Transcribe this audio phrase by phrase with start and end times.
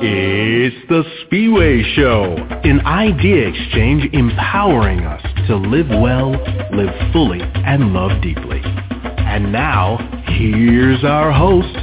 [0.00, 6.30] It's the Speedway Show, an idea exchange empowering us to live well,
[6.72, 8.60] live fully, and love deeply.
[8.64, 11.74] And now, here's our host,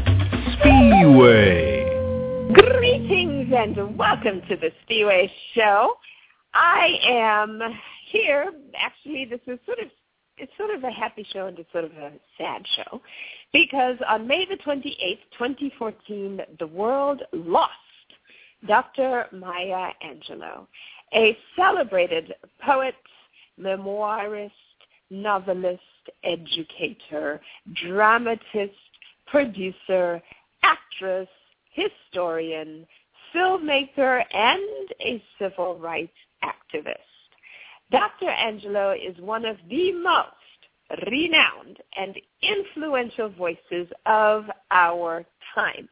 [0.59, 1.83] Speedway.
[2.53, 5.95] Greetings and welcome to the Speedway Show.
[6.53, 7.59] I am
[8.11, 8.53] here.
[8.77, 9.89] Actually, this is sort of
[10.37, 13.01] it's sort of a happy show and it's sort of a sad show
[13.55, 17.71] because on May the 28th, 2014, the world lost
[18.67, 19.27] Dr.
[19.31, 20.67] Maya Angelou,
[21.13, 22.95] a celebrated poet,
[23.57, 24.51] memoirist,
[25.09, 25.79] novelist,
[26.25, 27.39] educator,
[27.81, 28.73] dramatist,
[29.25, 30.21] producer,
[30.61, 31.29] actress,
[31.71, 32.85] historian,
[33.33, 36.11] filmmaker, and a civil rights
[36.43, 36.97] activist.
[37.89, 38.25] Dr.
[38.25, 40.44] Angelou is one of the most
[41.07, 45.89] renowned and influential voices of our time.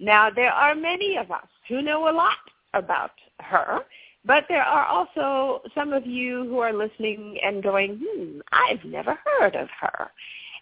[0.00, 2.36] Now, there are many of us who know a lot
[2.74, 3.80] about her,
[4.24, 9.18] but there are also some of you who are listening and going, hmm, I've never
[9.24, 10.10] heard of her.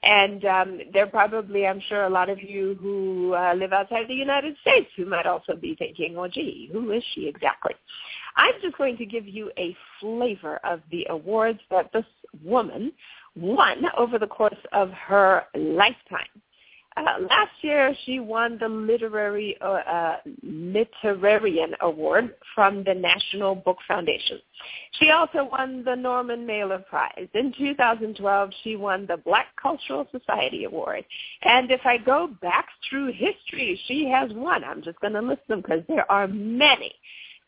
[0.05, 4.09] And um, there are probably, I'm sure, a lot of you who uh, live outside
[4.09, 7.75] the United States who might also be thinking, oh, gee, who is she exactly?
[8.37, 12.05] I'm just going to give you a flavor of the awards that this
[12.43, 12.93] woman
[13.37, 16.43] won over the course of her lifetime.
[16.95, 23.79] Uh, last year, she won the literary uh, uh, literarian award from the National Book
[23.89, 24.39] Foundation.
[25.01, 27.29] She also won the Norman Mailer Prize.
[27.33, 31.05] In 2012, she won the Black Cultural Society Award.
[31.43, 34.63] And if I go back through history, she has won.
[34.63, 36.95] I'm just going to list them because there are many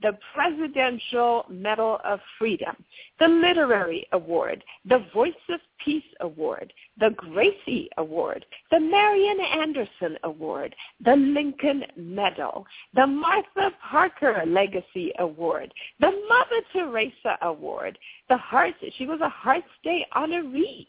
[0.03, 2.77] the Presidential Medal of Freedom,
[3.19, 10.75] the Literary Award, the Voice of Peace Award, the Gracie Award, the Marian Anderson Award,
[11.05, 17.99] the Lincoln Medal, the Martha Parker Legacy Award, the Mother Teresa Award,
[18.29, 20.87] the Heart, she was a Hearts Day honoree,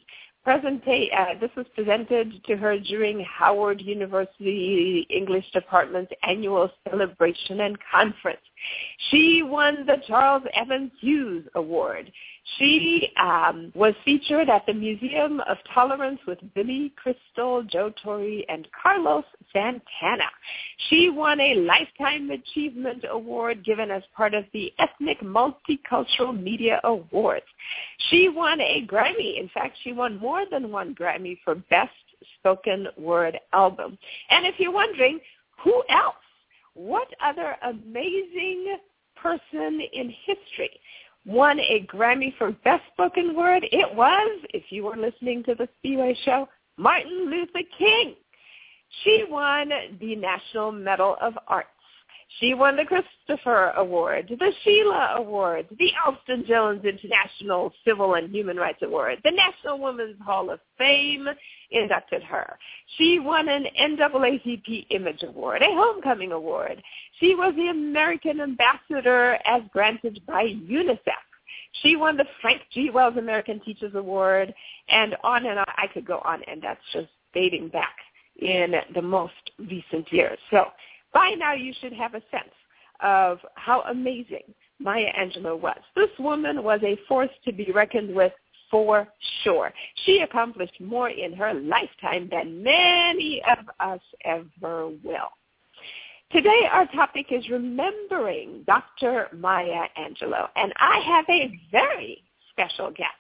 [0.48, 8.42] uh, this was presented to her during Howard University English Department's annual celebration and conference.
[9.10, 12.12] She won the Charles Evans Hughes Award.
[12.58, 18.68] She um, was featured at the Museum of Tolerance with Billy Crystal, Joe Torre, and
[18.82, 20.30] Carlos Santana.
[20.90, 27.46] She won a Lifetime Achievement Award given as part of the Ethnic Multicultural Media Awards.
[28.10, 29.40] She won a Grammy.
[29.40, 31.92] In fact, she won more than one Grammy for Best
[32.40, 33.98] Spoken Word Album.
[34.30, 35.20] And if you're wondering,
[35.64, 36.16] who else?
[36.76, 38.78] What other amazing
[39.16, 40.80] person in history
[41.26, 43.66] won a Grammy for Best Spoken Word.
[43.72, 46.48] It was, if you were listening to the Speedway show,
[46.78, 48.16] Martin Luther King.
[49.04, 51.70] She won the National Medal of Arts.
[52.40, 58.58] She won the Christopher Award, the Sheila Award, the Alston Jones International Civil and Human
[58.58, 59.20] Rights Award.
[59.24, 61.28] The National Women's Hall of Fame
[61.72, 62.58] inducted her.
[62.98, 66.82] She won an NAACP Image Award, a Homecoming Award.
[67.20, 71.00] She was the American Ambassador as granted by UNICEF.
[71.82, 72.90] She won the Frank G.
[72.90, 74.54] Wells American Teachers Award,
[74.90, 75.66] and on and on.
[75.78, 77.96] I could go on, and that's just dating back
[78.42, 80.38] in the most recent years.
[80.52, 80.66] So
[81.16, 82.54] by now you should have a sense
[83.00, 84.44] of how amazing
[84.80, 85.80] Maya Angelou was.
[85.96, 88.34] This woman was a force to be reckoned with
[88.70, 89.08] for
[89.44, 89.72] sure.
[90.06, 95.30] She accomplished more in her lifetime than many of us ever will.
[96.32, 99.30] Today our topic is remembering Dr.
[99.38, 103.12] Maya Angelou, and I have a very special guest.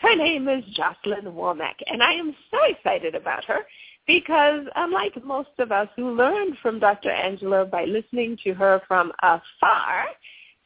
[0.00, 3.60] Her name is Jocelyn Womack, and I am so excited about her
[4.10, 7.10] because unlike most of us who learned from Dr.
[7.10, 10.06] Angelou by listening to her from afar,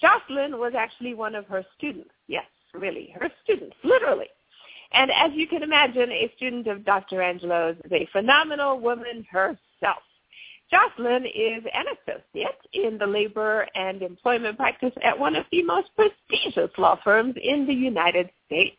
[0.00, 2.08] Jocelyn was actually one of her students.
[2.26, 4.28] Yes, really, her students, literally.
[4.92, 7.18] And as you can imagine, a student of Dr.
[7.18, 10.02] Angelou's is a phenomenal woman herself.
[10.70, 15.90] Jocelyn is an associate in the labor and employment practice at one of the most
[15.94, 18.76] prestigious law firms in the United States.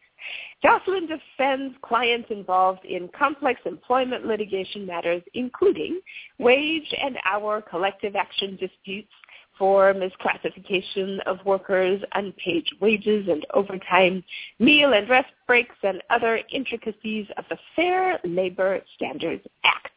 [0.63, 5.99] Jocelyn defends clients involved in complex employment litigation matters, including
[6.39, 9.11] wage and hour collective action disputes
[9.57, 14.23] for misclassification of workers, unpaid wages and overtime,
[14.59, 19.91] meal and rest breaks, and other intricacies of the Fair Labor Standards Act.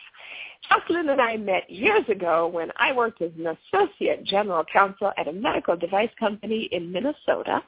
[0.69, 5.29] Jocelyn and I met years ago when I worked as an associate general counsel at
[5.29, 7.63] a medical device company in Minnesota.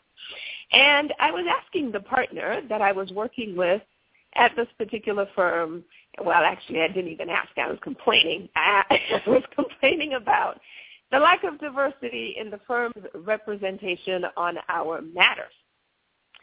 [0.73, 3.83] And I was asking the partner that I was working with
[4.35, 5.83] at this particular firm,
[6.23, 7.49] well, actually, I didn't even ask.
[7.57, 8.49] I was complaining.
[8.57, 10.61] I was complaining about
[11.11, 15.53] the lack of diversity in the firm's representation on our matters.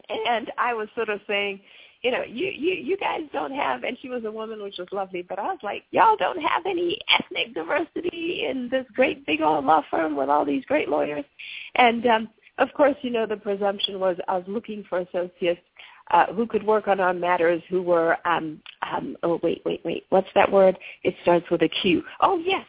[0.10, 1.62] And I was sort of saying,
[2.02, 4.88] you know, you, you, you guys don't have, and she was a woman, which was
[4.92, 9.42] lovely, but I was like, y'all don't have any ethnic diversity in this great big
[9.42, 11.26] old law firm with all these great lawyers.
[11.76, 15.62] And um, of course, you know, the presumption was I was looking for associates
[16.12, 20.06] uh, who could work on our matters who were, um, um, oh, wait, wait, wait,
[20.10, 20.78] what's that word?
[21.04, 22.04] It starts with a Q.
[22.22, 22.66] Oh, yes,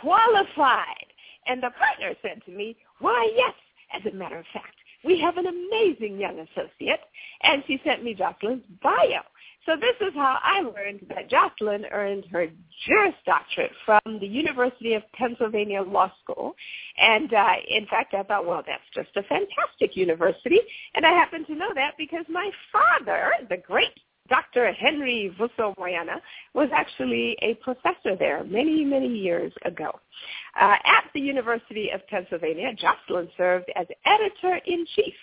[0.00, 1.06] qualified.
[1.46, 3.54] And the partner said to me, why, yes,
[3.94, 7.00] as a matter of fact, we have an amazing young associate.
[7.42, 9.22] And she sent me Jocelyn's bio.
[9.66, 12.46] So this is how I learned that Jocelyn earned her
[12.86, 16.54] Juris Doctorate from the University of Pennsylvania Law School.
[16.98, 20.60] And uh, in fact, I thought, well, that's just a fantastic university.
[20.94, 23.92] And I happen to know that because my father, the great
[24.28, 24.72] Dr.
[24.72, 26.20] Henry Vusso Moyana
[26.54, 29.90] was actually a professor there many, many years ago.
[30.58, 35.14] Uh, at the University of Pennsylvania, Jocelyn served as editor-in-chief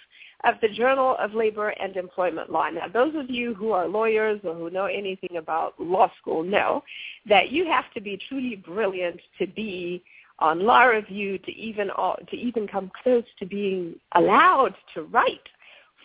[0.43, 2.69] of the Journal of Labor and Employment Law.
[2.69, 6.83] Now, those of you who are lawyers or who know anything about law school know
[7.27, 10.03] that you have to be truly brilliant to be
[10.39, 15.47] on law review to even to even come close to being allowed to write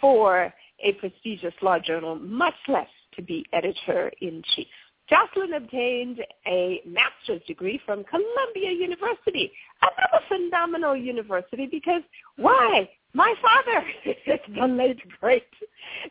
[0.01, 4.67] for a prestigious law journal, much less to be editor-in-chief.
[5.09, 12.03] Jocelyn obtained a master's degree from Columbia University, another phenomenal university because
[12.37, 12.89] why?
[13.15, 13.87] My father,
[14.59, 15.47] the late great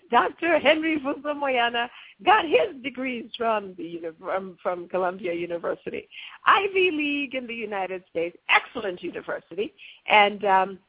[0.09, 0.57] Dr.
[0.59, 1.87] Henry Vusso Moyana,
[2.25, 6.07] got his degrees from the from, from Columbia University,
[6.45, 9.73] Ivy League in the United States, excellent university,
[10.09, 10.79] and um,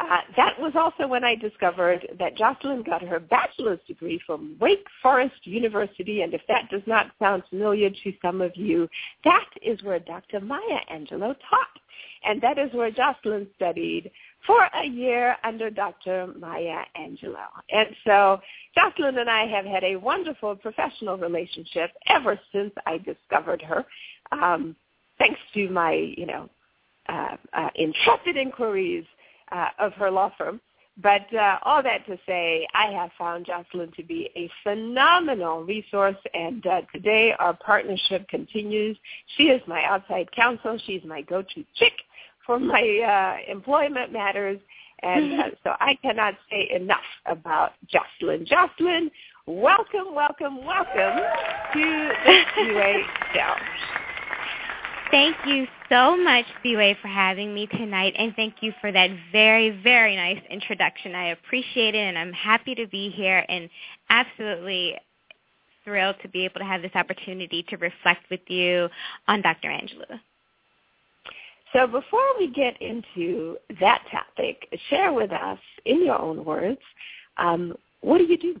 [0.00, 4.86] uh, that was also when I discovered that Jocelyn got her bachelor's degree from Wake
[5.02, 8.88] Forest University, and if that does not sound familiar to some of you,
[9.24, 10.40] that is where Dr.
[10.40, 11.80] Maya Angelou taught,
[12.24, 14.10] and that is where Jocelyn studied
[14.46, 16.28] for a year under Dr.
[16.38, 17.36] Maya Angelou.
[17.70, 18.40] And so
[18.74, 23.84] Jocelyn and I have had a wonderful professional relationship ever since I discovered her,
[24.32, 24.74] um,
[25.18, 26.48] thanks to my, you know,
[27.10, 29.04] uh, uh, intrepid inquiries
[29.52, 30.60] uh, of her law firm.
[31.02, 36.16] But uh, all that to say, I have found Jocelyn to be a phenomenal resource,
[36.34, 38.98] and uh, today our partnership continues.
[39.36, 40.78] She is my outside counsel.
[40.86, 41.92] She's my go-to chick
[42.44, 42.82] for my
[43.46, 44.58] uh, employment matters,
[45.02, 48.44] and uh, so I cannot say enough about Jocelyn.
[48.44, 49.10] Jocelyn,
[49.46, 51.22] welcome, welcome, welcome
[51.72, 53.02] to the QA
[53.34, 53.99] Show.
[55.10, 59.70] Thank you so much, Thiwe, for having me tonight, and thank you for that very,
[59.82, 61.16] very nice introduction.
[61.16, 63.68] I appreciate it, and I'm happy to be here and
[64.08, 64.96] absolutely
[65.82, 68.88] thrilled to be able to have this opportunity to reflect with you
[69.26, 69.68] on Dr.
[69.68, 70.20] Angelou.
[71.72, 76.80] So before we get into that topic, share with us, in your own words,
[77.36, 78.56] um, what do you do?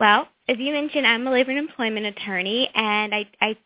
[0.00, 3.56] Well, as you mentioned, I'm a labor and employment attorney, and I, I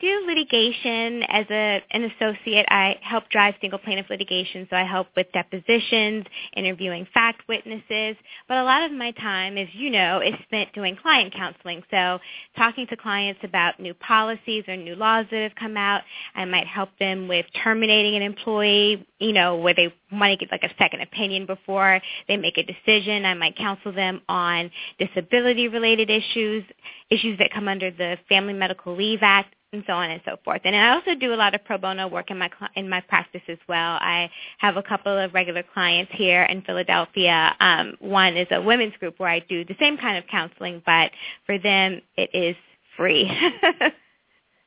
[0.00, 2.66] do litigation as a, an associate.
[2.68, 6.24] I help drive single plaintiff litigation, so I help with depositions,
[6.56, 8.16] interviewing fact witnesses.
[8.46, 11.82] But a lot of my time, as you know, is spent doing client counseling.
[11.90, 12.18] So
[12.56, 16.02] talking to clients about new policies or new laws that have come out.
[16.34, 20.50] I might help them with terminating an employee, you know, where they want to get
[20.52, 23.24] like a second opinion before they make a decision.
[23.24, 26.64] I might counsel them on disability related issues,
[27.10, 30.62] issues that come under the Family Medical Leave Act and so on and so forth.
[30.64, 33.42] And I also do a lot of pro bono work in my in my practice
[33.48, 33.98] as well.
[34.00, 37.54] I have a couple of regular clients here in Philadelphia.
[37.60, 41.10] Um, one is a women's group where I do the same kind of counseling, but
[41.44, 42.56] for them it is
[42.96, 43.30] free.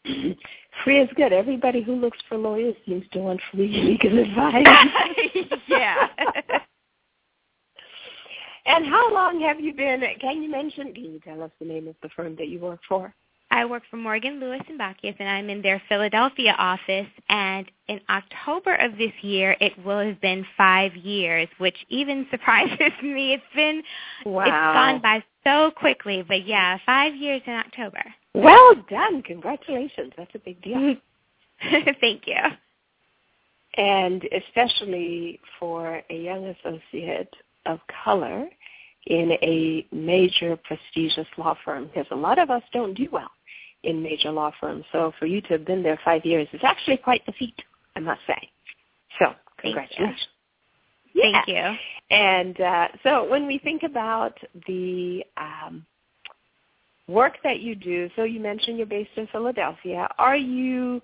[0.84, 1.34] free is good.
[1.34, 4.66] Everybody who looks for lawyers seems to want free legal advice.
[5.68, 6.08] yeah.
[8.66, 10.04] and how long have you been?
[10.20, 10.94] Can you mention?
[10.94, 13.14] Can you tell us the name of the firm that you work for?
[13.52, 17.08] I work for Morgan Lewis and Bockius, and I'm in their Philadelphia office.
[17.28, 22.94] And in October of this year, it will have been five years, which even surprises
[23.04, 23.34] me.
[23.34, 23.84] It's been
[24.26, 24.44] wow.
[24.44, 28.02] it's gone by so quickly, but yeah, five years in October.
[28.34, 29.22] Well done!
[29.24, 30.14] Congratulations.
[30.16, 30.96] That's a big deal.
[32.00, 32.38] Thank you.
[33.78, 37.34] And especially for a young associate
[37.66, 38.48] of color
[39.08, 43.32] in a major prestigious law firm, because a lot of us don't do well
[43.84, 44.86] in major law firms.
[44.92, 47.56] So for you to have been there five years is actually quite the feat,
[47.96, 48.50] I must say.
[49.20, 50.20] So congratulations.
[50.20, 50.28] Thank
[51.14, 51.24] you.
[51.24, 51.32] Yeah.
[51.32, 52.16] Thank you.
[52.16, 55.86] And uh, so when we think about the um,
[57.08, 61.02] work that you do, so you mentioned you're based in Philadelphia, are you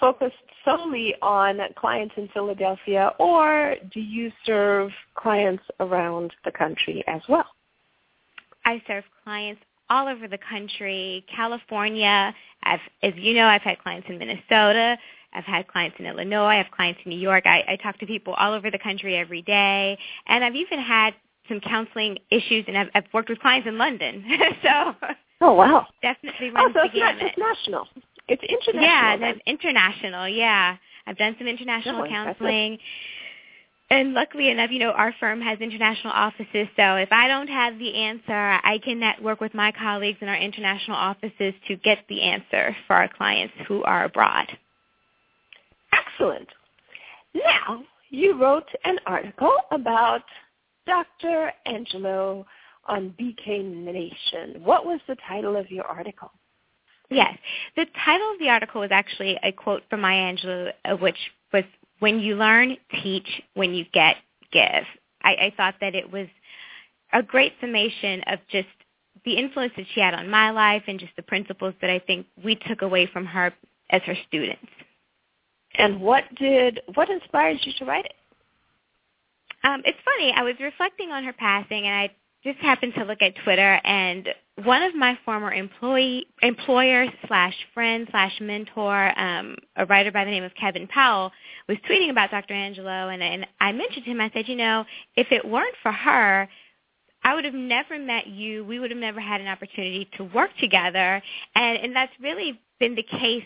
[0.00, 7.20] focused solely on clients in Philadelphia or do you serve clients around the country as
[7.28, 7.46] well?
[8.64, 11.24] I serve clients all over the country.
[11.34, 14.96] California, I've, as you know, I've had clients in Minnesota.
[15.34, 16.46] I've had clients in Illinois.
[16.46, 17.44] I have clients in New York.
[17.46, 19.98] I, I talk to people all over the country every day.
[20.26, 21.14] And I've even had
[21.48, 24.24] some counseling issues, and I've, I've worked with clients in London.
[24.62, 24.94] so
[25.42, 25.86] Oh wow!
[26.02, 27.88] Definitely oh, runs oh, so it's not just national;
[28.28, 28.82] it's international.
[28.82, 30.28] Yeah, that's international.
[30.28, 32.78] Yeah, I've done some international oh, no, counseling.
[33.92, 37.78] And luckily enough, you know, our firm has international offices, so if I don't have
[37.78, 38.32] the answer,
[38.64, 42.96] I can network with my colleagues in our international offices to get the answer for
[42.96, 44.46] our clients who are abroad.
[45.92, 46.48] Excellent.
[47.34, 50.22] Now, you wrote an article about
[50.86, 51.52] Dr.
[51.66, 52.46] Angelou
[52.86, 54.64] on BK Nation.
[54.64, 56.30] What was the title of your article?
[57.10, 57.36] Yes.
[57.76, 61.18] The title of the article was actually a quote from Maya Angelou, uh, which
[61.52, 61.64] was,
[62.02, 64.16] when you learn, teach, when you get,
[64.52, 64.84] give.
[65.22, 66.26] I, I thought that it was
[67.12, 68.66] a great summation of just
[69.24, 72.26] the influence that she had on my life and just the principles that I think
[72.42, 73.52] we took away from her
[73.90, 74.66] as her students.
[75.76, 78.14] And what did what inspired you to write it?
[79.62, 80.34] Um, it's funny.
[80.36, 82.10] I was reflecting on her passing, and I
[82.44, 84.28] just happened to look at Twitter, and
[84.64, 90.30] one of my former employee employer slash friend slash mentor, um, a writer by the
[90.30, 91.32] name of Kevin Powell,
[91.68, 92.54] was tweeting about Dr.
[92.54, 94.20] Angelou, and, and I mentioned to him.
[94.20, 94.84] I said, you know,
[95.16, 96.48] if it weren't for her,
[97.24, 98.64] I would have never met you.
[98.64, 101.22] We would have never had an opportunity to work together,
[101.54, 103.44] and and that's really been the case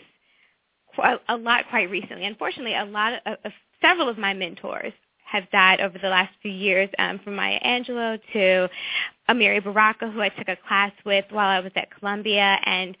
[0.97, 2.25] a, a lot quite recently.
[2.25, 3.51] Unfortunately, a lot of, of
[3.81, 4.93] several of my mentors
[5.29, 8.69] have died over the last few years, um, from Maya Angelou to
[9.29, 12.97] Amiri Baraka, who I took a class with while I was at Columbia, and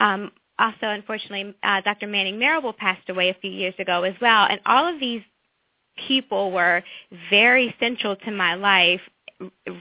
[0.00, 2.06] um, also, unfortunately, uh, Dr.
[2.06, 4.46] Manning Marable passed away a few years ago as well.
[4.48, 5.22] And all of these
[6.06, 6.82] people were
[7.30, 9.00] very central to my life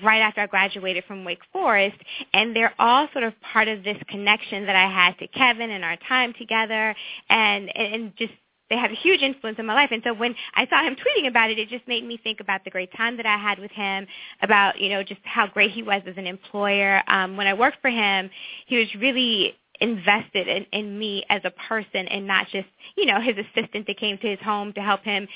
[0.03, 1.97] right after I graduated from Wake Forest,
[2.33, 5.83] and they're all sort of part of this connection that I had to Kevin and
[5.83, 6.95] our time together,
[7.29, 8.33] and and just
[8.73, 9.89] they had a huge influence in my life.
[9.91, 12.63] And so when I saw him tweeting about it, it just made me think about
[12.63, 14.07] the great time that I had with him,
[14.41, 17.03] about, you know, just how great he was as an employer.
[17.07, 18.31] Um, when I worked for him,
[18.65, 23.21] he was really invested in, in me as a person and not just, you know,
[23.21, 25.27] his assistant that came to his home to help him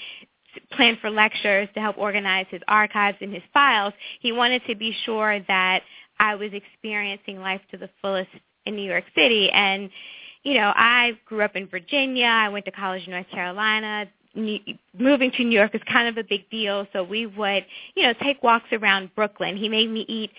[0.72, 3.94] plan for lectures, to help organize his archives and his files.
[4.20, 5.84] He wanted to be sure that
[6.20, 8.29] I was experiencing life to the fullest
[8.65, 9.51] in New York City.
[9.51, 9.91] And
[10.48, 12.25] you know, I grew up in Virginia.
[12.25, 14.06] I went to college in North Carolina.
[14.34, 14.60] New,
[14.98, 18.13] moving to New York is kind of a big deal, so we would, you know,
[18.24, 19.58] take walks around Brooklyn.
[19.58, 20.32] He made me eat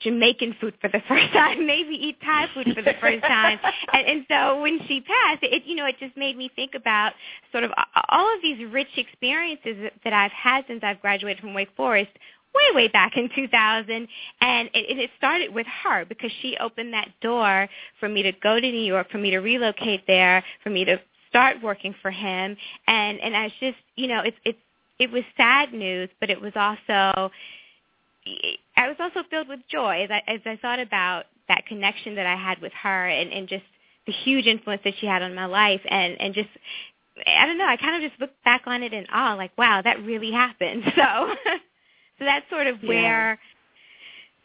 [0.00, 3.58] Jamaican food for the first time, maybe eat Thai food for the first time.
[3.94, 7.14] and, and so when she passed, it you know it just made me think about
[7.50, 7.70] sort of
[8.10, 12.10] all of these rich experiences that I've had since I've graduated from Wake Forest
[12.54, 14.08] way, way back in 2000.
[14.40, 17.68] And it, it started with her because she opened that door
[18.00, 21.00] for me to go to New York, for me to relocate there, for me to
[21.28, 22.56] start working for him.
[22.86, 24.58] And, and I was just, you know, it's, it's,
[24.98, 27.30] it was sad news, but it was also,
[28.76, 32.26] I was also filled with joy as I, as I thought about that connection that
[32.26, 33.64] I had with her and, and just
[34.06, 36.48] the huge influence that she had on my life and, and just
[37.26, 39.80] I don't know, I kind of just looked back on it in awe, like, wow,
[39.82, 40.84] that really happened.
[40.96, 41.34] So
[42.18, 43.36] so that's sort of where yeah.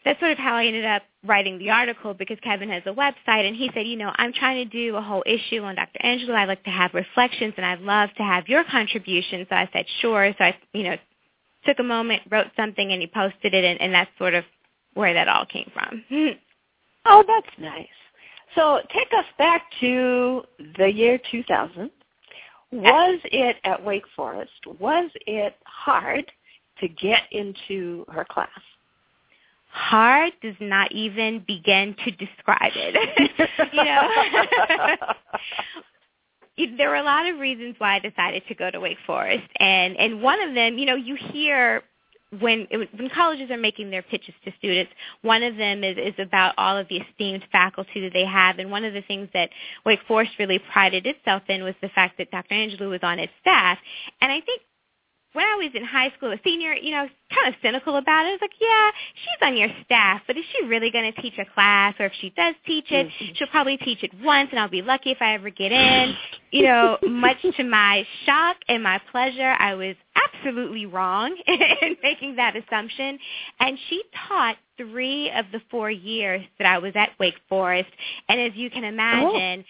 [0.05, 3.47] that's sort of how I ended up writing the article because Kevin has a website
[3.47, 5.99] and he said, you know, I'm trying to do a whole issue on Dr.
[6.03, 6.33] Angelou.
[6.33, 9.45] I'd like to have reflections and I'd love to have your contribution.
[9.49, 10.33] So I said, sure.
[10.37, 10.95] So I, you know,
[11.65, 14.43] took a moment, wrote something, and he posted it, and, and that's sort of
[14.93, 16.03] where that all came from.
[17.05, 17.87] oh, that's nice.
[18.55, 20.43] So take us back to
[20.77, 21.89] the year 2000.
[22.73, 24.51] Was it at Wake Forest?
[24.79, 26.31] Was it hard
[26.81, 28.50] to get into her class?
[29.71, 33.31] Hard does not even begin to describe it.
[33.73, 33.83] you
[36.67, 39.47] know, there were a lot of reasons why I decided to go to Wake Forest,
[39.57, 41.83] and and one of them, you know, you hear
[42.39, 46.53] when when colleges are making their pitches to students, one of them is, is about
[46.57, 49.50] all of the esteemed faculty that they have, and one of the things that
[49.85, 52.55] Wake Forest really prided itself in was the fact that Dr.
[52.55, 53.77] Angelou was on its staff,
[54.21, 54.61] and I think
[55.33, 58.29] when I was in high school, a senior, you know, kind of cynical about it.
[58.29, 61.38] I was like, yeah, she's on your staff, but is she really going to teach
[61.38, 61.95] a class?
[62.00, 63.33] Or if she does teach it, mm-hmm.
[63.35, 66.13] she'll probably teach it once, and I'll be lucky if I ever get in.
[66.51, 72.35] you know, much to my shock and my pleasure, I was absolutely wrong in making
[72.35, 73.17] that assumption.
[73.59, 77.89] And she taught three of the four years that I was at Wake Forest.
[78.27, 79.63] And as you can imagine,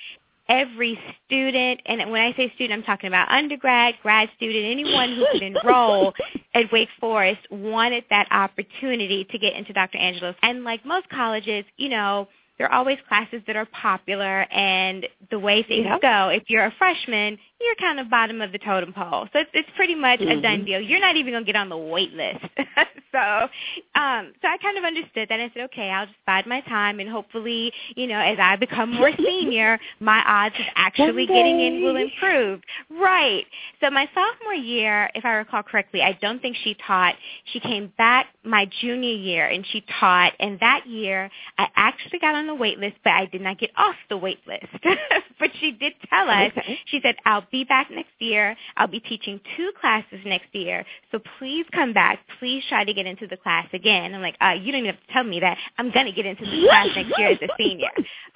[0.52, 5.26] every student, and when I say student, I'm talking about undergrad, grad student, anyone who
[5.32, 6.14] could enroll
[6.54, 9.98] at Wake Forest wanted that opportunity to get into Dr.
[9.98, 10.36] Angelou's.
[10.44, 12.28] And like most colleges, you know,
[12.62, 16.02] there are always classes that are popular and the way things Yep.
[16.04, 19.28] go, if you're a freshman, you're kind of bottom of the totem pole.
[19.34, 20.66] So it's, it's pretty much a done Mhm.
[20.66, 20.80] deal.
[20.82, 22.40] You're not even going to get on the wait list.
[23.12, 23.50] so
[23.96, 27.00] um so I kind of understood that and said, okay, I'll just bide my time
[27.00, 31.84] and hopefully, you know, as I become more senior, my odds of actually getting in
[31.84, 32.62] will improve.
[32.90, 33.46] Right.
[33.82, 37.16] So my sophomore year, if I recall correctly, I don't think she taught.
[37.46, 42.36] She came back my junior year and she taught and that year I actually got
[42.36, 44.66] on the wait list but I did not get off the wait list.
[45.40, 46.80] but she did tell us Okay.
[46.88, 48.56] she said, I'll be back next year.
[48.78, 50.86] I'll be teaching two classes next year.
[51.12, 52.20] So please come back.
[52.40, 54.14] Please try to get into the class again.
[54.14, 55.58] I'm like, uh, you don't even have to tell me that.
[55.78, 57.90] I'm going to get into the class next year as a senior.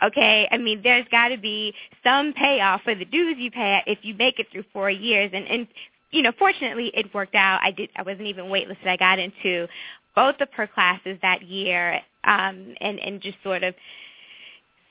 [0.03, 0.47] Okay?
[0.51, 4.13] I mean, there's got to be some payoff for the dues you pay if you
[4.15, 5.31] make it through four years.
[5.33, 5.67] And, and
[6.11, 7.59] you know, fortunately, it worked out.
[7.61, 7.89] I did.
[7.95, 8.87] I wasn't even waitlisted.
[8.87, 9.67] I got into
[10.15, 13.75] both of her classes that year, um, and and just sort of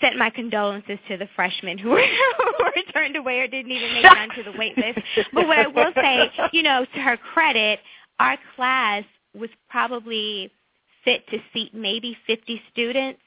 [0.01, 3.93] sent my condolences to the freshmen who were, who were turned away or didn't even
[3.95, 4.99] make it onto the wait list.
[5.33, 7.81] But what I will say, you know, to her credit,
[8.19, 10.51] our class was probably
[11.05, 13.21] fit to seat maybe 50 students.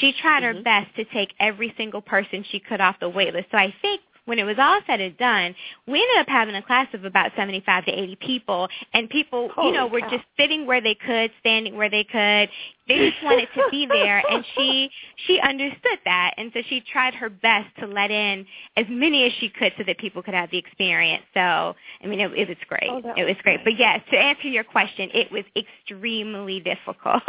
[0.00, 0.64] She tried her Mhm.
[0.64, 3.50] best to take every single person she could off the wait list.
[3.50, 4.00] So I think
[4.30, 5.56] when it was all said and done,
[5.88, 9.72] we ended up having a class of about 75 to 80 people, and people, you
[9.72, 12.48] know, were just sitting where they could, standing where they could.
[12.86, 14.88] They just wanted to be there, and she
[15.26, 18.46] she understood that, and so she tried her best to let in
[18.76, 21.24] as many as she could so that people could have the experience.
[21.34, 22.88] So, I mean, it, it was great.
[22.88, 23.56] Oh, it was was great.
[23.56, 23.64] nice.
[23.64, 27.22] But yes, to answer your question, it was extremely difficult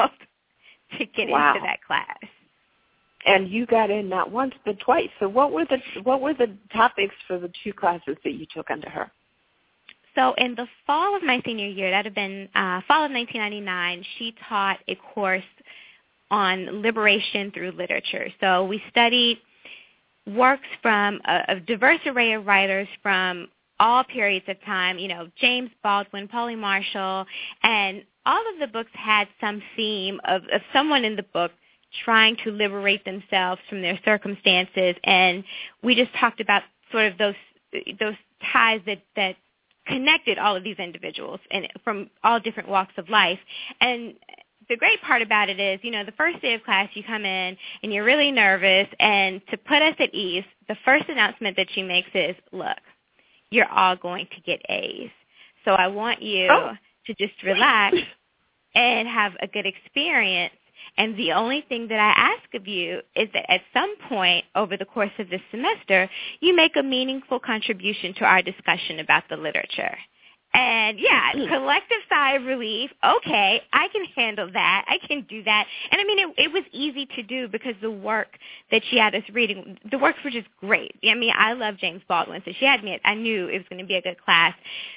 [1.00, 1.56] to get Wow.
[1.56, 2.18] into that class.
[3.26, 5.10] And you got in not once but twice.
[5.20, 8.72] So what were the what were the topics for the two classes that you took
[8.72, 9.12] under her?
[10.16, 14.04] So in the fall of my senior year, that have been uh, fall of 1999,
[14.18, 15.44] she taught a course
[16.30, 18.30] on liberation through literature.
[18.40, 19.40] So we studied
[20.28, 23.48] works from a, a diverse array of writers from
[23.80, 27.26] all periods of time, you know, James Baldwin, Paule Marshall,
[27.64, 31.52] and all of the books had some theme of, of someone in the book
[32.06, 35.44] trying to liberate themselves from their circumstances and
[35.84, 37.36] we just talked about sort of those
[38.00, 38.16] those
[38.52, 39.36] ties that that
[39.88, 43.40] connected all of these individuals and from all different walks of life
[43.82, 44.14] and
[44.70, 47.26] the great part about it is, you know, the first day of class you come
[47.26, 51.68] in and you're really nervous and to put us at ease, the first announcement that
[51.74, 52.78] she makes is, look,
[53.50, 55.10] you're all going to get A's.
[55.66, 56.72] So I want you Oh.
[57.08, 57.98] to just relax
[58.76, 60.54] and have a good experience.
[60.98, 64.78] And the only thing that I ask of you is that at some point over
[64.78, 69.38] the course of this semester, you make a meaningful contribution to our discussion about the
[69.38, 69.98] literature.
[70.54, 72.92] And yeah, collective sigh of relief.
[73.04, 74.86] Okay, I can handle that.
[74.88, 75.66] I can do that.
[75.92, 78.38] And I mean, it, it was easy to do because the work
[78.70, 80.94] that she had us reading, the works were just great.
[81.06, 83.00] I mean, I love James Baldwin, so she had me.
[83.06, 84.54] I knew it was going to be a good class.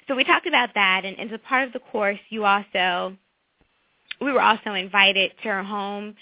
[0.08, 3.16] So we talked about that, and as a part of the course, you also
[4.20, 6.14] we were also invited to her home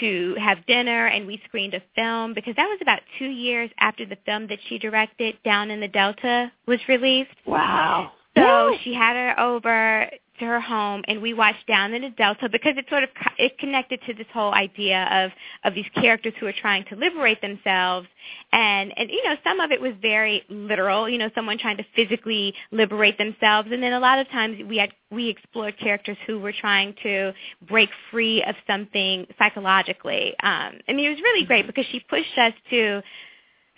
[0.00, 4.06] to have dinner and we screened a film because that was about two years after
[4.06, 8.12] the film that she directed down in the delta was released Wow.
[8.36, 10.08] so she had her over
[10.40, 13.34] to her home and we watched down in the delta because it sort of co-
[13.38, 15.30] it connected to this whole idea of
[15.64, 18.08] of these characters who are trying to liberate themselves.
[18.52, 21.86] And and you know some of it was very literal you know someone trying to
[21.94, 23.68] physically liberate themselves.
[23.72, 27.32] And then a lot of times we had we explored characters who were trying to
[27.68, 30.34] break free of something psychologically.
[30.42, 33.02] Um i mean it was really great because she pushed us to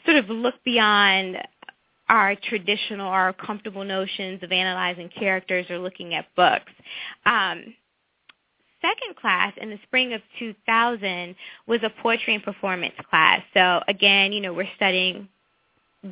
[0.05, 1.37] sort of look beyond
[2.13, 6.71] our traditional or comfortable notions of analyzing characters or looking at books.
[7.25, 7.75] Um,
[8.83, 11.35] second class in the spring of 2000
[11.67, 13.41] was a poetry and performance class.
[13.55, 15.27] So again, you know, we're studying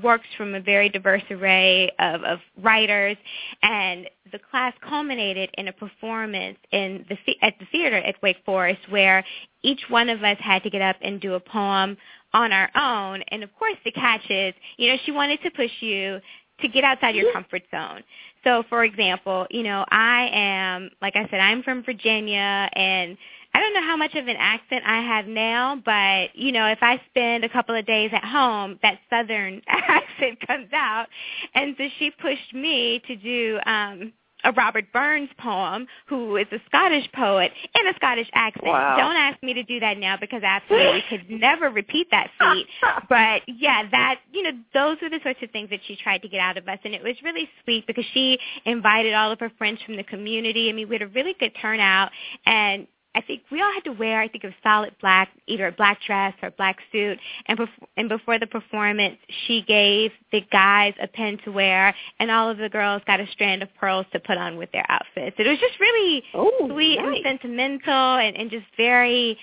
[0.02, 3.16] works from a very diverse array of, of writers,
[3.62, 8.88] and the class culminated in a performance in the- at the theater at Wake Forest,
[8.88, 9.24] where
[9.62, 11.98] each one of us had to get up and do a poem
[12.32, 13.22] on our own.
[13.28, 16.20] And of course, the catch is, you know, she wanted to push you
[16.60, 18.02] to get outside your comfort zone.
[18.44, 23.16] So, for example, you know, I am, like I said, I'm from Virginia, and
[23.52, 26.78] I don't know how much of an accent I have now, but you know, if
[26.82, 31.06] I spend a couple of days at home, that southern accent comes out.
[31.54, 34.12] And so she pushed me to do um
[34.44, 38.66] a Robert Burns poem, who is a Scottish poet in a Scottish accent.
[38.66, 38.96] Wow.
[38.96, 42.66] Don't ask me to do that now because I absolutely could never repeat that feat.
[43.08, 46.28] But yeah, that you know, those were the sorts of things that she tried to
[46.28, 49.50] get out of us, and it was really sweet because she invited all of her
[49.58, 50.68] friends from the community.
[50.68, 52.10] I mean, we had a really good turnout,
[52.46, 55.72] and I think we all had to wear, I think, a solid black, either a
[55.72, 57.18] black dress or a black suit.
[57.46, 62.30] And, bef- and before the performance, she gave the guys a pin to wear, and
[62.30, 65.36] all of the girls got a strand of pearls to put on with their outfits.
[65.38, 67.22] It was just really oh, sweet nice.
[67.24, 69.36] and sentimental, and, and just very,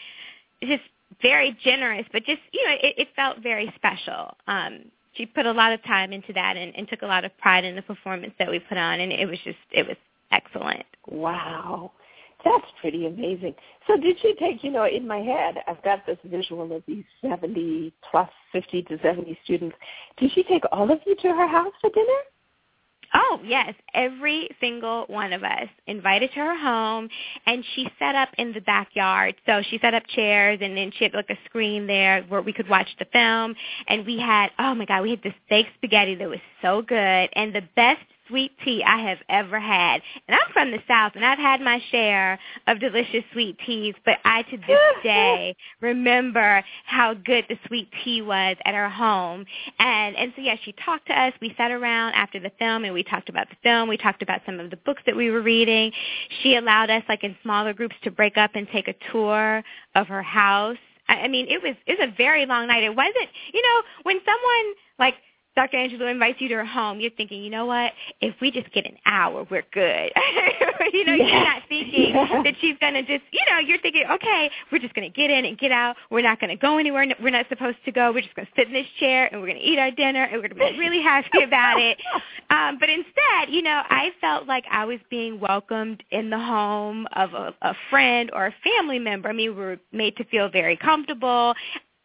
[0.64, 0.84] just
[1.22, 2.06] very generous.
[2.14, 4.38] But just, you know, it, it felt very special.
[4.48, 7.38] Um, she put a lot of time into that, and, and took a lot of
[7.38, 9.98] pride in the performance that we put on, and it was just, it was
[10.32, 10.86] excellent.
[11.06, 11.92] Wow.
[12.48, 13.56] That's pretty amazing.
[13.88, 17.04] So did she take, you know, in my head, I've got this visual of these
[17.22, 19.76] 70 plus 50 to 70 students.
[20.18, 22.08] Did she take all of you to her house for dinner?
[23.14, 23.74] Oh, yes.
[23.94, 27.10] Every single one of us invited to her home
[27.46, 29.36] and she set up in the backyard.
[29.46, 32.54] So she set up chairs and then she had like a screen there where we
[32.54, 33.56] could watch the film
[33.88, 37.30] and we had oh my god, we had this baked spaghetti that was so good
[37.34, 40.02] and the best sweet tea I have ever had.
[40.28, 44.18] And I'm from the South, and I've had my share of delicious sweet teas, but
[44.26, 49.46] I to this day remember how good the sweet tea was at our home.
[49.80, 51.34] And and so yeah, she talked to us.
[51.42, 53.90] We sat around after the film, and we talked about the film.
[53.90, 55.92] We talked about some of the books that we were reading.
[56.42, 59.64] She allowed us, like in smaller groups, to break up and take a tour
[59.96, 60.78] of her house.
[61.10, 62.84] I mean, it was it was a very long night.
[62.84, 65.16] It wasn't, you know, when someone like
[65.58, 65.78] Dr.
[65.78, 67.92] Angelou invites you to her home, you're thinking, you know what?
[68.22, 70.12] If we just get an hour, we're good.
[70.94, 71.32] you know, yes.
[71.32, 72.44] you're not thinking yes.
[72.44, 75.32] that she's going to just, you know, you're thinking, okay, we're just going to get
[75.32, 75.96] in and get out.
[76.12, 77.08] We're not going to go anywhere.
[77.20, 78.12] We're not supposed to go.
[78.12, 80.26] We're just going to sit in this chair and we're going to eat our dinner
[80.26, 81.98] and we're going to be really happy about it.
[82.50, 87.06] Um, but instead, you know, I felt like I was being welcomed in the home
[87.12, 89.28] of a, a friend or a family member.
[89.28, 91.56] I mean, we were made to feel very comfortable.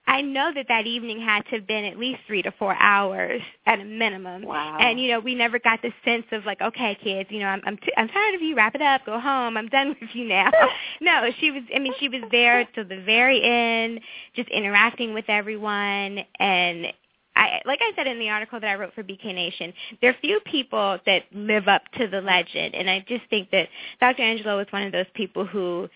[0.07, 3.41] I know that that evening had to have been at least three to four hours
[3.67, 4.43] at a minimum.
[4.43, 4.77] Wow.
[4.81, 7.62] And you know, we never got the sense of like, okay, kids, you know, I'm
[7.65, 8.57] I'm, t- I'm tired of you.
[8.57, 9.07] Wrap it up.
[9.07, 9.57] Go home.
[9.57, 10.51] I'm done with you now.
[11.01, 11.62] no, she was.
[11.75, 14.01] I mean, she was there till the very end,
[14.35, 16.25] just interacting with everyone.
[16.38, 16.93] And
[17.35, 20.17] I, like I said in the article that I wrote for BK Nation, there are
[20.21, 23.69] few people that live up to the legend, and I just think that
[24.01, 24.23] Dr.
[24.23, 25.88] Angelou was one of those people who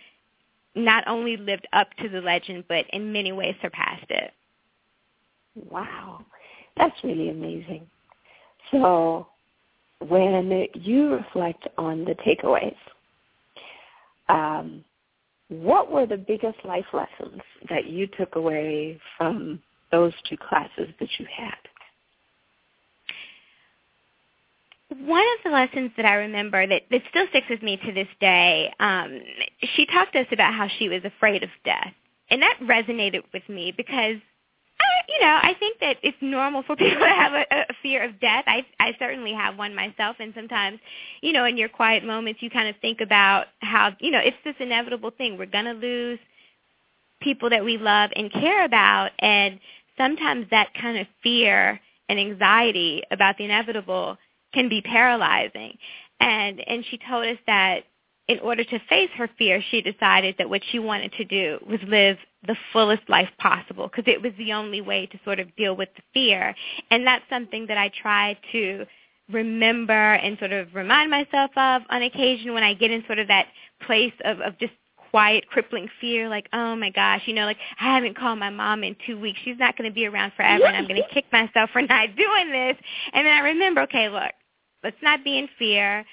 [0.76, 4.32] not only lived up to the legend, but in many ways surpassed it.
[5.70, 6.20] Wow,
[6.76, 7.86] that's really amazing.
[8.70, 9.26] So
[10.00, 12.76] when you reflect on the takeaways,
[14.28, 14.84] um,
[15.48, 19.60] what were the biggest life lessons that you took away from
[19.92, 21.56] those two classes that you had?
[24.88, 28.08] One of the lessons that I remember that, that still sticks with me to this
[28.20, 29.20] day, um,
[29.74, 31.92] she talked to us about how she was afraid of death.
[32.30, 34.16] And that resonated with me because,
[34.80, 38.04] I, you know, I think that it's normal for people to have a, a fear
[38.04, 38.44] of death.
[38.46, 40.16] I, I certainly have one myself.
[40.20, 40.78] And sometimes,
[41.20, 44.36] you know, in your quiet moments, you kind of think about how, you know, it's
[44.44, 45.36] this inevitable thing.
[45.36, 46.20] We're going to lose
[47.20, 49.10] people that we love and care about.
[49.18, 49.58] And
[49.96, 54.16] sometimes that kind of fear and anxiety about the inevitable
[54.56, 55.76] can be paralyzing.
[56.18, 57.84] And and she told us that
[58.26, 61.78] in order to face her fear, she decided that what she wanted to do was
[61.86, 62.16] live
[62.46, 65.90] the fullest life possible because it was the only way to sort of deal with
[65.94, 66.54] the fear.
[66.90, 68.86] And that's something that I try to
[69.30, 73.28] remember and sort of remind myself of on occasion when I get in sort of
[73.28, 73.46] that
[73.86, 74.72] place of, of just
[75.10, 78.82] quiet, crippling fear, like, oh my gosh, you know, like I haven't called my mom
[78.84, 79.38] in two weeks.
[79.44, 82.08] She's not going to be around forever, and I'm going to kick myself for not
[82.16, 82.76] doing this.
[83.12, 84.32] And then I remember, okay, look,
[84.86, 86.04] let's not be in fear.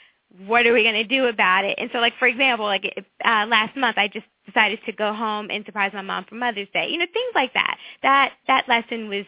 [0.48, 1.76] What are we going to do about it?
[1.78, 2.86] And so, like for example, like
[3.24, 6.68] uh, last month, I just decided to go home and surprise my mom for Mother's
[6.74, 6.88] Day.
[6.90, 7.78] You know, things like that.
[8.02, 9.26] That that lesson was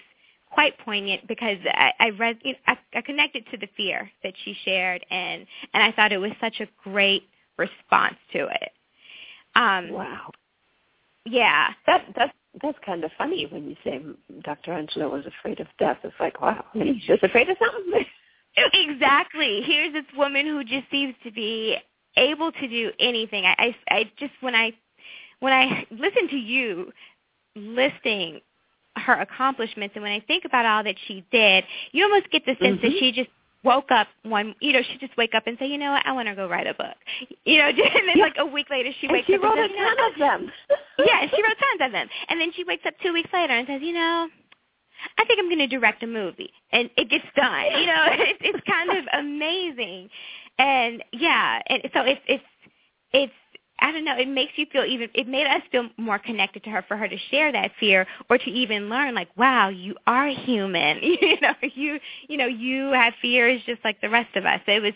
[0.50, 4.34] quite poignant because I, I read, you know, I, I connected to the fear that
[4.44, 7.24] she shared, and and I thought it was such a great
[7.58, 8.72] response to it.
[9.56, 10.32] Um, wow.
[11.26, 11.70] Yeah.
[11.86, 14.02] That that's that's kind of funny when you say
[14.44, 14.72] Dr.
[14.72, 15.98] Angelou was afraid of death.
[16.04, 18.06] It's like, wow, he's just afraid of something.
[18.74, 19.62] exactly.
[19.66, 21.78] Here's this woman who just seems to be
[22.18, 23.46] able to do anything.
[23.46, 24.72] I, I, I just when I
[25.40, 26.92] when I listen to you
[27.56, 28.40] listing
[28.96, 32.56] her accomplishments and when I think about all that she did, you almost get the
[32.62, 32.88] sense mm-hmm.
[32.88, 33.30] that she just
[33.66, 36.12] woke up one you know she just wake up and say you know what i
[36.12, 36.96] want to go write a book
[37.46, 38.24] you know and then yeah.
[38.24, 40.20] like a week later she and wakes she up wrote and says, a ton of
[40.20, 40.52] them
[41.00, 43.68] yeah she wrote tons of them and then she wakes up two weeks later and
[43.68, 44.28] says you know
[45.18, 47.66] I think I'm going to direct a movie, and it gets done.
[47.80, 50.10] You know, it, it's kind of amazing.
[50.58, 52.44] and yeah, and so it's it's
[53.12, 53.34] it's
[53.80, 56.70] I don't know, it makes you feel even it made us feel more connected to
[56.70, 60.28] her for her to share that fear or to even learn like, wow, you are
[60.28, 61.00] human.
[61.04, 64.62] you know, you you know, you have fears just like the rest of us.
[64.68, 64.94] It was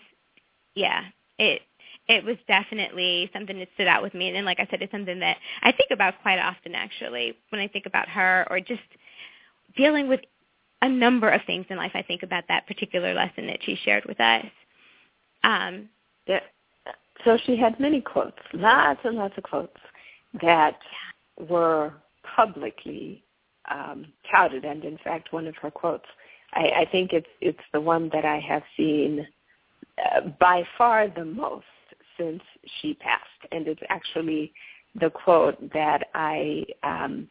[0.75, 1.03] yeah,
[1.37, 1.61] it
[2.07, 5.19] it was definitely something that stood out with me and like I said, it's something
[5.19, 8.81] that I think about quite often actually when I think about her or just
[9.75, 10.21] dealing with
[10.81, 11.91] a number of things in life.
[11.93, 14.45] I think about that particular lesson that she shared with us.
[15.43, 15.89] Um,
[16.25, 16.39] yeah
[17.25, 19.77] so she had many quotes, lots and lots of quotes
[20.41, 20.77] that
[21.37, 21.93] were
[22.35, 23.23] publicly
[23.69, 24.65] um, touted.
[24.65, 26.05] And in fact, one of her quotes,
[26.53, 29.27] I, I think it's it's the one that I have seen
[29.97, 31.65] uh, by far the most
[32.17, 32.41] since
[32.81, 34.53] she passed, and it's actually
[34.99, 37.27] the quote that I um,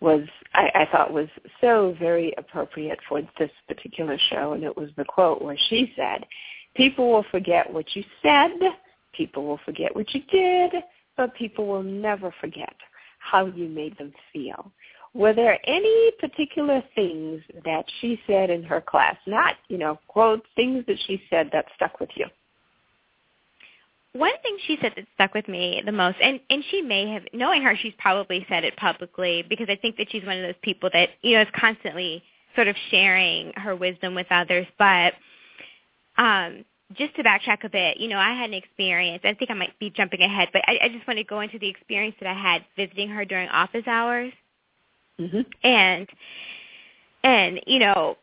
[0.00, 0.22] was
[0.54, 1.28] I, I thought was
[1.60, 6.26] so very appropriate for this particular show, and it was the quote where she said,
[6.74, 8.50] "People will forget what you said."
[9.12, 10.72] People will forget what you did,
[11.16, 12.74] but people will never forget
[13.18, 14.72] how you made them feel.
[15.12, 20.46] Were there any particular things that she said in her class, not, you know, quote,
[20.54, 22.26] things that she said that stuck with you?
[24.12, 27.22] One thing she said that stuck with me the most, and, and she may have,
[27.32, 30.60] knowing her, she's probably said it publicly because I think that she's one of those
[30.62, 32.22] people that, you know, is constantly
[32.56, 34.66] sort of sharing her wisdom with others.
[34.78, 35.14] But
[36.18, 36.64] um,
[36.96, 39.22] just to backtrack a bit, you know, I had an experience.
[39.24, 41.58] I think I might be jumping ahead, but I, I just want to go into
[41.58, 44.32] the experience that I had visiting her during office hours.
[45.20, 45.40] Mm-hmm.
[45.62, 46.08] And
[47.22, 48.16] and you know,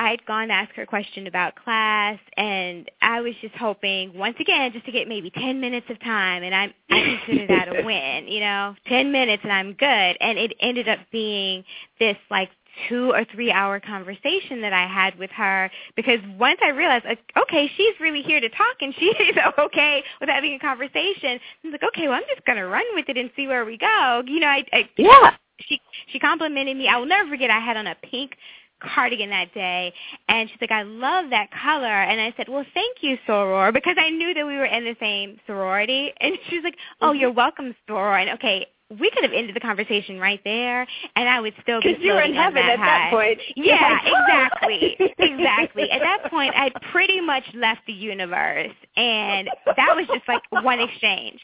[0.00, 4.36] I'd gone to ask her a question about class, and I was just hoping once
[4.40, 7.82] again just to get maybe ten minutes of time, and I I consider that a
[7.84, 8.26] win.
[8.26, 10.16] You know, ten minutes and I'm good.
[10.20, 11.64] And it ended up being
[11.98, 12.48] this like
[12.88, 17.18] two or three hour conversation that I had with her because once I realized, like,
[17.36, 19.14] okay, she's really here to talk and she's
[19.58, 21.38] okay with having a conversation.
[21.38, 23.66] I was like, okay, well, I'm just going to run with it and see where
[23.66, 24.22] we go.
[24.26, 25.36] You know, I, I yeah.
[25.68, 25.78] She
[26.10, 26.88] she complimented me.
[26.88, 27.50] I will never forget.
[27.50, 28.32] I had on a pink
[28.80, 29.92] cardigan that day
[30.28, 33.96] and she's like, I love that color and I said, Well thank you, Soror because
[33.98, 37.20] I knew that we were in the same sorority and she's like, Oh, mm-hmm.
[37.20, 38.66] you're welcome, Soror and okay,
[38.98, 42.12] we could have ended the conversation right there, and I would still be because you
[42.12, 42.84] were in heaven that at high.
[42.84, 43.38] that point.
[43.56, 45.90] Yeah, exactly, exactly.
[45.90, 50.80] At that point, I pretty much left the universe, and that was just like one
[50.80, 51.40] exchange.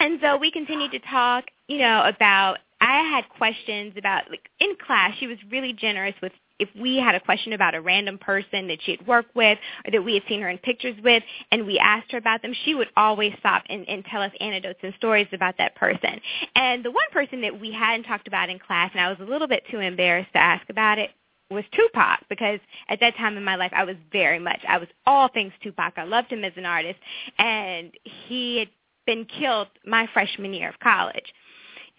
[0.00, 4.74] And so we continued to talk, you know, about I had questions about like in
[4.84, 5.12] class.
[5.18, 8.78] She was really generous with if we had a question about a random person that
[8.82, 11.78] she had worked with or that we had seen her in pictures with and we
[11.78, 15.28] asked her about them, she would always stop and, and tell us anecdotes and stories
[15.32, 16.20] about that person.
[16.56, 19.30] And the one person that we hadn't talked about in class, and I was a
[19.30, 21.10] little bit too embarrassed to ask about it,
[21.50, 24.88] was Tupac because at that time in my life I was very much I was
[25.06, 25.94] all things Tupac.
[25.96, 26.98] I loved him as an artist
[27.38, 27.92] and
[28.28, 28.68] he had
[29.06, 31.32] been killed my freshman year of college.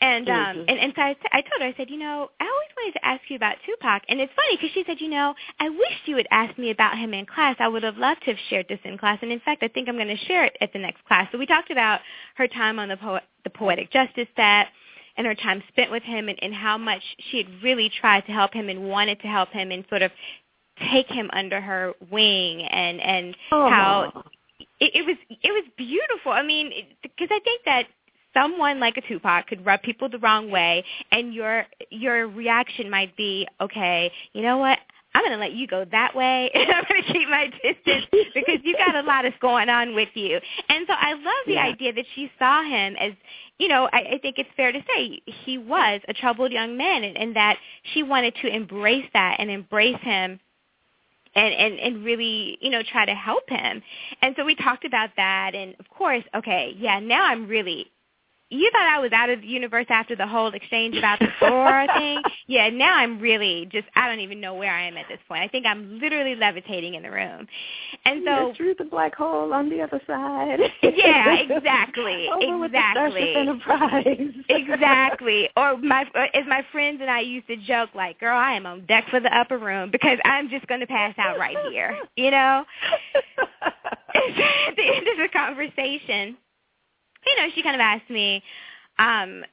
[0.01, 0.59] And um mm-hmm.
[0.67, 3.05] and, and so I, I told her, I said, you know, I always wanted to
[3.05, 4.03] ask you about Tupac.
[4.09, 6.97] And it's funny because she said, you know, I wish you had asked me about
[6.97, 7.55] him in class.
[7.59, 9.19] I would have loved to have shared this in class.
[9.21, 11.27] And in fact, I think I'm going to share it at the next class.
[11.31, 12.01] So we talked about
[12.35, 14.67] her time on the po- the Poetic Justice Set
[15.15, 18.31] and her time spent with him and, and how much she had really tried to
[18.31, 20.11] help him and wanted to help him and sort of
[20.91, 23.69] take him under her wing and and oh.
[23.69, 24.23] how
[24.79, 26.31] it, it was it was beautiful.
[26.31, 27.85] I mean, because I think that
[28.33, 33.15] someone like a Tupac could rub people the wrong way and your your reaction might
[33.15, 34.79] be, okay, you know what?
[35.15, 38.05] I'm going to let you go that way and I'm going to keep my distance
[38.33, 40.39] because you got a lot of going on with you.
[40.69, 41.65] And so I love the yeah.
[41.65, 43.13] idea that she saw him as,
[43.59, 47.03] you know, I, I think it's fair to say he was a troubled young man
[47.03, 47.57] and, and that
[47.93, 50.39] she wanted to embrace that and embrace him
[51.35, 53.81] and, and, and really, you know, try to help him.
[54.21, 57.91] And so we talked about that and of course, okay, yeah, now I'm really
[58.53, 61.87] you thought I was out of the universe after the whole exchange about the Soror
[61.97, 62.21] thing.
[62.47, 65.41] Yeah, now I'm really just I don't even know where I am at this point.
[65.41, 67.47] I think I'm literally levitating in the room.
[68.05, 70.59] And so through the black hole on the other side.
[70.81, 72.27] yeah, exactly.
[72.29, 73.35] Over exactly.
[73.35, 74.31] Enterprise.
[74.49, 75.49] exactly.
[75.57, 78.85] Or my as my friends and I used to joke like, "Girl, I am on
[78.85, 82.31] deck for the upper room because I'm just going to pass out right here." You
[82.31, 82.65] know?
[84.15, 86.37] at the end of the conversation,
[87.25, 88.43] you know, she kind of asked me,
[88.99, 89.43] um,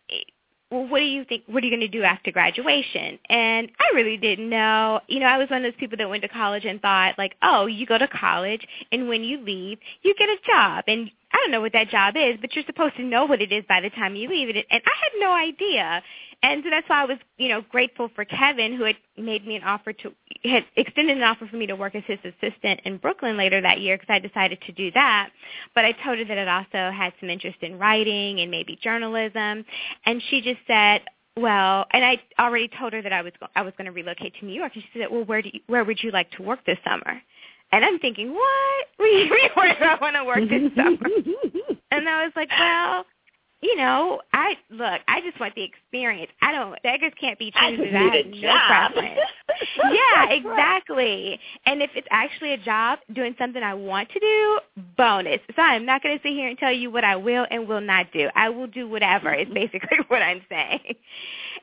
[0.70, 3.18] well, what do you think, what are you going to do after graduation?
[3.28, 5.00] And I really didn't know.
[5.08, 7.34] You know, I was one of those people that went to college and thought like,
[7.42, 10.84] oh, you go to college and when you leave, you get a job.
[10.86, 13.52] And I don't know what that job is, but you're supposed to know what it
[13.52, 14.48] is by the time you leave.
[14.48, 16.02] And and I had no idea.
[16.42, 19.56] And so that's why I was, you know, grateful for Kevin who had made me
[19.56, 20.12] an offer to
[20.44, 23.80] had extended an offer for me to work as his assistant in Brooklyn later that
[23.80, 25.30] year because I decided to do that.
[25.74, 29.64] But I told her that I also had some interest in writing and maybe journalism,
[30.06, 31.02] and she just said,
[31.36, 34.46] well, and I already told her that I was I was going to relocate to
[34.46, 36.64] New York, and she said, well, where do you, where would you like to work
[36.66, 37.20] this summer?
[37.72, 38.86] And I'm thinking, what?
[39.00, 40.98] We, we do I want to work this summer?
[41.90, 43.06] and I was like, well,
[43.62, 46.30] you know, I look, I just want the experience.
[46.40, 47.88] I don't beggars can't be choosers.
[47.94, 49.20] I, I have no preference.
[49.92, 51.38] yeah, exactly.
[51.66, 54.60] And if it's actually a job doing something I want to do,
[54.96, 55.40] bonus.
[55.54, 57.82] So I'm not going to sit here and tell you what I will and will
[57.82, 58.28] not do.
[58.34, 59.34] I will do whatever.
[59.34, 60.94] Is basically what I'm saying.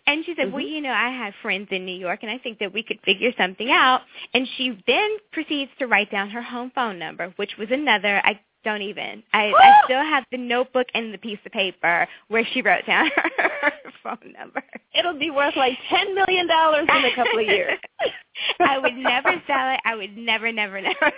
[0.07, 0.53] And she said, mm-hmm.
[0.53, 2.99] "Well, you know, I have friends in New York, and I think that we could
[3.01, 4.01] figure something out."
[4.33, 8.21] And she then proceeds to write down her home phone number, which was another.
[8.23, 9.23] I don't even.
[9.33, 13.09] I, I still have the notebook and the piece of paper where she wrote down
[13.37, 13.71] her
[14.03, 14.63] phone number.
[14.93, 17.79] It'll be worth like ten million dollars in a couple of years.
[18.59, 19.79] I would never sell it.
[19.85, 21.11] I would never, never, never.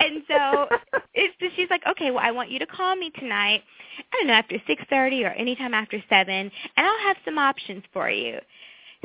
[0.00, 0.68] and so
[1.14, 3.62] it's just, she's like, okay, well, I want you to call me tonight.
[3.98, 7.84] I don't know after six thirty or anytime after seven, and I'll have some options
[7.92, 8.38] for you.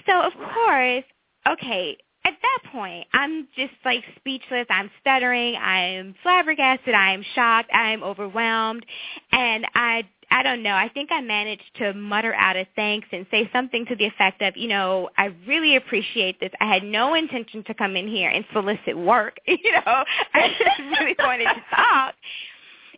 [0.05, 1.03] So of course,
[1.47, 1.97] okay,
[2.29, 4.67] at that point, I'm just like speechless.
[4.69, 5.55] I'm stuttering.
[5.55, 6.93] I'm flabbergasted.
[6.93, 7.71] I am shocked.
[7.73, 8.85] I am overwhelmed.
[9.31, 10.73] And I I don't know.
[10.73, 14.43] I think I managed to mutter out a thanks and say something to the effect
[14.43, 16.51] of, you know, I really appreciate this.
[16.61, 19.37] I had no intention to come in here and solicit work.
[19.47, 19.81] You know,
[20.33, 22.13] I just really wanted to talk.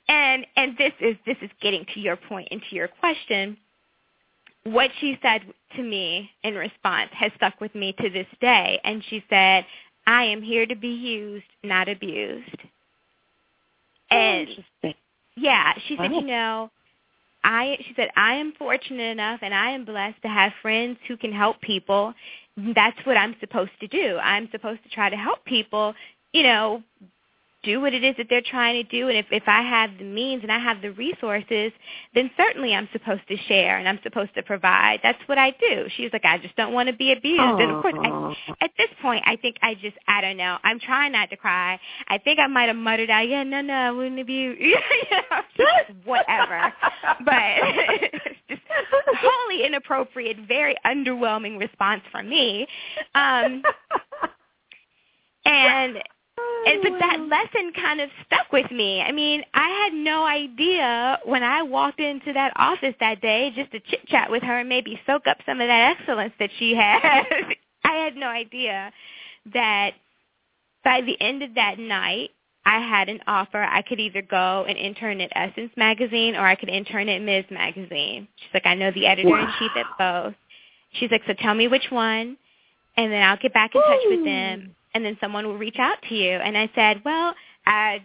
[0.09, 3.57] And and this is this is getting to your point and to your question
[4.63, 5.41] what she said
[5.75, 8.79] to me in response has stuck with me to this day.
[8.83, 9.65] And she said,
[10.05, 12.57] I am here to be used, not abused.
[14.11, 14.47] Oh, and
[15.37, 16.69] yeah, she said, you know,
[17.43, 21.17] I she said, I am fortunate enough and I am blessed to have friends who
[21.17, 22.13] can help people.
[22.75, 24.17] That's what I'm supposed to do.
[24.17, 25.95] I'm supposed to try to help people,
[26.33, 26.83] you know,
[27.63, 30.03] do what it is that they're trying to do and if if I have the
[30.03, 31.71] means and I have the resources,
[32.13, 34.99] then certainly I'm supposed to share and I'm supposed to provide.
[35.03, 35.85] That's what I do.
[35.95, 37.39] She's like, I just don't want to be abused.
[37.39, 37.61] Aww.
[37.61, 40.57] And of course, I, at this point, I think I just I don't know.
[40.63, 41.79] I'm trying not to cry.
[42.07, 44.57] I think I might have muttered out, yeah, no, no, I wouldn't abuse.
[44.59, 44.75] you
[45.11, 45.65] know,
[46.05, 46.73] whatever.
[47.25, 47.35] but
[48.49, 48.61] just
[49.19, 52.67] wholly inappropriate, very underwhelming response from me.
[53.15, 53.63] Um,
[55.45, 55.97] and
[56.65, 59.01] and, but that lesson kind of stuck with me.
[59.01, 63.71] I mean, I had no idea when I walked into that office that day just
[63.71, 66.75] to chit chat with her and maybe soak up some of that excellence that she
[66.75, 67.23] had.
[67.83, 68.91] I had no idea
[69.53, 69.91] that
[70.83, 72.29] by the end of that night,
[72.63, 73.63] I had an offer.
[73.63, 77.45] I could either go and intern at Essence magazine or I could intern at Ms.
[77.49, 78.27] magazine.
[78.35, 80.35] She's like, I know the editor in chief at both.
[80.93, 82.37] She's like, so tell me which one,
[82.97, 85.97] and then I'll get back in touch with them and then someone will reach out
[86.09, 86.31] to you.
[86.31, 87.33] And I said, well,
[87.67, 87.97] uh,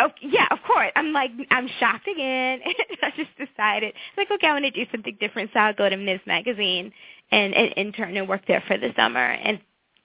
[0.00, 0.90] oh yeah, of course.
[0.96, 2.60] I'm like, I'm shocked again.
[3.02, 5.96] I just decided, like, okay, I want to do something different, so I'll go to
[5.96, 6.20] Ms.
[6.26, 6.92] Magazine
[7.30, 9.24] and, and intern and work there for the summer.
[9.32, 9.60] And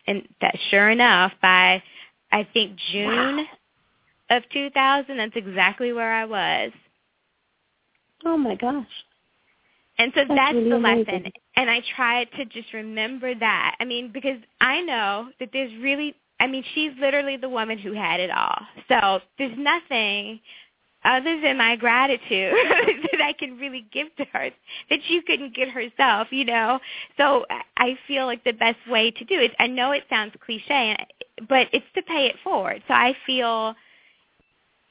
[0.07, 1.83] and that, sure enough, by
[2.31, 3.37] I think June
[4.31, 4.37] wow.
[4.37, 6.71] of 2000, that's exactly where I was.
[8.25, 8.87] Oh my gosh.
[9.99, 11.07] And so that's, that's really the lesson.
[11.09, 11.31] Amazing.
[11.55, 13.75] And I try to just remember that.
[13.79, 17.93] I mean, because I know that there's really I mean, she's literally the woman who
[17.93, 18.61] had it all.
[18.87, 20.39] So there's nothing
[21.03, 22.53] other than my gratitude
[23.11, 24.49] that I can really give to her
[24.89, 26.79] that she couldn't get herself, you know.
[27.17, 27.45] So
[27.77, 29.51] I feel like the best way to do it.
[29.59, 30.95] I know it sounds cliche,
[31.47, 32.83] but it's to pay it forward.
[32.87, 33.75] So I feel,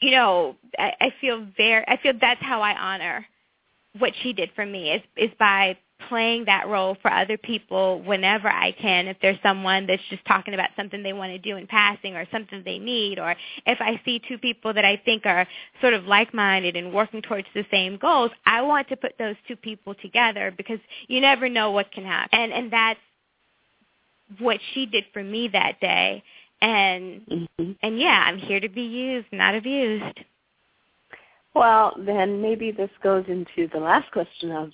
[0.00, 1.84] you know, I, I feel very.
[1.86, 3.26] I feel that's how I honor
[3.98, 5.76] what she did for me is is by
[6.08, 9.08] playing that role for other people whenever I can.
[9.08, 12.26] If there's someone that's just talking about something they want to do in passing or
[12.30, 13.34] something they need, or
[13.66, 15.46] if I see two people that I think are
[15.80, 19.56] sort of like-minded and working towards the same goals, I want to put those two
[19.56, 22.38] people together because you never know what can happen.
[22.38, 23.00] And and that's
[24.38, 26.22] what she did for me that day.
[26.60, 27.72] And mm-hmm.
[27.82, 30.20] and yeah, I'm here to be used, not abused.
[31.54, 34.70] Well, then maybe this goes into the last question of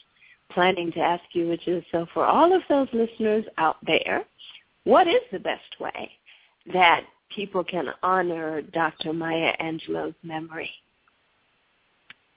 [0.54, 4.24] planning to ask you, which is so for all of those listeners out there,
[4.84, 6.10] what is the best way
[6.72, 9.12] that people can honor Dr.
[9.12, 10.70] Maya Angelou's memory?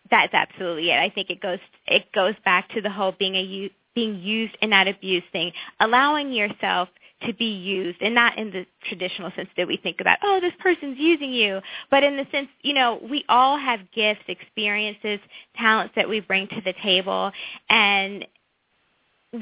[0.10, 0.98] That's absolutely it.
[1.00, 4.72] I think it goes it goes back to the whole being a being used and
[4.72, 6.88] not abused thing, allowing yourself
[7.26, 10.54] to be used and not in the traditional sense that we think about, oh, this
[10.60, 11.60] person's using you,
[11.90, 15.20] but in the sense, you know, we all have gifts, experiences,
[15.56, 17.32] talents that we bring to the table
[17.70, 18.26] and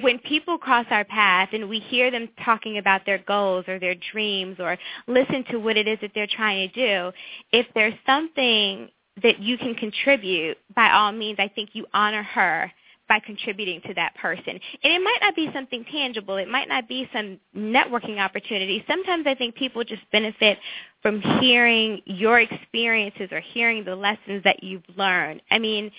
[0.02, 3.96] when people cross our path and we hear them talking about their goals or their
[4.12, 7.16] dreams or listen to what it is that they're trying to do,
[7.52, 8.90] if there's something
[9.22, 12.72] that you can contribute, by all means, I think you honor her
[13.08, 14.60] by contributing to that person.
[14.84, 16.38] And it might not be something tangible.
[16.38, 18.84] It might not be some networking opportunity.
[18.88, 20.58] Sometimes I think people just benefit
[21.02, 25.42] from hearing your experiences or hearing the lessons that you've learned.
[25.52, 25.92] I mean,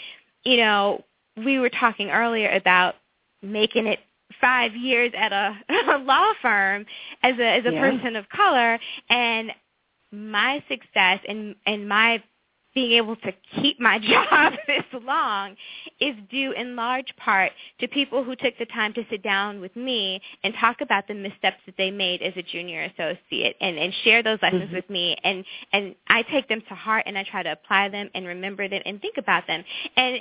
[0.45, 1.05] you know,
[1.37, 2.97] we were talking earlier about
[3.43, 4.01] making it
[4.41, 5.57] five years at a,
[5.95, 6.85] a law firm
[7.23, 7.81] as a as a yeah.
[7.81, 8.79] person of color
[9.09, 9.53] and
[10.13, 12.23] my success and and my
[12.77, 13.99] being able to keep my
[14.31, 15.57] job this long
[15.99, 17.51] is due in large part
[17.81, 21.15] to people who took the time to sit down with me and talk about the
[21.15, 24.75] missteps that they made as a junior associate and, and share those lessons mm-hmm.
[24.75, 28.11] with me and and I take them to heart and I try to apply them
[28.15, 29.65] and remember them and think about them.
[29.97, 30.19] And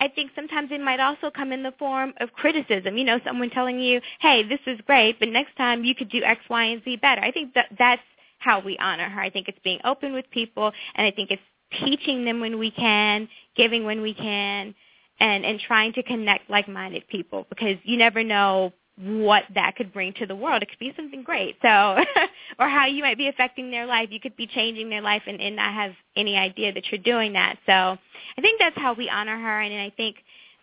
[0.00, 2.96] I think sometimes it might also come in the form of criticism.
[2.96, 6.24] You know, someone telling you, "Hey, this is great, but next time you could do
[6.24, 8.02] X, Y, and Z better." I think that that's
[8.38, 9.20] how we honor her.
[9.20, 11.42] I think it's being open with people, and I think it's
[11.84, 14.74] teaching them when we can, giving when we can,
[15.20, 20.12] and and trying to connect like-minded people because you never know what that could bring
[20.14, 20.62] to the world.
[20.62, 21.56] It could be something great.
[21.62, 21.68] So,
[22.58, 24.08] or how you might be affecting their life.
[24.10, 27.32] You could be changing their life and, and not have any idea that you're doing
[27.32, 27.58] that.
[27.66, 29.60] So I think that's how we honor her.
[29.60, 30.16] And I think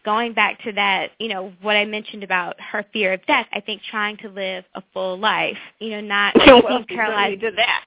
[0.05, 3.61] going back to that, you know, what I mentioned about her fear of death, I
[3.61, 7.41] think trying to live a full life, you know, not being paralyzed.
[7.41, 7.85] Did that.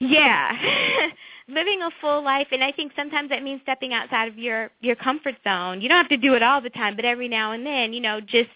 [0.00, 0.56] Yeah.
[1.48, 4.96] living a full life and I think sometimes that means stepping outside of your your
[4.96, 5.80] comfort zone.
[5.80, 8.00] You don't have to do it all the time, but every now and then, you
[8.00, 8.50] know, just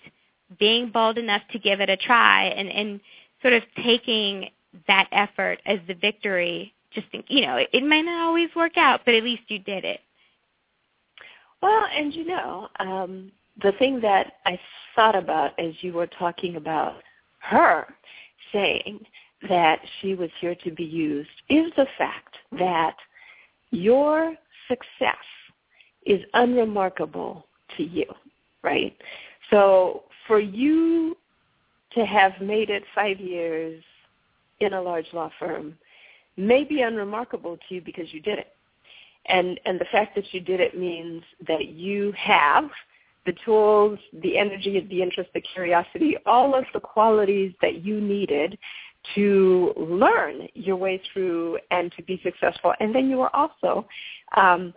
[0.58, 3.00] being bold enough to give it a try and, and
[3.40, 4.50] sort of taking
[4.86, 6.74] that effort as the victory.
[6.92, 9.58] Just think, you know, it, it might not always work out, but at least you
[9.58, 10.00] did it.
[11.62, 13.32] Well, and you know, um,
[13.62, 14.58] the thing that I
[14.94, 16.96] thought about as you were talking about
[17.38, 17.86] her
[18.52, 19.00] saying
[19.48, 22.96] that she was here to be used is the fact that
[23.70, 24.34] your
[24.68, 25.16] success
[26.06, 28.06] is unremarkable to you,
[28.62, 28.96] right?
[29.50, 31.16] So for you
[31.94, 33.82] to have made it five years
[34.60, 35.74] in a large law firm
[36.36, 38.48] may be unremarkable to you because you did it.
[39.26, 42.70] And and the fact that you did it means that you have
[43.24, 48.58] the tools, the energy, the interest, the curiosity, all of the qualities that you needed
[49.14, 52.72] to learn your way through and to be successful.
[52.80, 53.86] And then you were also
[54.36, 54.72] um,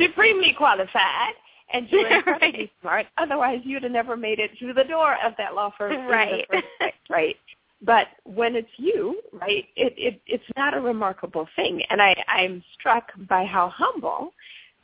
[0.00, 1.34] supremely qualified
[1.72, 2.70] and you were incredibly right.
[2.80, 3.06] smart.
[3.18, 6.06] Otherwise, you'd have never made it through the door of that law firm.
[6.06, 6.48] Right.
[6.48, 7.36] Place, right.
[7.82, 11.82] But when it's you, right, it, it it's not a remarkable thing.
[11.88, 14.32] And I, I'm struck by how humble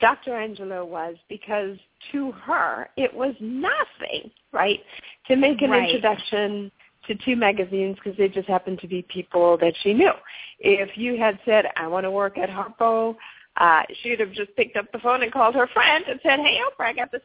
[0.01, 0.33] Dr.
[0.33, 1.77] Angelou was because
[2.12, 4.81] to her it was nothing, right,
[5.29, 5.89] to make an right.
[5.89, 6.70] introduction
[7.07, 10.12] to two magazines because they just happened to be people that she knew.
[10.59, 13.16] If you had said, I want to work at Harpo,
[13.57, 16.40] uh, she would have just picked up the phone and called her friend and said,
[16.40, 17.22] hey, Oprah, I got this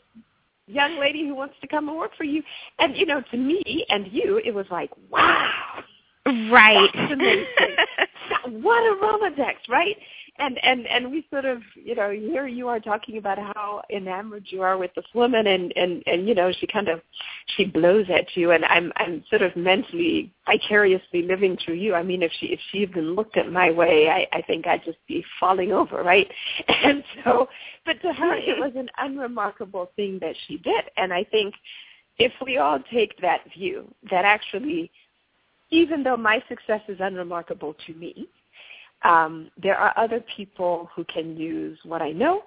[0.67, 2.41] young lady who wants to come and work for you.
[2.79, 5.83] And, you know, to me and you, it was like, wow.
[6.51, 6.89] Right.
[8.45, 9.95] What a Rolodex, right?
[10.41, 14.45] and and and we sort of you know here you are talking about how enamored
[14.47, 17.01] you are with this woman and and and you know she kind of
[17.55, 22.01] she blows at you and i'm i'm sort of mentally vicariously living through you i
[22.01, 24.97] mean if she if she even looked at my way i i think i'd just
[25.07, 26.29] be falling over right
[26.83, 27.47] and so
[27.85, 31.53] but to her it was an unremarkable thing that she did and i think
[32.17, 34.91] if we all take that view that actually
[35.71, 38.27] even though my success is unremarkable to me
[39.03, 42.43] um, there are other people who can use what I know,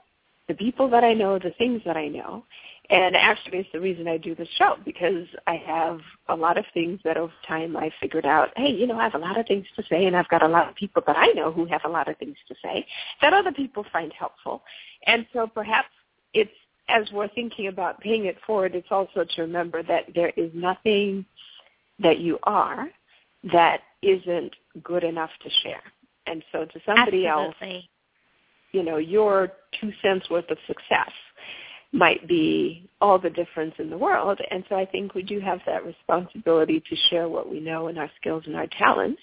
[0.48, 2.44] the people that I know, the things that I know.
[2.90, 6.66] And actually it's the reason I do this show because I have a lot of
[6.74, 9.46] things that over time I figured out, hey, you know, I have a lot of
[9.46, 11.80] things to say and I've got a lot of people that I know who have
[11.86, 12.86] a lot of things to say
[13.22, 14.62] that other people find helpful.
[15.06, 15.88] And so perhaps
[16.34, 16.50] it's
[16.90, 21.24] as we're thinking about paying it forward, it's also to remember that there is nothing
[21.98, 22.90] that you are
[23.52, 25.82] that isn't good enough to share.
[26.26, 27.74] And so to somebody Absolutely.
[27.74, 27.84] else,
[28.72, 31.10] you know, your two cents worth of success
[31.92, 34.40] might be all the difference in the world.
[34.50, 37.98] And so I think we do have that responsibility to share what we know and
[37.98, 39.20] our skills and our talents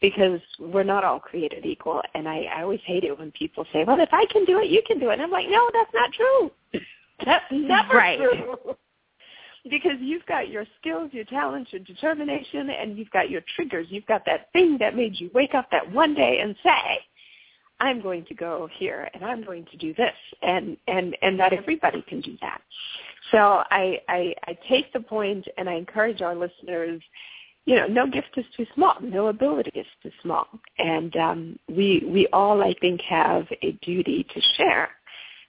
[0.00, 2.00] because we're not all created equal.
[2.14, 4.70] And I, I always hate it when people say, well, if I can do it,
[4.70, 5.14] you can do it.
[5.14, 6.50] And I'm like, no, that's not true.
[7.24, 8.18] That's never right.
[8.18, 8.76] true
[9.70, 13.86] because you've got your skills, your talents, your determination, and you've got your triggers.
[13.88, 17.00] You've got that thing that made you wake up that one day and say,
[17.80, 20.14] I'm going to go here and I'm going to do this.
[20.42, 22.60] And, and, and not everybody can do that.
[23.30, 27.02] So I, I, I take the point and I encourage our listeners,
[27.64, 30.46] you know, no gift is too small, no ability is too small.
[30.78, 34.90] And um, we, we all, I think, have a duty to share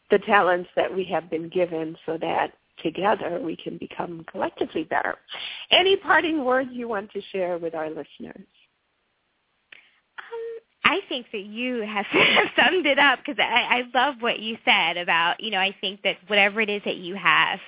[0.09, 2.53] the talents that we have been given so that
[2.83, 5.15] together we can become collectively better.
[5.71, 8.47] Any parting words you want to share with our listeners?
[10.17, 12.05] Um, I think that you have
[12.55, 16.01] summed it up because I, I love what you said about, you know, I think
[16.03, 17.59] that whatever it is that you have,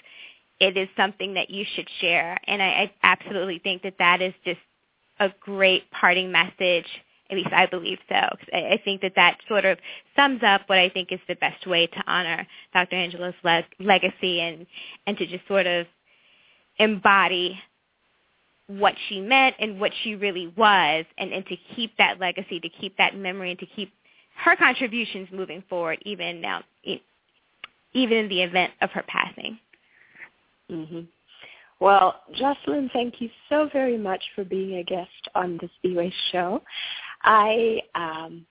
[0.60, 2.38] it is something that you should share.
[2.47, 4.60] And I, I absolutely think that that is just
[5.20, 6.88] a great parting message
[7.30, 8.15] at least I believe so.
[8.53, 9.78] I think that that sort of
[10.15, 12.95] sums up what I think is the best way to honor Dr.
[12.95, 14.65] Angelou's le- legacy and
[15.05, 15.88] and to just sort of
[16.80, 17.59] embody
[18.67, 22.69] what she meant and what she really was and, and to keep that legacy, to
[22.69, 23.93] keep that memory and to keep
[24.43, 26.61] her contributions moving forward even now
[27.93, 29.57] even in the event of her passing.
[30.71, 31.01] Mm-hmm.
[31.80, 36.61] Well, Jocelyn, thank you so very much for being a guest on the Spiwe Show.
[37.24, 38.45] I um,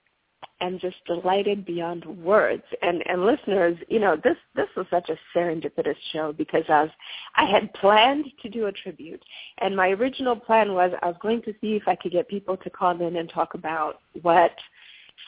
[0.60, 2.62] am just delighted beyond words.
[2.82, 6.88] And, and listeners, you know, this, this was such a serendipitous show because as
[7.36, 9.22] I had planned to do a tribute,
[9.58, 12.56] and my original plan was I was going to see if I could get people
[12.56, 14.52] to call in and talk about what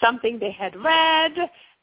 [0.02, 1.32] something they had read,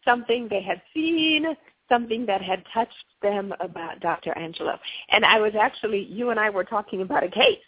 [0.04, 1.46] something they had seen,
[1.90, 4.34] something that had touched them about Dr.
[4.38, 4.78] Angelou.
[5.10, 7.60] And I was actually, you and I were talking about a case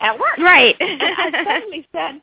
[0.00, 0.38] at work.
[0.38, 0.74] Right.
[0.80, 2.22] and I suddenly said,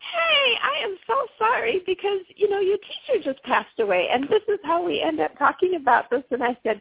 [0.00, 4.42] hey, I am so sorry because, you know, your teacher just passed away and this
[4.48, 6.22] is how we end up talking about this.
[6.30, 6.80] And I said,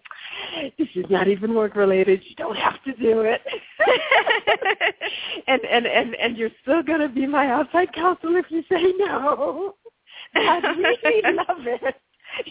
[0.78, 2.22] this is not even work related.
[2.28, 3.42] You don't have to do it.
[5.48, 8.94] and, and, and, and you're still going to be my outside counsel if you say
[8.98, 9.76] no.
[10.36, 11.96] I'd really love it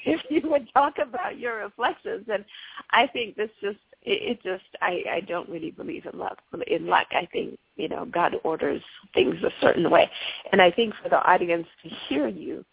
[0.04, 2.26] if you would talk about your reflections.
[2.28, 2.44] And
[2.90, 6.38] I think this just it, it just I, I don't really believe in luck.
[6.66, 8.82] In luck, I think you know God orders
[9.14, 10.10] things a certain way,
[10.52, 12.64] and I think for the audience to hear you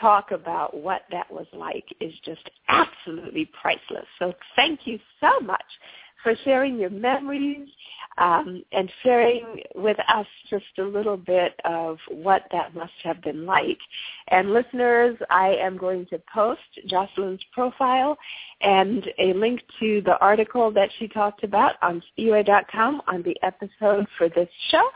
[0.00, 4.06] talk about what that was like is just absolutely priceless.
[4.18, 5.64] So thank you so much
[6.22, 7.68] for sharing your memories
[8.18, 13.46] um, and sharing with us just a little bit of what that must have been
[13.46, 13.78] like.
[14.28, 18.16] And listeners, I am going to post Jocelyn's profile
[18.60, 24.06] and a link to the article that she talked about on spiwe.com on the episode
[24.18, 24.86] for this show.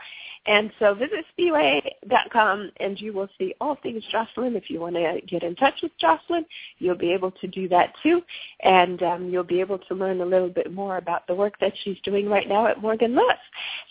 [0.47, 4.55] And so visit spiwe.com and you will see all things Jocelyn.
[4.55, 6.45] If you want to get in touch with Jocelyn,
[6.79, 8.21] you'll be able to do that too.
[8.61, 11.73] And um, you'll be able to learn a little bit more about the work that
[11.83, 13.37] she's doing right now at Morgan Lewis.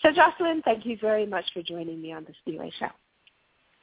[0.01, 2.89] So Jocelyn, thank you very much for joining me on the Spiwe Show.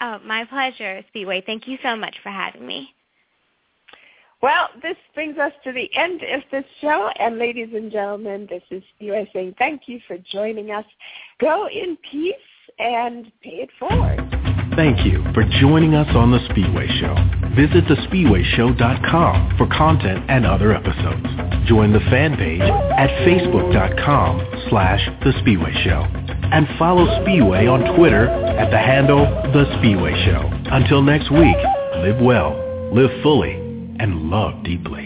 [0.00, 1.46] Oh, my pleasure, Spiwe.
[1.46, 2.88] Thank you so much for having me.
[4.42, 7.08] Well, this brings us to the end of this show.
[7.18, 10.84] And ladies and gentlemen, this is Spiwe saying thank you for joining us.
[11.40, 12.34] Go in peace
[12.78, 14.20] and pay it forward.
[14.76, 17.14] Thank you for joining us on The Spiwe Show.
[17.54, 21.26] Visit thespiweshow.com for content and other episodes.
[21.68, 26.02] Join the fan page at facebook.com slash The Spiwe Show.
[26.50, 30.50] And follow Spiwe on Twitter at the handle The Spiwe Show.
[30.72, 31.56] Until next week,
[32.02, 35.03] live well, live fully, and love deeply.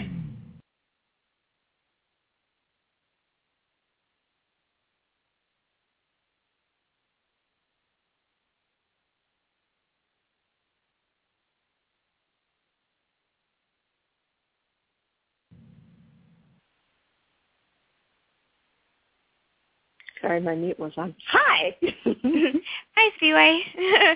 [20.21, 21.15] Sorry, my mute was on.
[21.31, 21.75] Hi.
[22.05, 23.59] Hi, Spiwe.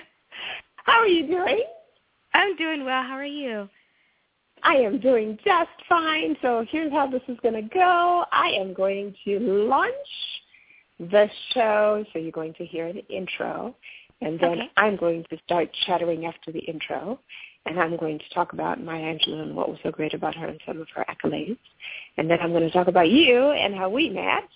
[0.84, 1.64] How are you doing?
[2.34, 3.02] I'm doing well.
[3.02, 3.68] How are you?
[4.62, 6.36] I am doing just fine.
[6.42, 8.24] So here's how this is going to go.
[8.32, 9.92] I am going to launch
[10.98, 12.04] the show.
[12.12, 13.74] So you're going to hear an intro.
[14.20, 14.70] And then Okay.
[14.76, 17.18] I'm going to start chattering after the intro.
[17.66, 20.48] And I'm going to talk about Maya Angelou and what was so great about her
[20.48, 21.58] and some of her accolades.
[22.16, 24.48] And then I'm going to talk about you and how we met.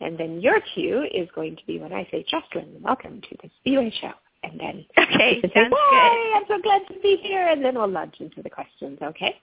[0.00, 3.50] And then your cue is going to be when I say, Jocelyn, welcome to the
[3.58, 4.12] Spiwe Show.
[4.44, 6.36] And then Okay, you say, sounds good.
[6.36, 7.48] I'm so glad to be here.
[7.48, 9.36] And then we'll launch into the questions, okay?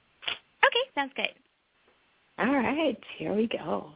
[0.66, 1.30] Okay, sounds good.
[2.38, 3.92] All right, here we go.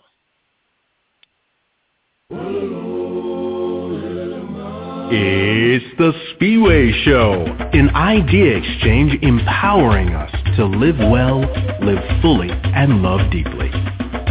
[5.12, 11.40] It's the Spiwe Show, an idea exchange empowering us to live well,
[11.82, 13.72] live fully, and love deeply.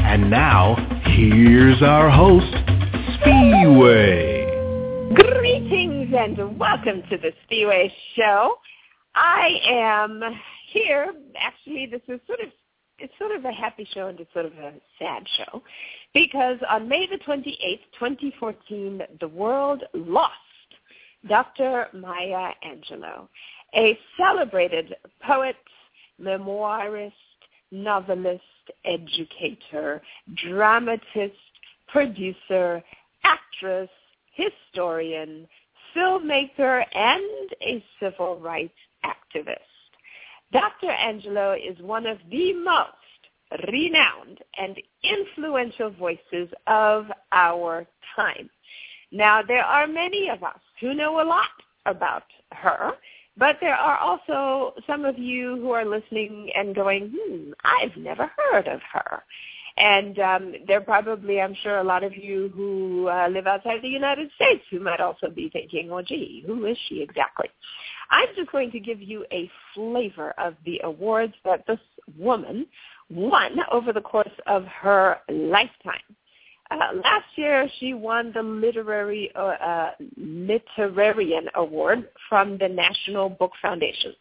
[0.08, 2.50] And now, here's our host,
[3.20, 4.46] Spiwe.
[5.14, 8.54] Greetings and welcome to the Spiwe Show.
[9.14, 10.22] I am
[10.72, 11.12] here.
[11.38, 12.48] Actually, this is sort of
[12.98, 15.62] it's sort of a happy show and it's sort of a sad show
[16.14, 20.32] because on May the 28th, 2014, the world lost
[21.28, 21.88] Dr.
[21.92, 23.28] Maya Angelou,
[23.74, 25.56] a celebrated poet,
[26.18, 27.12] memoirist,
[27.70, 28.42] novelist,
[28.84, 30.02] educator,
[30.34, 31.32] dramatist,
[31.88, 32.82] producer,
[33.24, 33.88] actress,
[34.32, 35.46] historian,
[35.96, 39.56] filmmaker, and a civil rights activist.
[40.52, 40.88] Dr.
[40.88, 42.92] Angelou is one of the most
[43.70, 48.48] renowned and influential voices of our time.
[49.10, 51.48] Now, there are many of us who know a lot
[51.86, 52.92] about her,
[53.38, 58.30] but there are also some of you who are listening and going, hmm, I've never
[58.36, 59.22] heard of her.
[59.76, 63.80] And um, there are probably, I'm sure, a lot of you who uh, live outside
[63.80, 67.48] the United States who might also be thinking, well, gee, who is she exactly?
[68.10, 71.78] I'm just going to give you a flavor of the awards that this
[72.18, 72.66] woman
[73.08, 76.16] won over the course of her lifetime.
[76.70, 79.90] Uh, last year, she won the literary uh, uh,
[80.20, 84.12] literarian award from the National Book Foundation.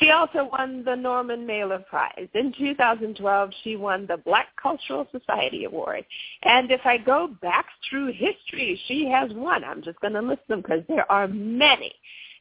[0.00, 2.28] She also won the Norman Mailer Prize.
[2.34, 6.04] In 2012, she won the Black Cultural Society Award.
[6.42, 9.62] And if I go back through history, she has won.
[9.62, 11.94] I'm just going to list them because there are many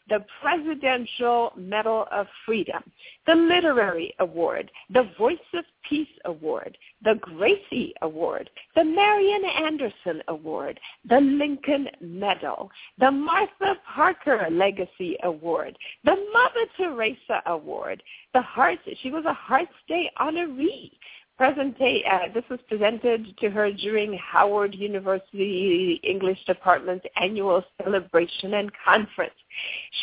[0.09, 2.83] the Presidential Medal of Freedom,
[3.25, 10.79] the Literary Award, the Voice of Peace Award, the Gracie Award, the Marian Anderson Award,
[11.07, 19.11] the Lincoln Medal, the Martha Parker Legacy Award, the Mother Teresa Award, the Heart, she
[19.11, 20.91] was a Hearts Day honoree,
[21.39, 28.71] Presenta- uh, this was presented to her during Howard University English Department's annual celebration and
[28.85, 29.33] conference.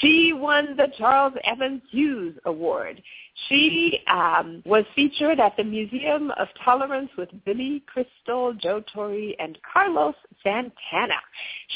[0.01, 3.03] She won the Charles Evans Hughes Award.
[3.49, 9.59] She um, was featured at the Museum of Tolerance with Billy Crystal, Joe Torre, and
[9.73, 11.21] Carlos Santana.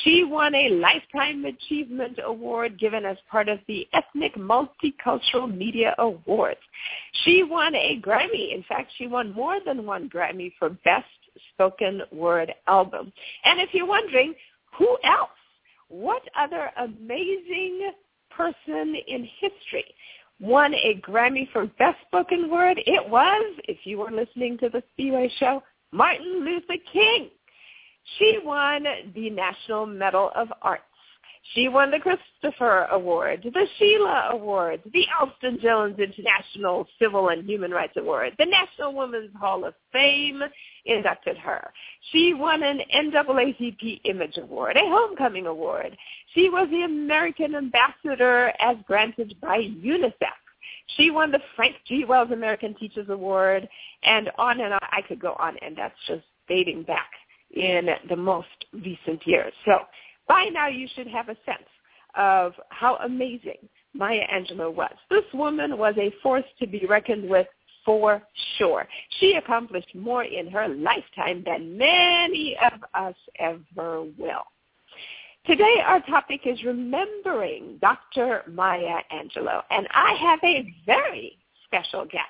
[0.03, 6.61] She won a Lifetime Achievement Award given as part of the Ethnic Multicultural Media Awards.
[7.25, 8.55] She won a Grammy.
[8.55, 11.07] In fact, she won more than one Grammy for Best
[11.53, 13.13] Spoken Word Album.
[13.45, 14.35] And if you're wondering,
[14.79, 15.31] who else?
[15.95, 17.93] What other amazing
[18.37, 19.85] person in history
[20.41, 22.81] won a Grammy for Best Spoken Word?
[22.85, 27.31] It was, if you were listening to the Spiwe Show, Martin Luther King.
[28.19, 28.85] She won
[29.15, 30.83] the National Medal of Arts.
[31.55, 37.71] She won the Christopher Award, the Sheila Award, the Alston Jones International Civil and Human
[37.71, 40.43] Rights Award, the National Women's Hall of Fame
[40.87, 41.73] inducted her.
[42.13, 45.97] She won an NAACP Image Award, a Homecoming Award.
[46.35, 50.13] She was the American Ambassador as granted by UNICEF.
[50.97, 52.05] She won the Frank G.
[52.05, 53.69] Wells American Teachers Award,
[54.03, 54.81] and on and on.
[54.83, 57.11] I could go on, and that's just dating back
[57.57, 59.53] in the most recent years.
[59.65, 59.81] So
[60.29, 61.69] by now you should have a sense
[62.17, 64.93] of how amazing Maya Angelou was.
[65.09, 67.47] This woman was a force to be reckoned with
[67.85, 68.23] for
[68.59, 68.87] sure.
[69.19, 74.45] She accomplished more in her lifetime than many of us ever will.
[75.47, 78.45] Today our topic is remembering Dr.
[78.51, 82.25] Maya Angelou, and I have a very special guest.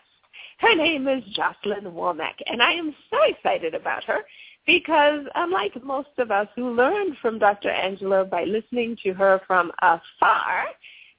[0.59, 4.20] Her name is Jocelyn Womack, and I am so excited about her
[4.66, 7.68] because unlike most of us who learned from Dr.
[7.68, 10.64] Angelou by listening to her from afar,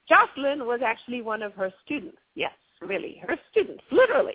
[0.08, 2.18] Jocelyn was actually one of her students.
[2.34, 4.34] Yes, really, her students, literally.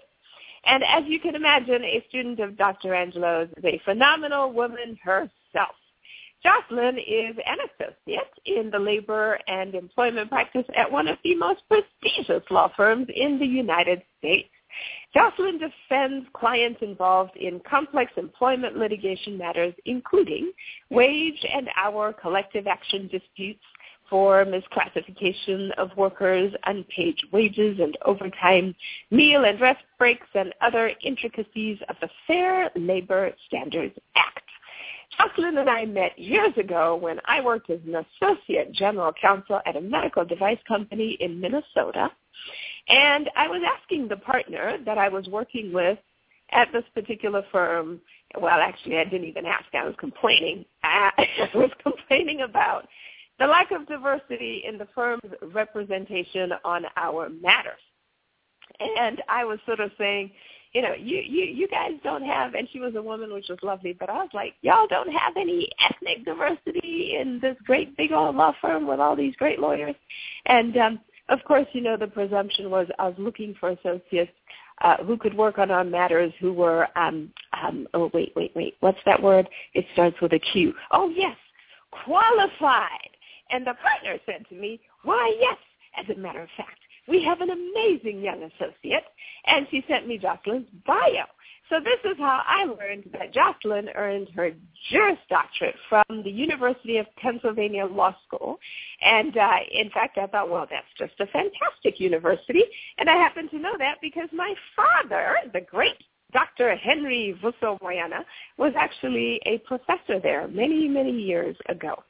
[0.65, 2.89] And as you can imagine, a student of Dr.
[2.89, 5.75] Angelou's is a phenomenal woman herself.
[6.43, 11.61] Jocelyn is an associate in the labor and employment practice at one of the most
[11.67, 14.49] prestigious law firms in the United States.
[15.13, 20.51] Jocelyn defends clients involved in complex employment litigation matters, including
[20.89, 23.63] wage and hour collective action disputes
[24.12, 28.76] for misclassification of workers, unpaid wages and overtime,
[29.09, 34.43] meal and rest breaks, and other intricacies of the Fair Labor Standards Act.
[35.18, 39.78] Jocelyn and I met years ago when I worked as an associate general counsel at
[39.78, 42.09] a medical device company in Minnesota.
[42.89, 45.97] And I was asking the partner that I was working with
[46.51, 48.01] at this particular firm,
[48.39, 49.66] well, actually, I didn't even ask.
[49.74, 50.66] I was complaining.
[50.84, 52.88] I was complaining about
[53.41, 57.81] the lack of diversity in the firm's representation on our matters.
[58.79, 60.31] And I was sort of saying,
[60.73, 63.57] you know, you, you, you guys don't have, and she was a woman, which was
[63.63, 68.11] lovely, but I was like, y'all don't have any ethnic diversity in this great big
[68.11, 69.95] old law firm with all these great lawyers.
[70.45, 74.31] And um, of course, you know, the presumption was I was looking for associates
[74.81, 77.31] uh, who could work on our matters who were, um,
[77.61, 79.49] um, oh, wait, wait, wait, what's that word?
[79.73, 80.73] It starts with a Q.
[80.91, 81.35] Oh, yes,
[82.05, 83.11] qualified.
[83.51, 85.57] And the partner said to me, why, yes,
[85.97, 89.03] as a matter of fact, we have an amazing young associate.
[89.45, 91.25] And she sent me Jocelyn's bio.
[91.69, 94.51] So this is how I learned that Jocelyn earned her
[94.89, 98.59] Juris Doctorate from the University of Pennsylvania Law School.
[99.01, 102.63] And uh, in fact, I thought, well, that's just a fantastic university.
[102.97, 105.95] And I happen to know that because my father, the great
[106.34, 106.75] Dr.
[106.75, 108.23] Henry Vuso Moyana,
[108.57, 112.03] was actually a professor there many, many years ago.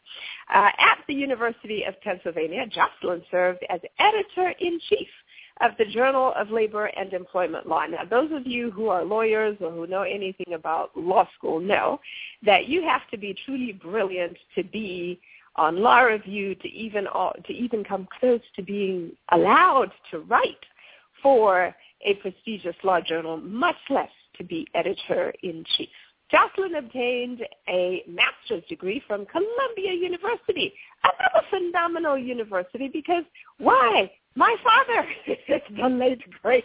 [0.54, 5.08] Uh, at the University of Pennsylvania, Jocelyn served as editor-in-chief
[5.62, 7.86] of the Journal of Labor and Employment Law.
[7.86, 12.00] Now, those of you who are lawyers or who know anything about law school know
[12.44, 15.20] that you have to be truly brilliant to be
[15.56, 17.06] on law review to even
[17.46, 20.66] to even come close to being allowed to write
[21.22, 21.76] for
[22.06, 25.90] a prestigious law journal, much less to be editor-in-chief.
[26.32, 30.74] Jocelyn obtained a master's degree from Columbia University,
[31.04, 33.26] another phenomenal university because
[33.58, 34.10] why?
[34.34, 35.06] My father,
[35.78, 36.64] the late great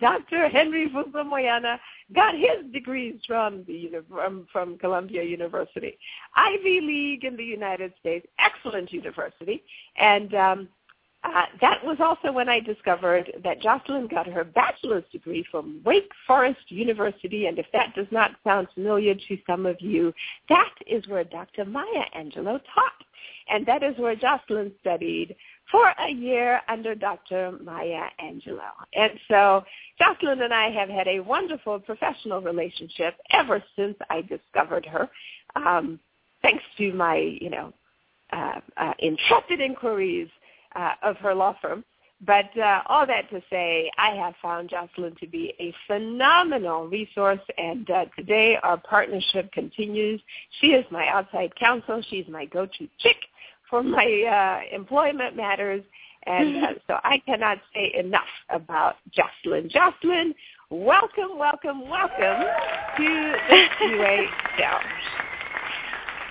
[0.00, 0.48] Dr.
[0.48, 1.78] Henry Vuso Moyana,
[2.14, 5.98] got his degrees from the from, from Columbia University,
[6.34, 9.62] Ivy League in the United States, excellent university,
[10.00, 10.68] and um,
[11.24, 16.10] uh, that was also when I discovered that Jocelyn got her bachelor's degree from Wake
[16.26, 20.12] Forest University, and if that does not sound familiar to some of you,
[20.48, 21.64] that is where Dr.
[21.64, 23.04] Maya Angelou taught,
[23.50, 25.34] and that is where Jocelyn studied
[25.72, 27.58] for a year under Dr.
[27.64, 28.60] Maya Angelou.
[28.94, 29.64] And so
[29.98, 35.08] Jocelyn and I have had a wonderful professional relationship ever since I discovered her,
[35.56, 35.98] um,
[36.42, 37.72] thanks to my, you know,
[38.32, 40.28] uh, uh, intrepid inquiries
[40.78, 41.84] uh, of her law firm.
[42.26, 47.38] But uh, all that to say, I have found Jocelyn to be a phenomenal resource,
[47.56, 50.20] and uh, today our partnership continues.
[50.60, 52.02] She is my outside counsel.
[52.10, 53.16] She's my go-to chick
[53.70, 55.84] for my uh, employment matters,
[56.26, 59.68] and uh, so I cannot say enough about Jocelyn.
[59.70, 60.34] Jocelyn,
[60.70, 62.46] welcome, welcome, welcome
[62.96, 64.26] to the UA
[64.58, 65.27] Show.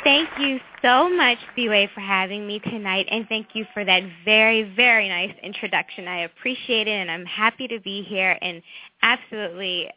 [0.08, 4.64] Thank you so much, Spiwe, for having me tonight, and thank you for that very,
[4.74, 6.08] very nice introduction.
[6.08, 8.62] I appreciate it, and I'm happy to be here and
[9.02, 9.90] absolutely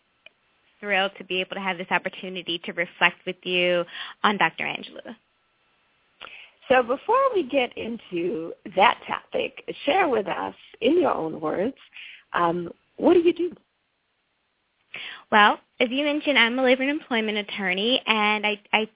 [0.81, 3.85] thrilled to be able to have this opportunity to reflect with you
[4.25, 4.65] on Dr.
[4.65, 5.15] Angelou.
[6.69, 11.77] So before we get into that topic, share with us, in your own words,
[12.33, 13.53] um, what do you do?
[15.31, 18.89] Well, as you mentioned, I'm a labor and employment attorney, and I, I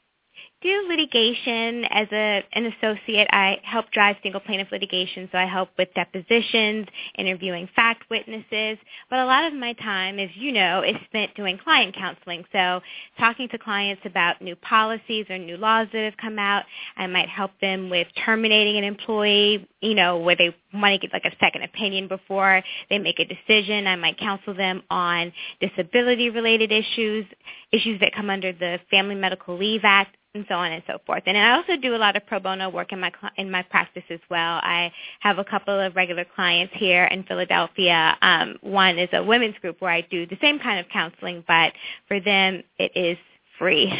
[0.64, 3.28] do litigation as a, an associate.
[3.30, 6.86] I help drive single plaintiff litigation, so I help with depositions,
[7.18, 8.78] interviewing fact witnesses.
[9.10, 12.44] But a lot of my time, as you know, is spent doing client counseling.
[12.50, 12.80] So
[13.18, 16.64] talking to clients about new policies or new laws that have come out.
[16.96, 21.12] I might help them with terminating an employee, you know, where they want to get
[21.12, 23.86] like a second opinion before they make a decision.
[23.86, 27.26] I might counsel them on disability related issues,
[27.70, 31.22] issues that come under the Family Medical Leave Act and so on and so forth.
[31.26, 34.04] And I also do a lot of pro bono work in my in my practice
[34.10, 34.60] as well.
[34.62, 38.16] I have a couple of regular clients here in Philadelphia.
[38.22, 41.72] Um, one is a women's group where I do the same kind of counseling, but
[42.08, 43.18] for them it is
[43.58, 43.92] free.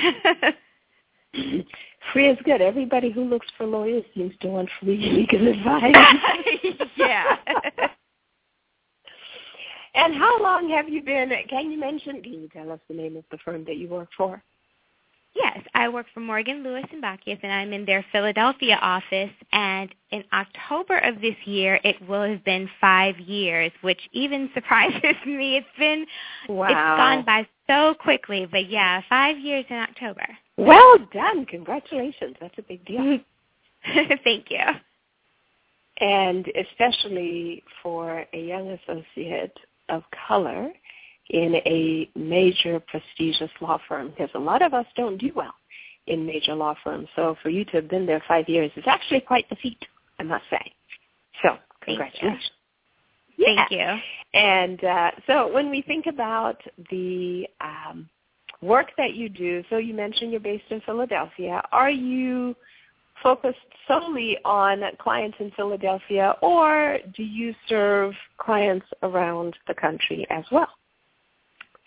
[2.12, 2.60] free is good.
[2.60, 5.94] Everybody who looks for lawyers seems to want free legal advice.
[6.96, 7.36] yeah.
[9.94, 11.32] and how long have you been?
[11.48, 12.22] Can you mention?
[12.22, 14.42] Can you tell us the name of the firm that you work for?
[15.34, 19.30] Yes, I work for Morgan Lewis and Bockius, and I'm in their Philadelphia office.
[19.52, 25.16] And in October of this year, it will have been five years, which even surprises
[25.26, 25.56] me.
[25.56, 26.06] It's been
[26.48, 26.66] wow.
[26.66, 30.26] it's gone by so quickly, but yeah, five years in October.
[30.56, 31.46] Well done!
[31.46, 32.36] Congratulations.
[32.40, 33.18] That's a big deal.
[34.24, 34.64] Thank you.
[36.00, 39.56] And especially for a young associate
[39.88, 40.72] of color
[41.30, 45.54] in a major prestigious law firm because a lot of us don't do well
[46.06, 47.08] in major law firms.
[47.16, 49.82] So for you to have been there five years is actually quite the feat,
[50.18, 50.72] I must say.
[51.42, 52.42] So congratulations.
[52.42, 53.46] Thank you.
[53.46, 53.54] Yeah.
[53.56, 54.40] Thank you.
[54.40, 56.60] And uh, so when we think about
[56.90, 58.08] the um,
[58.60, 61.62] work that you do, so you mentioned you're based in Philadelphia.
[61.72, 62.54] Are you
[63.22, 63.58] focused
[63.88, 70.68] solely on clients in Philadelphia, or do you serve clients around the country as well?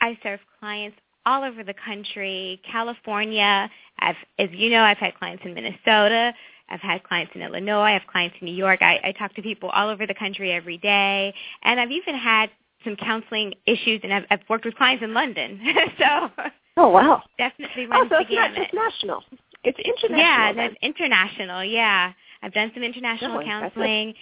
[0.02, 3.70] I serve clients all over the country, California.
[4.00, 6.34] I've, as you know, I've had clients in Minnesota.
[6.70, 7.82] I've had clients in Illinois.
[7.82, 8.82] I have clients in New York.
[8.82, 11.34] I, I talk to people all over the country every day,
[11.64, 12.50] and I've even had
[12.84, 15.60] some counseling issues, and I've, I've worked with clients in London.
[15.98, 16.30] so
[16.78, 18.58] oh wow, definitely oh, so the it's not gamut.
[18.64, 19.24] just national;
[19.64, 20.20] it's international.
[20.20, 20.56] Yeah, then.
[20.58, 21.64] that's international.
[21.64, 24.14] Yeah, I've done some international Oh, counseling.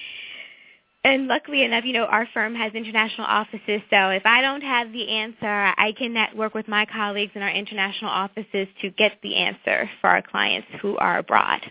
[1.05, 4.91] And luckily enough, you know, our firm has international offices, so if I don't have
[4.91, 9.35] the answer, I can network with my colleagues in our international offices to get the
[9.35, 11.61] answer for our clients who are abroad.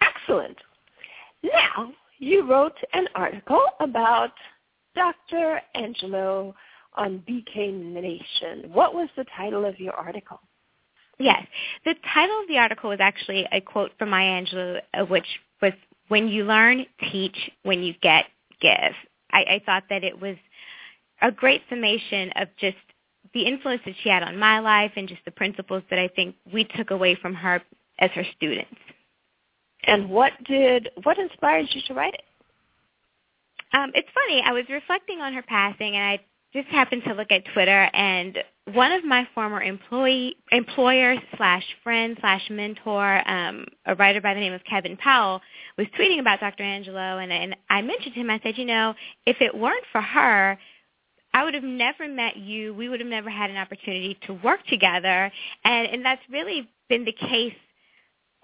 [0.00, 0.56] Excellent.
[1.42, 4.32] Now, you wrote an article about
[4.94, 5.60] Dr.
[5.76, 6.54] Angelou
[6.94, 8.72] on BK Nation.
[8.72, 10.40] What was the title of your article?
[11.18, 11.46] Yes.
[11.84, 15.26] The title of the article was actually a quote from Maya Angelou, uh, which
[15.60, 15.72] was,
[16.10, 18.26] when you learn, teach, when you get,
[18.60, 18.92] give.
[19.30, 20.36] I, I thought that it was
[21.22, 22.76] a great summation of just
[23.32, 26.34] the influence that she had on my life and just the principles that I think
[26.52, 27.62] we took away from her
[28.00, 28.74] as her students.
[29.84, 32.24] And what did what inspired you to write it?
[33.72, 34.42] Um, it's funny.
[34.44, 36.18] I was reflecting on her passing, and I
[36.52, 38.36] just happened to look at Twitter, and
[38.74, 44.40] one of my former employee employer slash friend slash mentor, um, a writer by the
[44.40, 45.40] name of Kevin Powell,
[45.76, 46.62] was tweeting about Dr.
[46.64, 48.30] Angelou, and, and I mentioned him.
[48.30, 48.94] I said, you know,
[49.26, 50.58] if it weren't for her,
[51.32, 52.74] I would have never met you.
[52.74, 55.30] We would have never had an opportunity to work together,
[55.64, 57.54] and and that's really been the case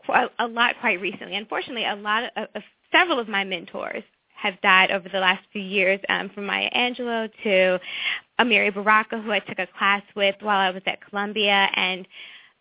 [0.05, 1.37] quite, a lot quite recently.
[1.37, 2.62] Unfortunately, a lot of, of
[2.93, 4.05] several of my mentors
[4.37, 7.80] have died over the last few years, um, from Maya Angelou to
[8.39, 12.07] Amiri Baraka, who I took a class with while I was at Columbia, and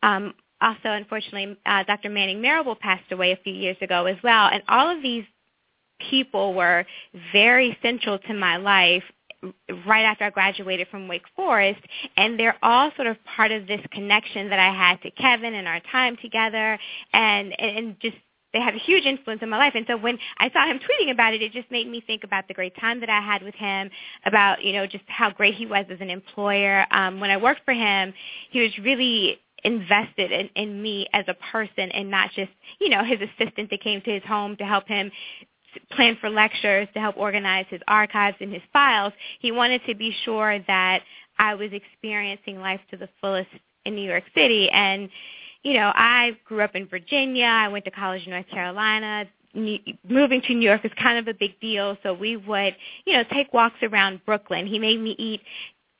[0.03, 2.09] um, also, unfortunately, uh, Dr.
[2.09, 4.49] Manning Marable passed away a few years ago as well.
[4.51, 5.25] And all of these
[6.09, 6.85] people were
[7.31, 9.03] very central to my life
[9.85, 11.81] right after I graduated from Wake Forest,
[12.17, 15.67] and they're all sort of part of this connection that I had to Kevin and
[15.67, 16.79] our time together,
[17.13, 18.15] and and just
[18.55, 19.73] they have a huge influence in my life.
[19.75, 22.47] And so when I saw him tweeting about it, it just made me think about
[22.47, 23.89] the great time that I had with him,
[24.25, 26.85] about you know just how great he was as an employer.
[26.91, 28.13] Um, when I worked for him,
[28.49, 33.03] he was really invested in, in me as a person and not just you know
[33.03, 35.11] his assistant that came to his home to help him
[35.91, 39.11] plan for lectures to help organize his archives and his files.
[39.39, 41.01] He wanted to be sure that
[41.37, 43.49] I was experiencing life to the fullest
[43.83, 44.69] in New York City.
[44.69, 45.09] And,
[45.65, 47.47] you know, I grew up in Virginia.
[47.47, 49.25] I went to college in North Carolina.
[49.55, 51.97] New, moving to New York is kind of a big deal.
[52.03, 54.67] So we would, you know, take walks around Brooklyn.
[54.67, 55.41] He made me eat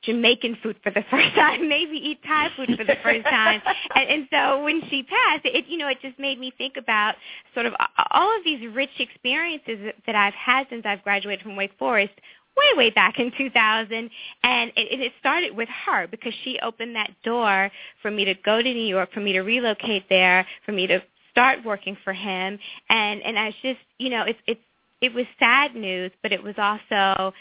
[0.04, 3.60] Jamaican food for the first time, maybe eat Thai food for the first time.
[3.96, 7.16] and, and so when she passed, it you know it just made me think about
[7.52, 7.72] sort of
[8.12, 12.14] all of these rich experiences that I've had since I've graduated from Wake Forest
[12.56, 14.10] way way back in 2000
[14.42, 17.70] and it, it started with her because she opened that door
[18.02, 21.02] for me to go to New York for me to relocate there for me to
[21.30, 24.60] start working for him and and I was just you know it's it's
[25.00, 27.32] it was sad news but it was also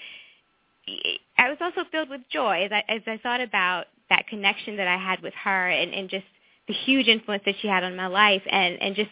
[1.37, 4.87] I was also filled with joy as I, as I thought about that connection that
[4.87, 6.25] I had with her and, and just
[6.67, 9.09] the huge influence that she had on my life and, and just,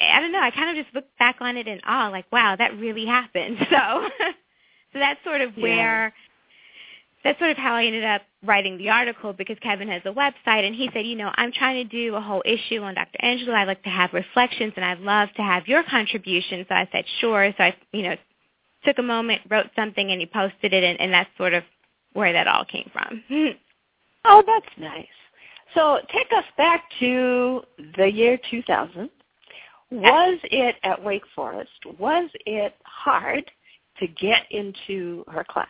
[0.00, 2.56] I don't know, I kind of just looked back on it in awe, like, wow,
[2.56, 3.58] that really happened.
[3.70, 4.08] So,
[4.92, 6.10] so that's sort of where, Yeah.
[7.24, 10.66] that's sort of how I ended up writing the article because Kevin has a website
[10.66, 13.18] and he said, you know, I'm trying to do a whole issue on Dr.
[13.22, 13.52] Angelou.
[13.54, 16.64] I'd like to have reflections and I'd love to have your contribution.
[16.68, 17.52] So I said, sure.
[17.58, 18.16] So I, you know,
[18.84, 21.64] took a moment, wrote something, and he posted it, and, and that's sort of
[22.12, 23.22] where that all came from.
[24.24, 25.06] Oh, that's nice.
[25.74, 27.62] So take us back to
[27.96, 29.00] the year 2000.
[29.00, 29.08] Uh,
[29.90, 31.70] Was it at Wake Forest?
[31.98, 33.50] Was it hard
[34.00, 35.68] to get into her class?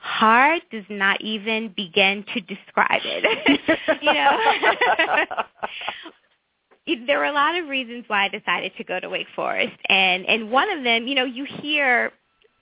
[0.00, 3.60] Hard does not even begin to describe it.
[4.02, 4.38] you know,
[7.06, 10.24] there were a lot of reasons why I decided to go to Wake Forest, and
[10.26, 12.12] and one of them, you know, you hear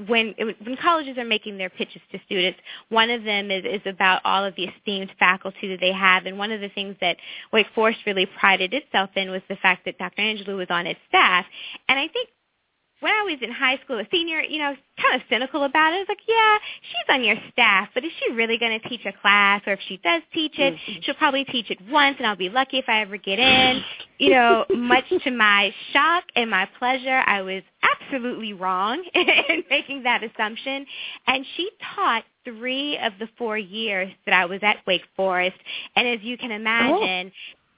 [0.06, 2.58] when when colleges are making their pitches to students,
[2.90, 6.38] one of them is, is about all of the esteemed faculty that they have, and
[6.38, 7.16] one of the things that
[7.52, 10.22] Wake Forest really prided itself in was the fact that Dr.
[10.22, 11.46] Angelou was on its staff,
[11.88, 12.28] and I think
[13.00, 15.96] when I was in high school, a senior, you know, kind of cynical about it.
[15.96, 19.04] I was like, yeah, she's on your staff, but is she really going to teach
[19.04, 19.60] a class?
[19.66, 21.04] Or if she does teach it, Mhm.
[21.04, 23.84] she'll probably teach it once, and I'll be lucky if I ever get in.
[24.18, 30.02] You know, much to my shock and my pleasure, I was absolutely wrong in making
[30.04, 30.86] that assumption.
[31.26, 35.56] And she taught three of the four years that I was at Wake Forest.
[35.96, 37.30] And as you can imagine,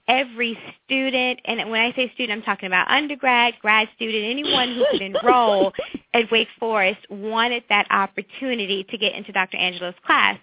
[0.08, 4.84] every student, and when I say student, I'm talking about undergrad, grad student, anyone who
[4.90, 5.72] could enroll
[6.14, 9.58] at Wake Forest wanted that opportunity to get into Dr.
[9.58, 10.38] Angelou's class.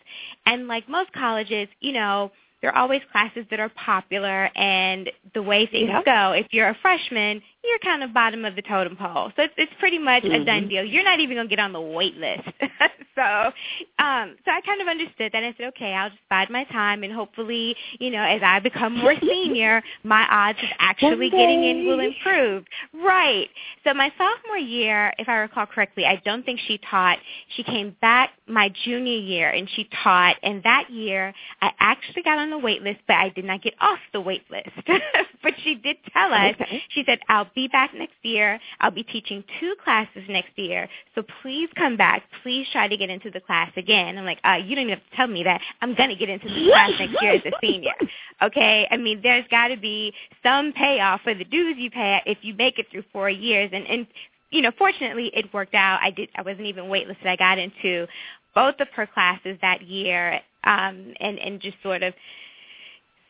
[0.45, 5.41] And like most colleges, you know, there are always classes that are popular and the
[5.43, 6.01] way things Yeah.
[6.03, 9.31] go, if you're a freshman, you're kind of bottom of the totem pole.
[9.35, 10.41] So it's, it's pretty much mm-hmm.
[10.41, 10.69] a done mm-hmm.
[10.69, 10.85] deal.
[10.85, 12.43] You're not even going to get on the wait list.
[13.15, 15.43] so, um, so I kind of understood that.
[15.43, 18.97] I said, okay, I'll just bide my time, and hopefully, you know, as I become
[18.97, 22.65] more senior, my odds of actually getting in will improve.
[22.93, 23.49] Right.
[23.83, 27.19] So my sophomore year, if I recall correctly, I don't think she taught.
[27.55, 30.35] She came back my junior year, and she taught.
[30.43, 33.73] And that year, I actually got on the wait list, but I did not get
[33.79, 34.69] off the wait list.
[35.43, 36.55] but she did tell us.
[36.59, 36.83] Okay.
[36.89, 38.59] She said, "I'll be back next year.
[38.81, 40.87] I'll be teaching two classes next year.
[41.15, 42.23] So please come back.
[42.43, 44.17] Please try to get into the class again.
[44.17, 45.61] I'm like, uh, you don't even have to tell me that.
[45.81, 47.93] I'm going to get into the class next year as a senior.
[48.41, 48.85] Okay?
[48.91, 52.53] I mean, there's got to be some payoff for the dues you pay if you
[52.53, 53.69] make it through four years.
[53.73, 54.05] And, and
[54.51, 55.99] you know, fortunately, it worked out.
[56.01, 56.29] I did.
[56.35, 57.27] I wasn't even waitlisted.
[57.27, 58.07] I got into
[58.53, 62.13] both of her classes that year, um, and and just sort of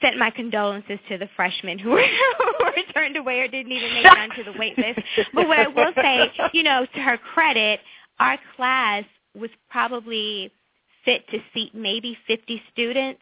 [0.02, 3.94] sent my condolences to the freshmen who were, who were turned away or didn't even
[3.94, 5.00] make it onto the wait list.
[5.34, 7.80] But what I will say, you know, to her credit,
[8.20, 9.04] our class
[9.36, 10.52] was probably
[11.04, 13.22] fit to seat maybe 50 students.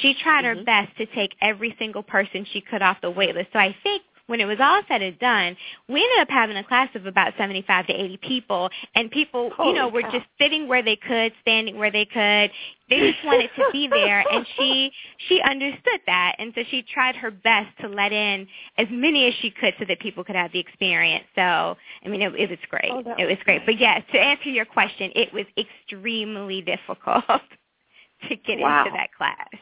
[0.00, 0.58] She tried mm-hmm.
[0.58, 3.48] her best to take every single person she could off the wait list.
[3.52, 4.02] So I think
[4.32, 5.54] when it was all said and done,
[5.90, 9.68] we ended up having a class of about 75 to 80 people, and people, Holy
[9.68, 12.50] you know, were just sitting where they could, standing where they could.
[12.88, 14.90] They just wanted to be there, and she
[15.28, 19.34] she understood that, and so she tried her best to let in as many as
[19.42, 21.24] she could so that people could have the experience.
[21.34, 22.90] So, I mean, it, it was great.
[22.90, 23.66] Oh, it was great.
[23.66, 27.24] But yes, to answer your question, it was extremely difficult
[28.30, 28.86] to get wow.
[28.86, 29.61] into that class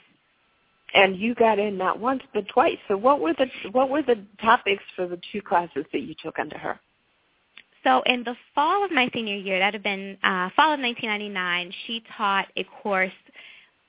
[0.95, 2.78] and you got in not once but twice.
[2.88, 6.38] So what were the what were the topics for the two classes that you took
[6.38, 6.80] under her?
[7.84, 11.72] So in the fall of my senior year, that had been uh, fall of 1999,
[11.86, 13.12] she taught a course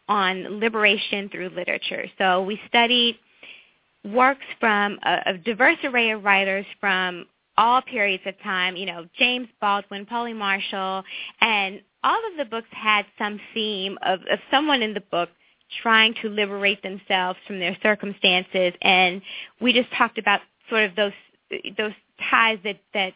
[0.08, 2.06] on liberation through literature.
[2.18, 3.18] So we studied
[4.06, 7.26] works from a, a diverse array of writers from
[7.58, 11.04] all periods of time, you know, James Baldwin, Paule Marshall,
[11.42, 15.30] and all of the books had some theme of, of someone in the book
[15.82, 19.22] trying to liberate themselves from their circumstances and
[19.62, 21.14] we just talked about sort of those
[21.78, 21.94] those
[22.30, 23.14] ties that that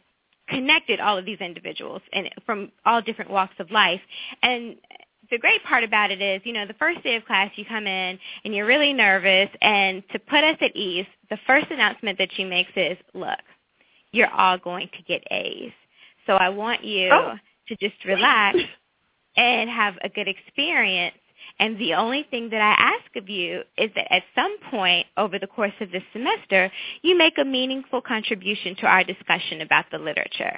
[0.47, 4.01] connected all of these individuals and from all different walks of life
[4.43, 4.75] and
[5.31, 7.87] the great part about it is, you know, the first day of class you come
[7.87, 12.29] in and you're really nervous and to put us at ease, the first announcement that
[12.35, 13.39] she makes is, look,
[14.11, 15.71] you're all going to get A's.
[16.27, 17.35] So I want you oh.
[17.67, 18.57] to just relax
[19.37, 21.15] and have a good experience
[21.59, 25.39] and the only thing that I ask of you is that at some point over
[25.39, 26.71] the course of this semester,
[27.01, 30.57] you make a meaningful contribution to our discussion about the literature.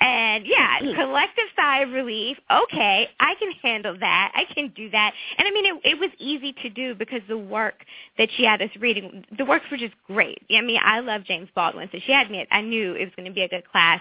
[0.00, 2.38] And yeah, collective sigh of relief.
[2.50, 4.32] Okay, I can handle that.
[4.34, 5.12] I can do that.
[5.36, 7.84] And I mean, it, it was easy to do because the work
[8.16, 10.42] that she had us reading, the works were just great.
[10.50, 12.46] I mean, I love James Baldwin, so she had me.
[12.50, 14.00] I knew it was going to be a good class.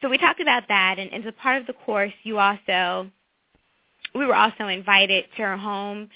[0.00, 3.10] So we talked about that, and as a part of the course, you also
[4.14, 6.08] we were also invited to her home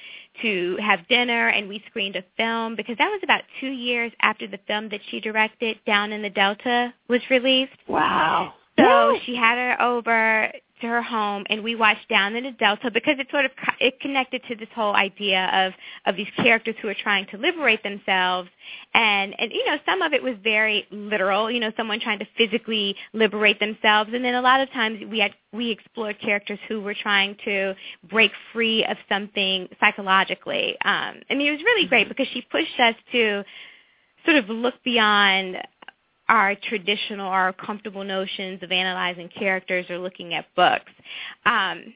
[0.42, 4.46] to have dinner and we screened a film because that was about two years after
[4.46, 7.72] the film that she directed down in the delta was released.
[7.86, 8.54] Wow.
[8.78, 10.50] So she had her over
[10.84, 13.98] to her home and we watched Down in the Delta because it sort of it
[14.00, 15.72] connected to this whole idea of
[16.06, 18.48] of these characters who are trying to liberate themselves.
[18.94, 22.26] And and you know some of it was very literal you know someone trying to
[22.36, 24.10] physically liberate themselves.
[24.14, 27.74] And then a lot of times we had we explored characters who were trying to
[28.10, 30.76] break free of something psychologically.
[30.84, 33.44] Um I mean it was really great because she pushed us to
[34.24, 35.56] sort of look beyond
[36.28, 40.92] our traditional our comfortable notions of analyzing characters or looking at books.
[41.44, 41.94] Um,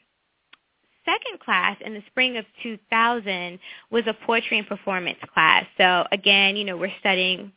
[1.05, 3.59] second class in the spring of 2000
[3.91, 5.65] was a poetry and performance class.
[5.79, 7.53] So again, you know, we're studying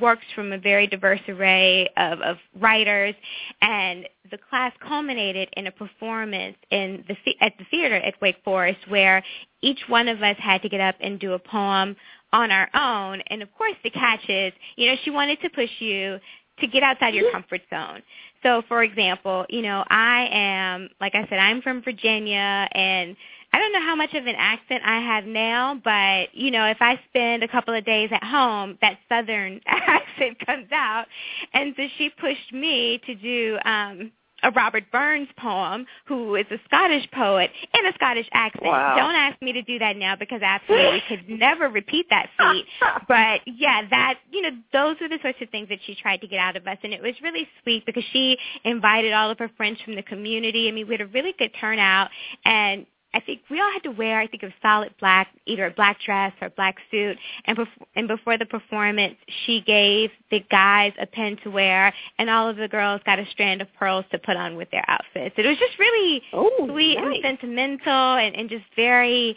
[0.00, 3.14] works from a very diverse array of, of writers,
[3.60, 8.78] and the class culminated in a performance in the at the theater at Wake Forest,
[8.88, 9.22] where
[9.62, 11.96] each one of us had to get up and do a poem
[12.32, 13.22] on our own.
[13.28, 16.18] And of course the catch is, you know, she wanted to push you
[16.60, 18.02] to get outside your comfort zone.
[18.42, 23.16] So for example, you know, I am, like I said, I'm from Virginia and
[23.52, 26.78] I don't know how much of an accent I have now, but you know, if
[26.80, 31.06] I spend a couple of days at home, that southern accent comes out.
[31.52, 34.12] And so she pushed me to do um
[34.42, 38.64] a Robert Burns poem, who is a Scottish poet in a Scottish accent.
[38.64, 38.96] Wow.
[38.96, 42.66] Don't ask me to do that now because I absolutely could never repeat that feat.
[43.08, 46.28] But yeah, that you know, those were the sorts of things that she tried to
[46.28, 49.50] get out of us, and it was really sweet because she invited all of her
[49.56, 50.68] friends from the community.
[50.68, 52.10] I mean, we had a really good turnout,
[52.44, 55.70] and I think we all had to wear, I think, a solid black, either a
[55.70, 57.16] black dress or a black suit.
[57.44, 62.30] And, bef- and before the performance, she gave the guys a pin to wear, and
[62.30, 65.34] all of the girls got a strand of pearls to put on with their outfits.
[65.36, 67.20] It was just really oh, sweet nice.
[67.24, 69.36] and sentimental, and, and just very,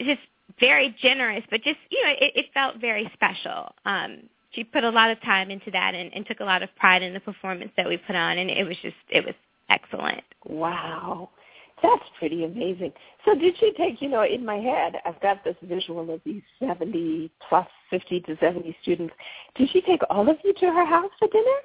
[0.00, 0.20] just
[0.58, 1.44] very generous.
[1.48, 3.72] But just you know, it, it felt very special.
[3.84, 6.74] Um, she put a lot of time into that, and, and took a lot of
[6.76, 9.34] pride in the performance that we put on, and it was just, it was
[9.68, 10.24] excellent.
[10.44, 11.30] Wow.
[11.82, 12.92] That's pretty amazing.
[13.24, 16.42] So did she take, you know, in my head, I've got this visual of these
[16.58, 19.14] 70 plus 50 to 70 students.
[19.56, 21.56] Did she take all of you to her house for dinner?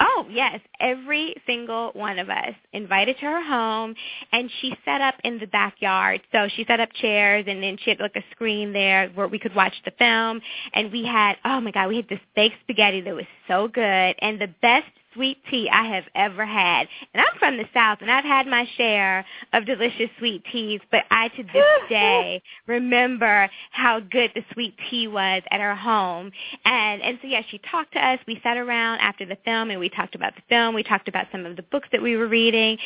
[0.00, 0.60] Oh, yes.
[0.80, 3.94] Every single one of us invited to her home
[4.32, 6.20] and she set up in the backyard.
[6.32, 9.38] So she set up chairs and then she had like a screen there where we
[9.38, 10.40] could watch the film
[10.74, 14.16] and we had oh my god, we had this baked spaghetti that was so good
[14.18, 16.88] and the best sweet tea I have ever had.
[17.12, 21.04] And I'm from the South, and I've had my share of delicious sweet teas, but
[21.10, 26.30] I to this day remember how good the sweet tea was at our home.
[26.64, 28.18] And and so yeah, she talked to us.
[28.26, 30.74] We sat around after the film, and we talked about the film.
[30.74, 32.78] We talked about some of the books that we were reading.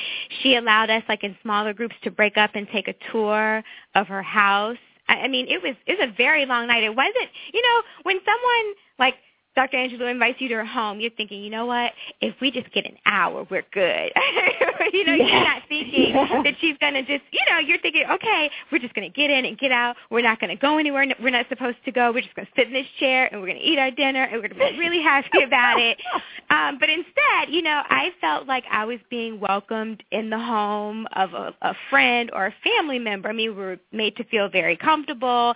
[0.43, 3.63] She allowed us, like in smaller groups, to break up and take a tour
[3.95, 4.77] of her house.
[5.09, 6.83] I, I mean, it was it was a very long night.
[6.83, 9.15] It wasn't, you know, when someone like
[9.57, 9.77] Dr.
[9.77, 11.93] Angelou invites you to her home, you're thinking, you know what?
[12.21, 14.13] If we just get an hour, we're good.
[14.93, 15.29] you know, yes.
[15.31, 18.95] you're not thinking that she's going to just, you know, you're thinking, okay, we're just
[18.95, 19.97] going to get in and get out.
[20.11, 21.07] We're not going to go anywhere.
[21.21, 22.13] We're not supposed to go.
[22.13, 24.23] We're just going to sit in this chair and we're going to eat our dinner
[24.25, 25.99] and we're going to be really happy about it.
[26.51, 31.07] Um, but instead, you know, I felt like I was being welcomed in the home
[31.15, 33.29] of a, a friend or a family member.
[33.29, 35.55] I mean, we were made to feel very comfortable.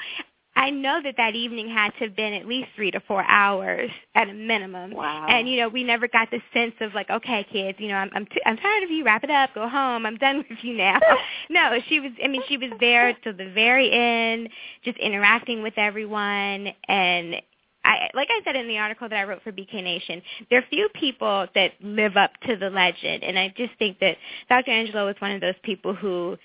[0.55, 3.91] I know that that evening had to have been at least three to four hours
[4.15, 4.93] at a minimum.
[4.93, 5.27] Wow.
[5.29, 8.11] And you know, we never got the sense of like, okay, kids, you know, I'm
[8.15, 9.05] I'm, t- I'm tired of you.
[9.05, 9.55] Wrap it up.
[9.55, 10.05] Go home.
[10.05, 10.99] I'm done with you now.
[11.51, 12.13] no, she was.
[12.23, 14.51] I mean, she was there till the very end,
[14.85, 16.69] just interacting with everyone.
[16.87, 17.37] And
[17.85, 20.65] I, like I said in the article that I wrote for BK Nation, there are
[20.71, 24.17] few people that live up to the legend, and I just think that
[24.49, 24.71] Dr.
[24.71, 26.37] Angelou was one of those people who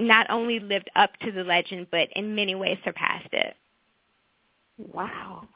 [0.00, 3.54] not only lived up to the legend, but in many ways surpassed it.
[4.92, 5.46] Wow,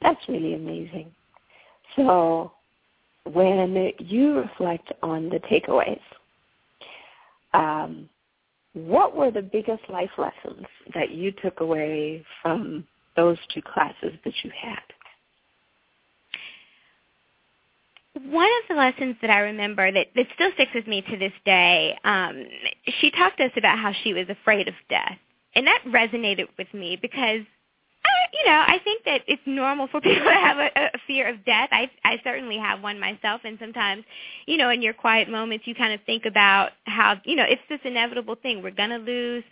[0.00, 1.12] that's really amazing.
[1.96, 2.52] So
[3.24, 6.00] when you reflect on the takeaways,
[7.54, 8.08] um,
[8.74, 12.86] what were the biggest life lessons that you took away from
[13.16, 14.82] those two classes that you had?
[18.32, 21.34] One of the lessons that I remember that, that still sticks with me to this
[21.44, 22.46] day, um,
[22.98, 25.18] she talked to us about how she was afraid of death.
[25.54, 30.00] And that resonated with me because, uh, you know, I think that it's normal for
[30.00, 31.68] people to have a, a fear of death.
[31.72, 33.42] I, I certainly have one myself.
[33.44, 34.04] And sometimes,
[34.46, 37.60] you know, in your quiet moments, you kind of think about how, you know, it's
[37.68, 38.62] this inevitable thing.
[38.62, 39.44] We're going to lose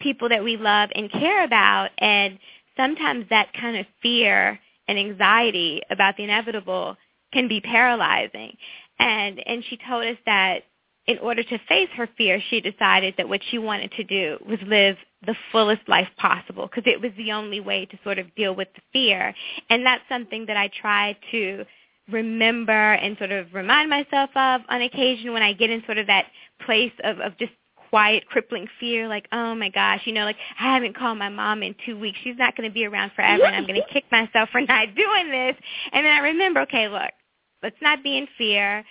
[0.00, 1.90] people that we love and care about.
[1.98, 2.38] And
[2.78, 4.58] sometimes that kind of fear
[4.88, 6.96] and anxiety about the inevitable
[7.34, 8.56] can be paralyzing.
[8.98, 10.62] And and she told us that
[11.06, 14.58] in order to face her fear, she decided that what she wanted to do was
[14.66, 18.54] live the fullest life possible because it was the only way to sort of deal
[18.54, 19.34] with the fear.
[19.68, 21.64] And that's something that I try to
[22.10, 26.06] remember and sort of remind myself of on occasion when I get in sort of
[26.06, 26.26] that
[26.64, 27.52] place of, of just
[27.90, 31.62] quiet, crippling fear, like, oh my gosh, you know, like I haven't called my mom
[31.62, 32.18] in two weeks.
[32.24, 34.94] She's not going to be around forever, and I'm going to kick myself for not
[34.96, 35.56] doing this.
[35.92, 37.12] And then I remember, okay, look,
[37.64, 38.84] let's not be in fear.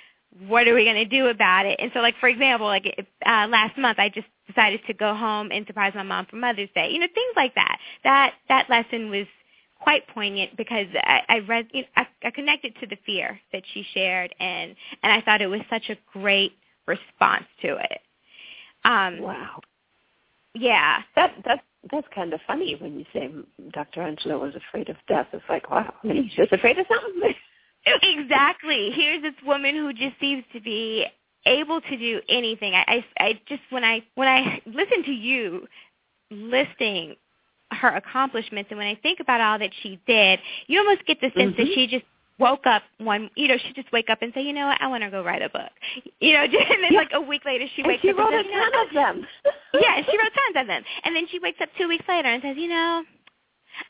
[0.48, 1.80] What are we going to do about it?
[1.80, 2.86] And so, like for example, like
[3.26, 6.70] uh, last month, I just decided to go home and surprise my mom for Mother's
[6.76, 6.90] Day.
[6.92, 7.78] You know, things like that.
[8.04, 9.28] That that lesson was
[9.80, 13.64] quite poignant because I, I read, you know, I, I connected to the fear that
[13.74, 16.54] she shared, and and I thought it was such a great
[16.88, 18.00] response to it.
[18.84, 19.62] Um, wow.
[20.56, 21.02] Yeah.
[21.16, 21.62] That that's
[21.92, 23.30] that's kind of funny when you say
[23.72, 24.02] Dr.
[24.02, 25.28] Angelou was afraid of death.
[25.34, 27.34] It's like, wow, mean, she's afraid of something.
[28.02, 28.92] exactly.
[28.94, 31.06] Here's this woman who just seems to be
[31.46, 32.74] able to do anything.
[32.74, 35.68] I, I, I just when I when I listen to you
[36.32, 37.16] listing
[37.72, 41.32] her accomplishments and when I think about all that she did, you almost get the
[41.36, 41.62] sense mm-hmm.
[41.62, 42.06] that she just
[42.40, 44.88] woke up one you know she just wake up and say you know what i
[44.88, 45.70] want to go write a book
[46.20, 47.00] you know and then yeah.
[47.00, 48.94] like a week later she and wakes she up wrote and says, a ton of
[48.94, 49.28] them
[49.76, 52.42] yeah she wrote tons of them and then she wakes up two weeks later and
[52.42, 53.04] says you know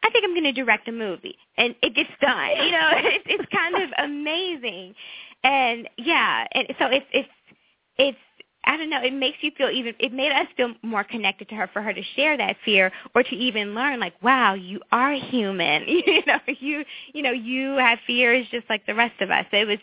[0.03, 2.49] I think I'm going to direct a movie, and it gets done.
[2.65, 4.95] You know, it's it's kind of amazing,
[5.43, 7.29] and yeah, and so it's it's
[7.97, 8.17] it's
[8.65, 9.01] I don't know.
[9.03, 9.93] It makes you feel even.
[9.99, 13.23] It made us feel more connected to her for her to share that fear, or
[13.23, 15.83] to even learn like, wow, you are human.
[15.87, 19.45] you know, you you know you have fears just like the rest of us.
[19.51, 19.79] It was,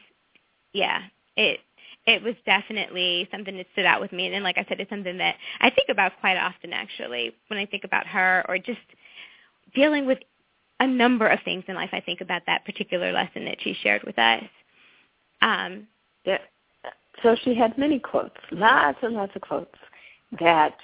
[0.72, 1.02] yeah,
[1.36, 1.60] it
[2.06, 4.26] it was definitely something that stood out with me.
[4.26, 7.58] And then, like I said, it's something that I think about quite often, actually, when
[7.58, 8.80] I think about her or just
[9.74, 10.18] dealing with
[10.80, 11.90] a number of things in life.
[11.92, 14.42] I think about that particular lesson that she shared with us.
[15.42, 15.86] Um,
[16.24, 16.38] yeah.
[17.22, 19.74] So she had many quotes, lots and lots of quotes
[20.40, 20.76] that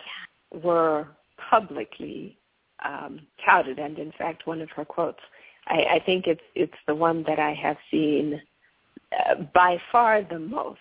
[0.52, 1.08] were
[1.50, 2.36] publicly
[2.84, 3.78] um, touted.
[3.78, 5.20] And in fact, one of her quotes,
[5.66, 8.40] I, I think it's it's the one that I have seen
[9.12, 10.78] uh, by far the most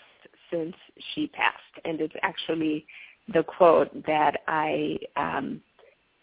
[0.51, 0.75] since
[1.13, 2.85] she passed, and it's actually
[3.33, 5.61] the quote that I um,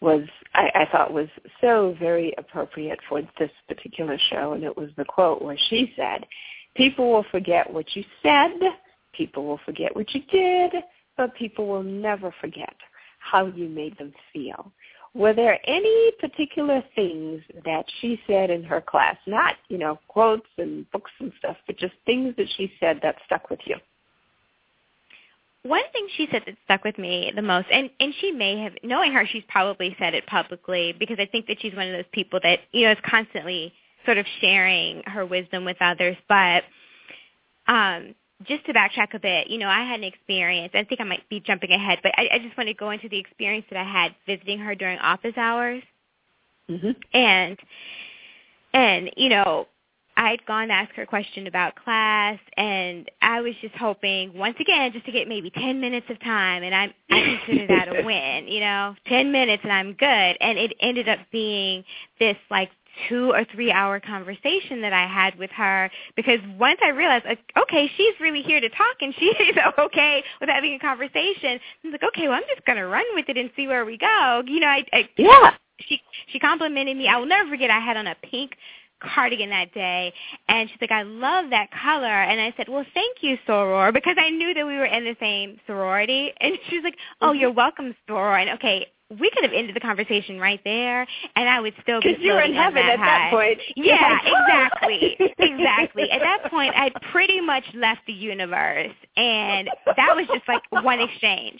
[0.03, 0.23] was
[0.53, 1.29] I, I thought was
[1.61, 6.25] so very appropriate for this particular show, and it was the quote where she said,
[6.75, 8.51] "People will forget what you said,
[9.13, 10.73] people will forget what you did,
[11.17, 12.75] but people will never forget
[13.19, 14.71] how you made them feel."
[15.15, 20.49] Were there any particular things that she said in her class, not, you know, quotes
[20.57, 23.77] and books and stuff, but just things that she said that stuck with you?
[25.63, 28.73] One thing she said that stuck with me the most, and, and she may have,
[28.83, 32.09] knowing her, she's probably said it publicly because I think that she's one of those
[32.11, 33.73] people that, you know, is constantly
[34.05, 36.17] sort of sharing her wisdom with others.
[36.27, 36.63] But
[37.67, 38.13] um,
[38.45, 40.73] just to backtrack a bit, you know, I had an experience.
[40.75, 43.07] I think I might be jumping ahead, but I, I just want to go into
[43.07, 45.81] the experience that I had visiting her during office hours.
[46.69, 46.91] Mm-hmm.
[47.13, 47.57] And
[48.73, 49.67] and you know,
[50.15, 54.55] I'd gone to ask her a question about class, and I was just hoping once
[54.59, 58.03] again just to get maybe ten minutes of time, and I I consider that a
[58.05, 58.47] win.
[58.47, 60.37] You know, ten minutes and I'm good.
[60.39, 61.83] And it ended up being
[62.19, 62.69] this like
[63.09, 67.39] two or three hour conversation that I had with her because once I realized, like,
[67.57, 69.33] okay, she's really here to talk and she's
[69.79, 73.05] okay with having a conversation, I was like, okay, well, I'm just going to run
[73.13, 74.43] with it and see where we go.
[74.45, 75.51] You know, I, I yeah.
[75.79, 77.07] She she complimented me.
[77.07, 77.71] I will never forget.
[77.71, 78.51] I had on a pink
[79.03, 80.13] cardigan that day
[80.47, 84.15] and she's like i love that color and i said well thank you soror because
[84.17, 87.39] i knew that we were in the same sorority and she's like oh mm-hmm.
[87.39, 88.87] you're welcome soror and okay
[89.19, 91.05] we could have ended the conversation right there,
[91.35, 93.05] and I would still be because you're in heaven that at high.
[93.05, 93.59] that point.
[93.75, 96.09] Yeah, exactly, exactly.
[96.09, 100.99] At that point, I'd pretty much left the universe, and that was just like one
[100.99, 101.59] exchange.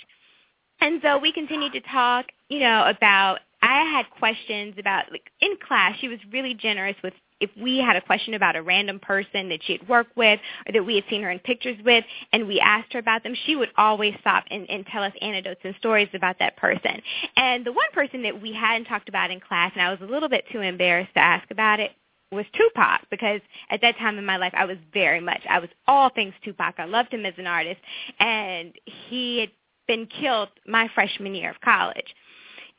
[0.82, 5.56] And so we continued to talk, you know, about I had questions about like in
[5.66, 5.98] class.
[6.02, 9.60] She was really generous with if we had a question about a random person that
[9.64, 12.60] she had worked with or that we had seen her in pictures with and we
[12.60, 16.10] asked her about them, she would always stop and, and tell us anecdotes and stories
[16.14, 17.02] about that person.
[17.36, 20.12] And the one person that we hadn't talked about in class, and I was a
[20.12, 21.92] little bit too embarrassed to ask about it,
[22.32, 25.70] was Tupac because at that time in my life I was very much I was
[25.88, 26.76] all things Tupac.
[26.80, 27.80] I loved him as an artist
[28.20, 28.74] and
[29.10, 29.52] he had
[29.88, 32.16] been killed my freshman year of college.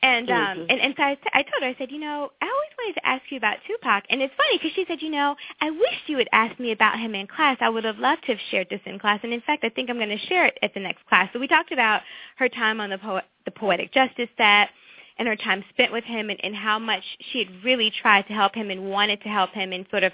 [0.05, 0.67] And um mm-hmm.
[0.69, 3.07] and and so I, I told her I said, you know, I always wanted to
[3.07, 6.19] ask you about Tupac, and it's funny because she said, you know, I wish you
[6.19, 7.57] had asked me about him in class.
[7.63, 9.89] I would have loved to have shared this in class, and in fact, I think
[9.89, 11.31] I'm going to share it at the next class.
[11.33, 12.03] So we talked about
[12.37, 14.69] her time on the po- the poetic justice set
[15.17, 17.03] and her time spent with him, and, and how much
[17.33, 20.13] she had really tried to help him and wanted to help him and sort of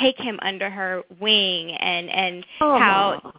[0.00, 2.78] take him under her wing, and and oh.
[2.78, 3.34] how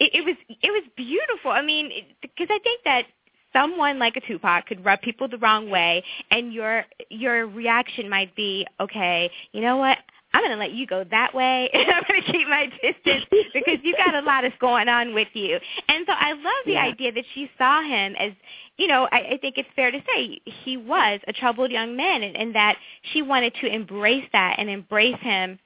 [0.00, 1.52] it, it was it was beautiful.
[1.52, 3.04] I mean, because I think that
[3.52, 8.34] someone like a Tupac could rub people the wrong way and your your reaction might
[8.34, 9.98] be, okay, you know what?
[10.34, 13.26] I'm going to let you go that way, and I'm going to keep my distance
[13.52, 15.58] because you got a lot of going on with you.
[15.88, 16.84] And so I love the yeah.
[16.84, 18.32] idea that she saw him as,
[18.76, 22.22] you know, I, I think it's fair to say he was a troubled young man,
[22.22, 22.76] and, and that
[23.12, 25.58] she wanted to embrace that and embrace him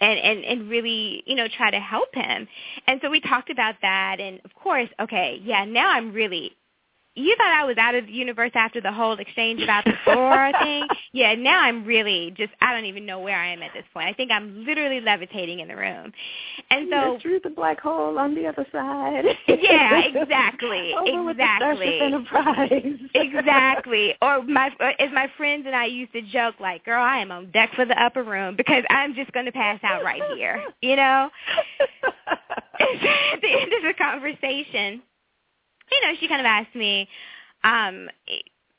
[0.00, 2.46] and and and really you know try to help him
[2.86, 6.52] and so we talked about that and of course okay yeah now i'm really
[7.14, 10.52] you thought I was out of the universe after the whole exchange about the soror
[10.62, 10.86] thing.
[11.12, 14.08] Yeah, now I'm really just I don't even know where I am at this point.
[14.08, 16.12] I think I'm literally levitating in the room.
[16.70, 19.24] And so through the black hole on the other side.
[19.48, 20.92] yeah, exactly.
[20.94, 22.00] Over exactly.
[22.00, 22.98] Enterprise.
[23.14, 24.14] exactly.
[24.22, 27.50] Or my as my friends and I used to joke like, "Girl, I am on
[27.50, 30.96] deck for the upper room because I'm just going to pass out right here." You
[30.96, 31.30] know?
[32.80, 35.02] at the end of the conversation,
[35.90, 37.08] you know, she kind of asked me,
[37.64, 38.08] um,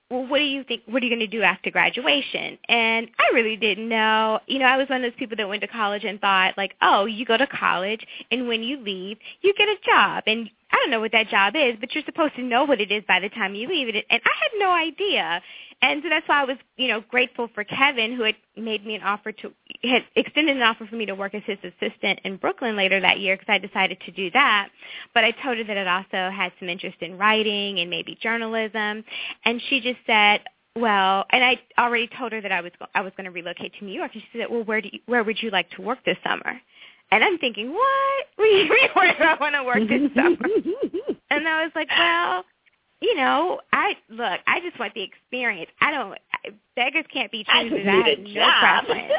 [0.09, 2.57] well, what do you think, what are you going to do after graduation?
[2.67, 4.39] And I really didn't know.
[4.47, 6.73] You know, I was one of those people that went to college and thought like,
[6.81, 10.23] oh, you go to college and when you leave, you get a job.
[10.25, 12.91] And I don't know what that job is, but you're supposed to know what it
[12.91, 14.03] is by the time you leave it.
[14.09, 15.41] And I had no idea.
[15.81, 18.95] And so that's why I was, you know, grateful for Kevin who had made me
[18.95, 19.53] an offer to,
[19.83, 23.19] had extended an offer for me to work as his assistant in Brooklyn later that
[23.19, 24.69] year because I decided to do that.
[25.13, 29.05] But I told her that it also had some interest in writing and maybe journalism.
[29.45, 30.41] And she just said,
[30.75, 33.85] well, and I already told her that I was I was going to relocate to
[33.85, 35.97] New York, and she said, "Well, where do you, where would you like to work
[36.05, 36.61] this summer?"
[37.11, 38.25] And I'm thinking, what?
[38.35, 40.37] Where do I want to work this summer?
[41.31, 42.43] and I was like, well,
[43.01, 44.41] you know, I look.
[44.45, 45.69] I just want the experience.
[45.79, 46.17] I don't.
[46.75, 47.85] Beggars can't be choosers.
[47.85, 49.13] I, I have no preference.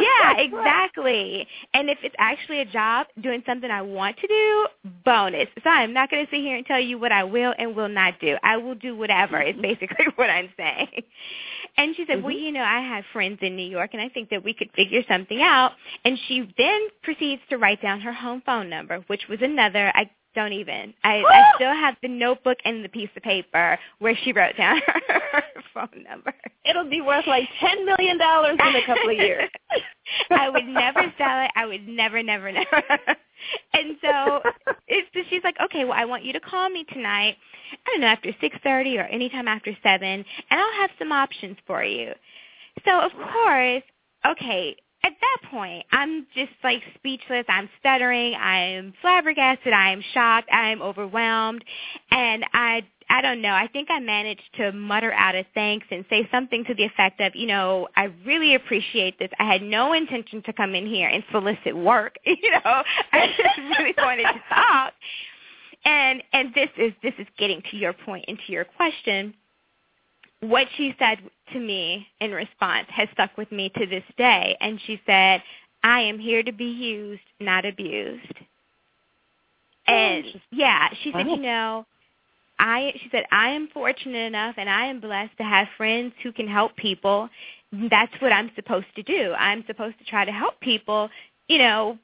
[0.00, 1.46] yeah, exactly.
[1.74, 4.66] And if it's actually a job doing something I want to do,
[5.04, 5.48] bonus.
[5.62, 7.88] So I'm not going to sit here and tell you what I will and will
[7.88, 8.36] not do.
[8.42, 9.40] I will do whatever.
[9.40, 11.02] Is basically what I'm saying.
[11.76, 12.26] And she said, mm-hmm.
[12.26, 14.70] well, you know, I have friends in New York, and I think that we could
[14.76, 15.72] figure something out.
[16.04, 19.92] And she then proceeds to write down her home phone number, which was another.
[19.94, 20.94] I don't even.
[21.04, 24.80] I, I still have the notebook and the piece of paper where she wrote down
[25.08, 25.42] her
[25.72, 26.32] phone number.
[26.64, 29.50] It'll be worth like ten million dollars in a couple of years.
[30.30, 31.50] I would never sell it.
[31.56, 32.82] I would never, never, never.
[33.72, 34.40] and so
[34.86, 37.36] it's just, she's like, okay, well, I want you to call me tonight.
[37.72, 41.56] I don't know after six thirty or anytime after seven, and I'll have some options
[41.66, 42.12] for you.
[42.84, 43.82] So of course,
[44.26, 47.44] okay, at that point, I'm just like speechless.
[47.48, 48.34] I'm stuttering.
[48.34, 49.72] I'm flabbergasted.
[49.72, 50.48] I am shocked.
[50.50, 51.62] I am overwhelmed.
[52.10, 53.52] And I I don't know.
[53.52, 57.20] I think I managed to mutter out a thanks and say something to the effect
[57.20, 59.28] of, you know, I really appreciate this.
[59.38, 62.16] I had no intention to come in here and solicit work.
[62.24, 62.82] You know,
[63.12, 64.92] I just really wanted to talk.
[65.84, 69.34] And and this is this is getting to your point and to your question
[70.50, 71.18] what she said
[71.52, 74.56] to me in response has stuck with me to this day.
[74.60, 75.42] And she said,
[75.82, 78.34] I am here to be used, not abused.
[79.86, 81.84] Oh, and yeah, she said, you know,
[82.58, 86.32] I she said I am fortunate enough and I am blessed to have friends who
[86.32, 87.28] can help people.
[87.90, 89.32] That's what I'm supposed to do.
[89.36, 91.10] I'm supposed to try to help people,
[91.48, 91.98] you know,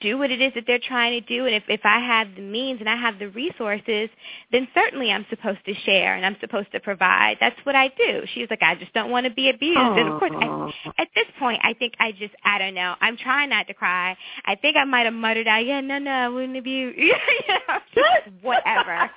[0.00, 2.42] do what it is that they're trying to do and if if I have the
[2.42, 4.10] means and I have the resources,
[4.52, 7.38] then certainly I'm supposed to share and I'm supposed to provide.
[7.40, 8.22] That's what I do.
[8.34, 9.78] She's like, I just don't want to be abused.
[9.78, 9.98] Aww.
[10.00, 12.94] And of course, I, at this point, I think I just I don't know.
[13.00, 14.16] I'm trying not to cry.
[14.44, 16.94] I think I might have muttered out, yeah, no, no, I wouldn't abuse.
[16.98, 17.12] you
[17.48, 18.02] know,
[18.42, 19.10] whatever.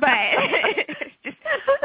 [0.00, 1.36] but it's just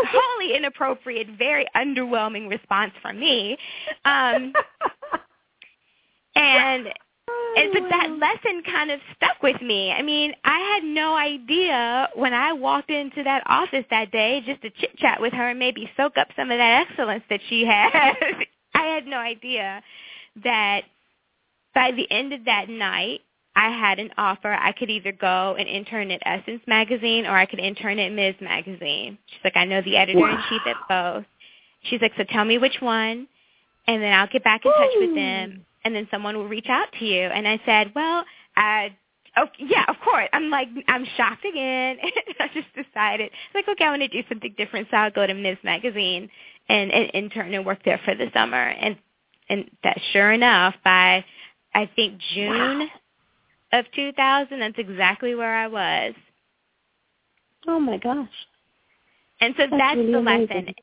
[0.08, 3.58] wholly inappropriate, very underwhelming response from me.
[4.06, 4.54] Um,
[6.36, 6.88] and
[7.56, 9.92] and but that lesson kind of stuck with me.
[9.92, 14.62] I mean, I had no idea when I walked into that office that day just
[14.62, 17.66] to chit chat with her and maybe soak up some of that excellence that she
[17.66, 17.90] had.
[18.74, 19.82] I had no idea
[20.44, 20.84] that
[21.74, 23.22] by the end of that night,
[23.56, 24.54] I had an offer.
[24.54, 28.36] I could either go and intern at Essence magazine or I could intern at Ms.
[28.42, 29.18] magazine.
[29.26, 31.26] She's like, I know the editor in chief at both.
[31.84, 33.28] She's like, so tell me which one,
[33.88, 36.88] and then I'll get back in touch with them and then someone will reach out
[37.00, 37.22] to you.
[37.22, 38.24] And I said, well,
[38.58, 38.90] uh,
[39.38, 40.28] oh yeah, of course.
[40.34, 41.98] I'm like, I'm shocked again.
[42.40, 45.34] I just decided, like, okay, I want to do something different, so I'll go to
[45.34, 45.58] Ms.
[45.64, 46.30] Magazine
[46.68, 48.64] and, and intern and work there for the summer.
[48.64, 48.98] And
[49.50, 51.26] and that, sure enough, by
[51.74, 52.80] I think June
[53.74, 53.80] wow.
[53.80, 56.14] of 2000, that's exactly where I was.
[57.68, 58.30] Oh my gosh.
[59.42, 60.52] And so that's, that's really the lesson.
[60.52, 60.76] Amazing.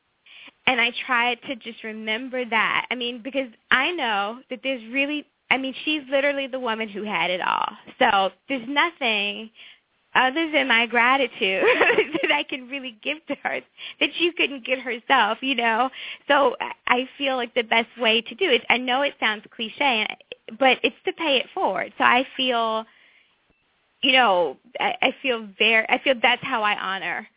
[0.67, 2.85] And I try to just remember that.
[2.91, 7.03] I mean, because I know that there's really, I mean, she's literally the woman who
[7.03, 7.69] had it all.
[7.99, 9.49] So there's nothing
[10.13, 11.63] other than my gratitude
[12.21, 13.61] that I can really give to her
[13.99, 15.89] that she couldn't get herself, you know.
[16.27, 16.55] So
[16.87, 18.63] I feel like the best way to do it.
[18.69, 20.05] I know it sounds cliche,
[20.59, 21.93] but it's to pay it forward.
[21.97, 22.85] So I feel,
[24.01, 25.85] you know, I, I feel very.
[25.87, 27.27] I feel that's how I honor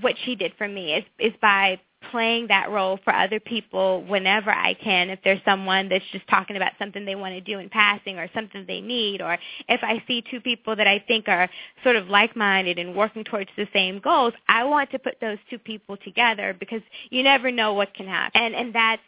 [0.00, 1.80] what she did for me is is by
[2.10, 5.10] playing that role for other people whenever I can.
[5.10, 8.28] If there's someone that's just talking about something they want to do in passing or
[8.34, 9.36] something they need, or
[9.68, 11.48] if I see two people that I think are
[11.82, 15.58] sort of like-minded and working towards the same goals, I want to put those two
[15.58, 18.40] people together because you never know what can happen.
[18.40, 19.02] And and that's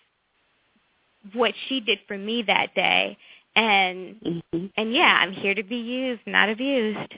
[1.32, 3.16] what she did for me that day.
[3.56, 4.66] And mm-hmm.
[4.76, 7.14] and yeah, I'm here to be used, not abused.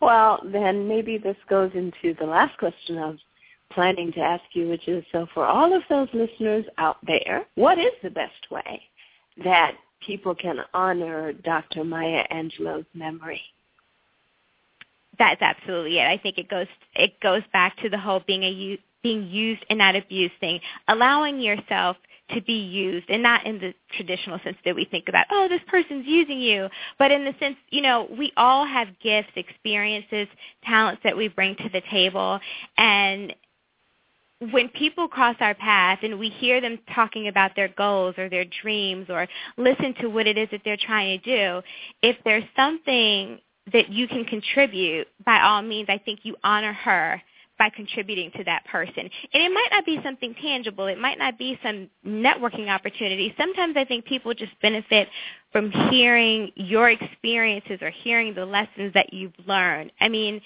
[0.00, 3.18] Well, then maybe this goes into the last question of
[3.74, 7.78] planning to ask you, which is so for all of those listeners out there, what
[7.78, 8.82] is the best way
[9.44, 9.72] that
[10.06, 11.84] people can honor Dr.
[11.84, 13.40] Maya Angelou's memory?
[15.18, 16.06] That's absolutely it.
[16.06, 19.78] I think it goes it goes back to the whole being a being used and
[19.78, 21.96] not abused thing, allowing yourself
[22.34, 25.60] to be used and not in the traditional sense that we think about, oh, this
[25.66, 26.68] person's using you,
[26.98, 30.28] but in the sense, you know, we all have gifts, experiences,
[30.64, 32.40] talents that we bring to the table
[32.78, 33.34] and
[34.50, 38.44] when people cross our path and we hear them talking about their goals or their
[38.62, 41.62] dreams or listen to what it is that they're trying to do,
[42.02, 43.38] if there's something
[43.72, 47.22] that you can contribute, by all means, I think you honor her
[47.58, 49.08] by contributing to that person.
[49.32, 50.86] And it might not be something tangible.
[50.86, 53.32] It might not be some networking opportunity.
[53.38, 55.08] Sometimes I think people just benefit
[55.52, 59.92] from hearing your experiences or hearing the lessons that you've learned.
[60.00, 60.40] I mean,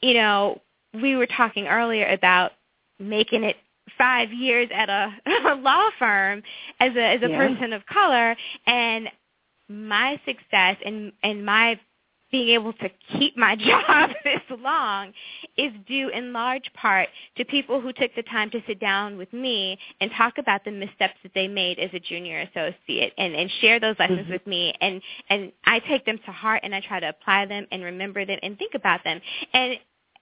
[0.00, 0.60] you know,
[0.94, 2.52] we were talking earlier about
[3.00, 3.56] making it
[3.98, 5.12] five years at a,
[5.48, 6.42] a law firm
[6.78, 7.36] as a as a Yeah.
[7.48, 8.36] person of color
[8.66, 9.08] and
[9.68, 11.78] my success and and my
[12.30, 15.12] being able to keep my job this long
[15.56, 19.32] is due in large part to people who took the time to sit down with
[19.32, 23.50] me and talk about the missteps that they made as a junior associate and, and
[23.60, 24.30] share those lessons Mhm.
[24.30, 27.66] with me and and I take them to heart and I try to apply them
[27.72, 29.20] and remember them and think about them.
[29.52, 29.78] And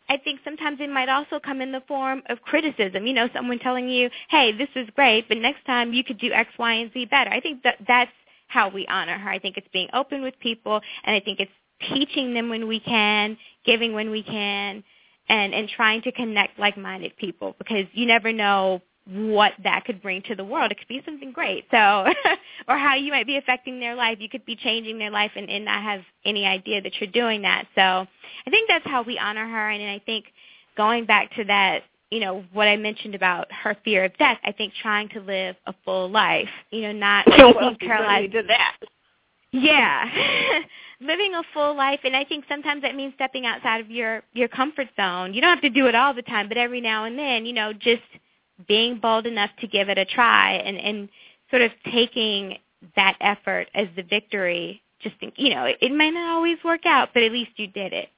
[0.09, 3.07] I think sometimes it might also come in the form of criticism.
[3.07, 6.33] You know, someone telling you, "Hey, this is great, but next time you could do
[6.33, 8.13] X, Y, and Z better." I think that that's
[8.49, 9.31] how we honor her.
[9.31, 12.81] I think it's being open with people, and I think it's teaching them when we
[12.81, 14.83] can, giving when we can,
[15.29, 20.23] and and trying to connect like-minded people because you never know what that could bring
[20.23, 20.71] to the world.
[20.71, 21.65] It could be something great.
[21.71, 21.77] So,
[22.69, 24.19] or how you might be affecting their life.
[24.21, 27.43] You could be changing their life and, and not have any idea that you're doing
[27.43, 27.67] that.
[27.75, 29.71] So, I think that's how we honor her.
[29.71, 30.27] And, I think
[30.77, 34.53] going back to that, you know, what I mentioned about her fear of death, I
[34.53, 38.77] think trying to live a full life, you know, not well, paralyzed did that.
[39.53, 40.05] yeah.
[41.01, 44.49] Living a full life and I think sometimes that means stepping outside of your your
[44.49, 45.33] comfort zone.
[45.33, 47.53] You don't have to do it all the time, but every now and then, you
[47.53, 48.03] know, just
[48.67, 51.09] being bold enough to give it a try and and
[51.51, 52.59] sort of taking
[52.97, 54.83] that effort as the victory.
[55.01, 57.69] Just think, you know, it, it might not always work out, but at least you
[57.69, 58.09] did it.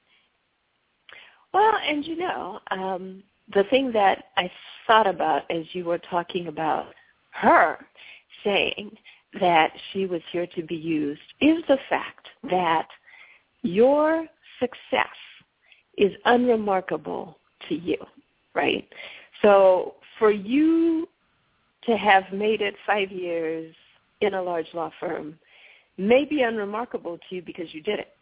[1.53, 3.23] Well, and you know, um,
[3.53, 4.49] the thing that I
[4.87, 6.87] thought about as you were talking about
[7.31, 7.77] her
[8.43, 8.91] saying
[9.39, 12.87] that she was here to be used is the fact that
[13.61, 14.25] your
[14.59, 15.07] success
[15.97, 17.37] is unremarkable
[17.69, 17.97] to you,
[18.55, 18.87] right?
[19.41, 21.07] So for you
[21.85, 23.73] to have made it five years
[24.21, 25.37] in a large law firm
[25.97, 28.15] may be unremarkable to you because you did it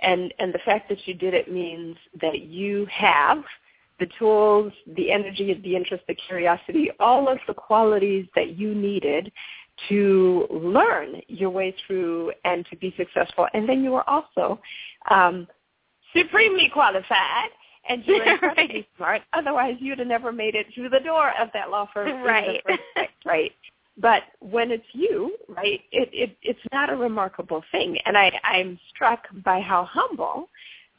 [0.00, 3.42] and and the fact that you did it means that you have
[4.00, 9.30] the tools, the energy, the interest, the curiosity, all of the qualities that you needed
[9.88, 13.46] to learn your way through and to be successful.
[13.54, 14.60] And then you were also
[15.10, 15.46] um,
[16.16, 17.50] supremely qualified
[17.88, 18.88] and you're incredibly Right.
[18.96, 19.22] smart.
[19.32, 22.62] Otherwise, you'd have never made it through the door of that law firm Right.
[22.64, 22.78] place,
[23.24, 23.52] right?
[23.96, 27.96] But when it's you, right, it, it it's not a remarkable thing.
[28.06, 30.48] And I, I'm struck by how humble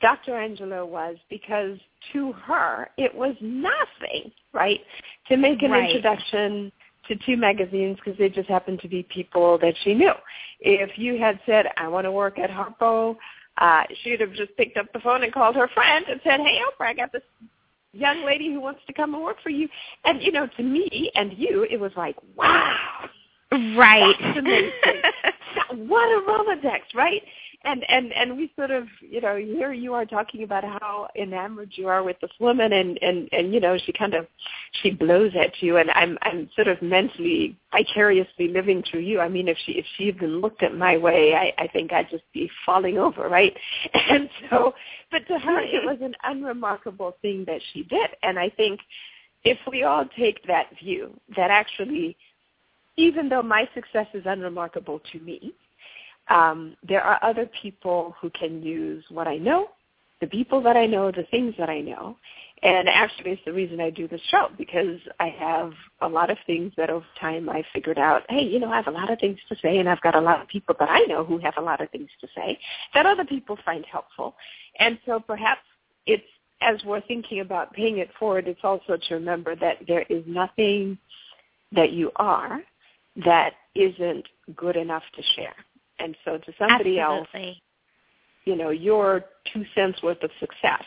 [0.02, 0.32] Dr.
[0.34, 1.78] Angelou was because
[2.14, 4.80] to her it was nothing, right,
[5.28, 5.90] to make an Right.
[5.90, 6.72] introduction
[7.07, 10.14] to two magazines because they just happened to be people that she knew.
[10.60, 13.16] If you had said, I want to work at Harpo,
[13.57, 16.60] uh, she'd have just picked up the phone and called her friend and said, hey,
[16.60, 17.23] Oprah, I got this
[17.94, 19.69] young lady who wants to come and work for you.
[20.03, 23.10] And, you know, to me and you, it was like, wow,
[23.52, 24.15] Right.
[25.72, 27.22] What a Rolodex, right?
[27.66, 31.72] And and and we sort of, you know, here you are talking about how enamored
[31.74, 34.28] you are with this woman, and and and you know, she kind of
[34.84, 39.20] she blows at you, and I'm I'm sort of mentally vicariously living through you.
[39.20, 42.10] I mean, if she if she even looked at my way, I I think I'd
[42.12, 43.56] just be falling over, right?
[44.08, 44.76] And so,
[45.12, 48.80] but to her, it was an unremarkable thing that she did, and I think
[49.44, 52.16] if we all take that view, that actually
[52.98, 55.54] even though my success is unremarkable to me,
[56.30, 59.68] um, there are other people who can use what I know,
[60.22, 62.18] the people that I know, the things that I know.
[62.64, 66.38] And actually it's the reason I do this show because I have a lot of
[66.47, 69.19] things that over time I figured out, hey, you know, I have a lot of
[69.19, 71.56] things to say and I've got a lot of people that I know who have
[71.57, 72.57] a lot of things to say
[72.93, 74.35] that other people find helpful.
[74.80, 75.61] And so perhaps
[76.07, 76.23] it's
[76.61, 80.97] as we're thinking about paying it forward, it's also to remember that there is nothing
[81.73, 82.61] that you are
[83.26, 84.26] that isn't
[84.56, 85.56] good enough to share.
[85.99, 87.27] And so to somebody else,
[88.45, 90.84] you know, your two cents worth of success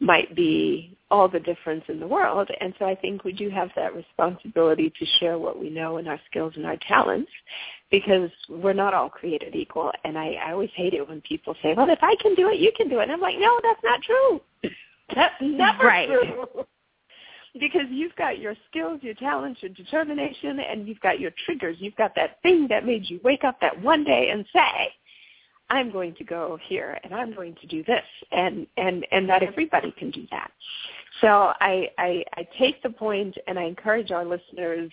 [0.00, 2.48] might be all the difference in the world.
[2.60, 6.08] And so I think we do have that responsibility to share what we know and
[6.08, 7.30] our skills and our talents
[7.90, 9.92] because we're not all created equal.
[10.04, 12.58] And I, I always hate it when people say, well, if I can do it,
[12.58, 13.04] you can do it.
[13.04, 14.40] And I'm like, no, that's not true.
[15.14, 16.08] That's never Right.
[16.08, 16.64] true.
[17.58, 21.76] because you've got your skills, your talents, your determination, and you've got your triggers.
[21.80, 24.92] You've got that thing that made you wake up that one day and say,
[25.68, 29.42] I'm going to go here and I'm going to do this and and and not
[29.42, 30.50] everybody can do that.
[31.20, 34.90] So I I, I take the point and I encourage our listeners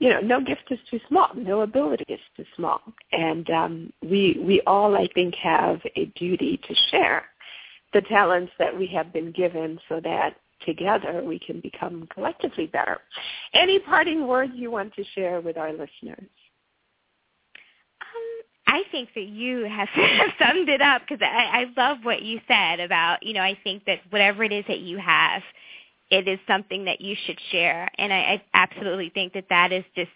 [0.00, 1.28] you know, no gift is too small.
[1.36, 2.80] No ability is too small.
[3.12, 7.24] And um, we we all, I think, have a duty to share
[7.92, 12.98] the talents that we have been given so that together, we can become collectively better.
[13.52, 16.28] Any parting words you want to share with our listeners?
[18.00, 19.88] Um, I think that you have
[20.38, 23.84] summed it up because I, I love what you said about, you know, I think
[23.86, 25.42] that whatever it is that you have,
[26.10, 27.88] it is something that you should share.
[27.98, 30.10] And I, I absolutely think that that is just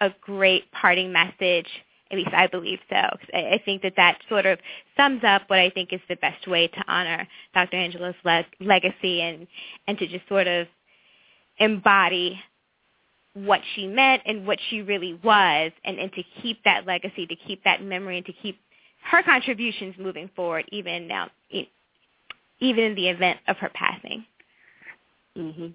[0.00, 1.68] a great parting message.
[2.14, 2.96] At least I believe so.
[3.34, 4.60] I, I think that that sort of
[4.96, 7.76] sums up what I think is the best way to honor Dr.
[7.76, 9.48] Angelou's le- legacy and,
[9.88, 10.68] and to just sort of
[11.58, 12.40] embody
[13.32, 17.34] what she meant and what she really was and, and to keep that legacy, to
[17.34, 18.60] keep that memory and to keep
[19.10, 21.28] her contributions moving forward even now,
[22.60, 24.24] even in the event of her passing.
[25.36, 25.66] Mm-hmm.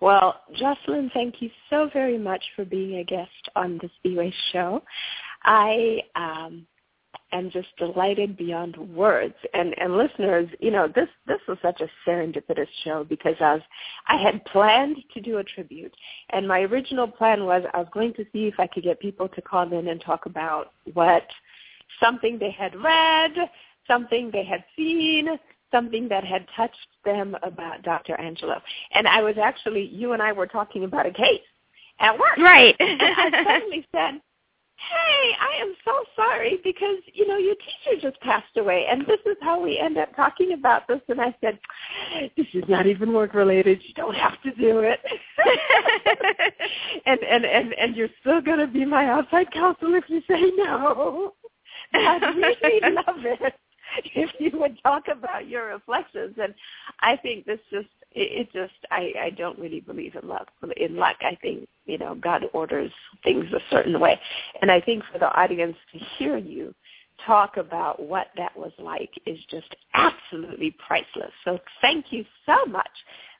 [0.00, 4.82] Well, Jocelyn, thank you so very much for being a guest on the Spiwe Show.
[5.48, 6.66] I um,
[7.32, 9.34] am just delighted beyond words.
[9.54, 13.60] And, and listeners, you know, this, this was such a serendipitous show because as
[14.06, 15.94] I had planned to do a tribute,
[16.30, 19.26] and my original plan was I was going to see if I could get people
[19.26, 21.26] to call in and talk about what
[21.98, 23.32] something they had read,
[23.86, 25.28] something they had seen,
[25.70, 26.76] something that had touched
[27.06, 28.18] them about Dr.
[28.20, 28.60] Angelou.
[28.92, 31.40] And I was actually, you and I were talking about a case
[32.00, 32.36] at work.
[32.36, 32.76] Right.
[32.80, 34.20] and I suddenly said,
[34.78, 39.20] hey, I am so sorry because, you know, your teacher just passed away and this
[39.26, 41.00] is how we end up talking about this.
[41.08, 41.58] And I said,
[42.36, 43.80] this is not even work related.
[43.86, 45.00] You don't have to do it.
[47.06, 50.40] and, and, and, and you're still going to be my outside counsel if you say
[50.56, 51.34] no.
[51.94, 53.54] I'd really love it.
[54.14, 56.36] if you would talk about your reflections.
[56.40, 56.54] And
[57.00, 60.48] I think this just it, it just I, I don't really believe in luck.
[60.76, 64.18] In luck, I think you know God orders things a certain way,
[64.60, 66.74] and I think for the audience to hear you
[67.26, 71.32] talk about what that was like is just absolutely priceless.
[71.44, 72.86] So thank you so much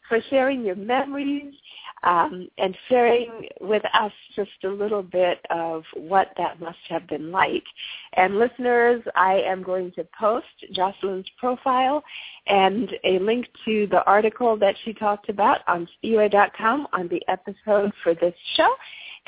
[0.08, 1.54] for sharing your memories
[2.02, 7.30] um, and sharing with us just a little bit of what that must have been
[7.30, 7.64] like.
[8.14, 12.02] And listeners, I am going to post Jocelyn's profile
[12.46, 17.92] and a link to the article that she talked about on spiwe.com on the episode
[18.02, 18.68] for this show.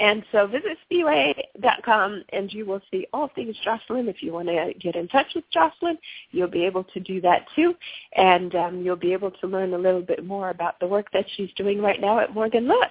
[0.01, 4.09] And so visit spiwe.com and you will see all things Jocelyn.
[4.09, 5.99] If you want to get in touch with Jocelyn,
[6.31, 7.75] you'll be able to do that too.
[8.17, 11.27] And um, you'll be able to learn a little bit more about the work that
[11.37, 12.89] she's doing right now at Morgan Lewis.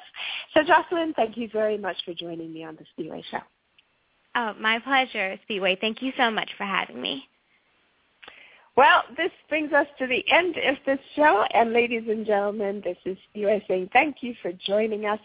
[0.53, 3.40] So Jocelyn, thank you very much for joining me on the Spiwe Show.
[4.36, 5.81] Oh, my pleasure, Spiwe.
[5.81, 7.23] Thank you so much for having me.
[8.77, 11.44] Well, this brings us to the end of this show.
[11.56, 15.19] And ladies and gentlemen, this is Spiwe saying thank you for joining us.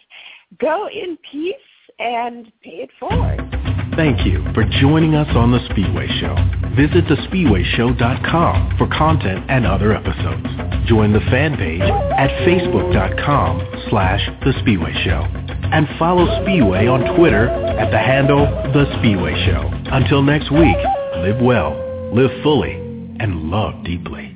[0.59, 1.55] Go in peace
[1.99, 3.39] and pay it forward.
[3.95, 6.35] Thank you for joining us on The Spiwe Show.
[6.75, 10.45] Visit thespiweshow.com for content and other episodes.
[10.87, 15.21] Join the fan page at facebook.com slash The Spiwe Show.
[15.71, 19.71] And follow Spiwe on Twitter at the handle The Spiwe Show.
[19.93, 20.77] Until next week,
[21.17, 21.71] live well,
[22.13, 24.35] live fully, and love deeply.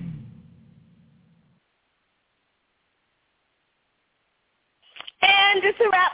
[5.21, 6.11] And it's a wrap.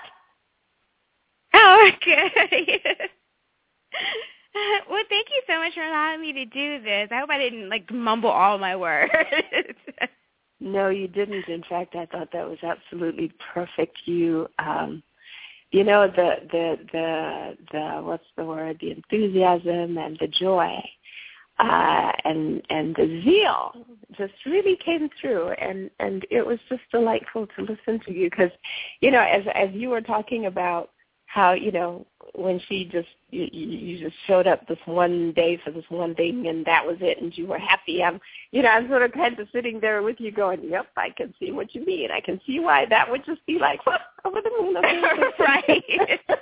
[1.87, 2.81] Okay.
[4.89, 7.09] well, thank you so much for allowing me to do this.
[7.11, 9.11] I hope I didn't like mumble all my words.
[10.59, 11.47] no, you didn't.
[11.47, 13.97] In fact, I thought that was absolutely perfect.
[14.05, 15.03] You um
[15.71, 18.77] you know the the the the what's the word?
[18.79, 20.81] The enthusiasm and the joy
[21.57, 23.73] uh, and and the zeal
[24.17, 28.51] just really came through, and and it was just delightful to listen to you because,
[28.99, 30.89] you know, as as you were talking about
[31.35, 35.69] how you know when she just you, you just showed up this one day for
[35.71, 38.21] this one thing and that was it and you were happy i'm
[38.51, 41.33] you know i'm sort of kind of sitting there with you going yep i can
[41.37, 42.09] see what you mean.
[42.09, 43.99] I can see why that would just be like what?
[44.23, 44.75] Over the moon
[45.39, 45.83] right.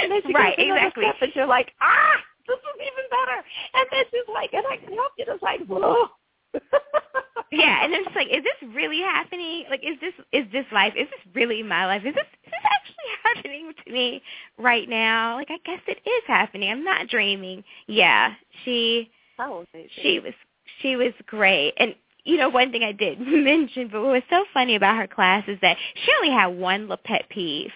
[0.00, 1.04] And then she right exactly.
[1.04, 2.16] step and you're like ah
[2.46, 3.38] this is even better.
[3.74, 6.08] And then she's like and i can help you just like whoa
[7.52, 9.64] yeah, and I'm just like, is this really happening?
[9.70, 10.94] Like, is this is this life?
[10.96, 12.02] Is this really my life?
[12.04, 14.22] Is this is this actually happening to me
[14.58, 15.36] right now?
[15.36, 16.70] Like, I guess it is happening.
[16.70, 17.64] I'm not dreaming.
[17.86, 19.64] Yeah, she oh,
[20.02, 20.32] she was
[20.80, 21.94] she was great, and
[22.24, 25.44] you know, one thing I did mention, but what was so funny about her class
[25.46, 27.70] is that she only had one little pet peeve,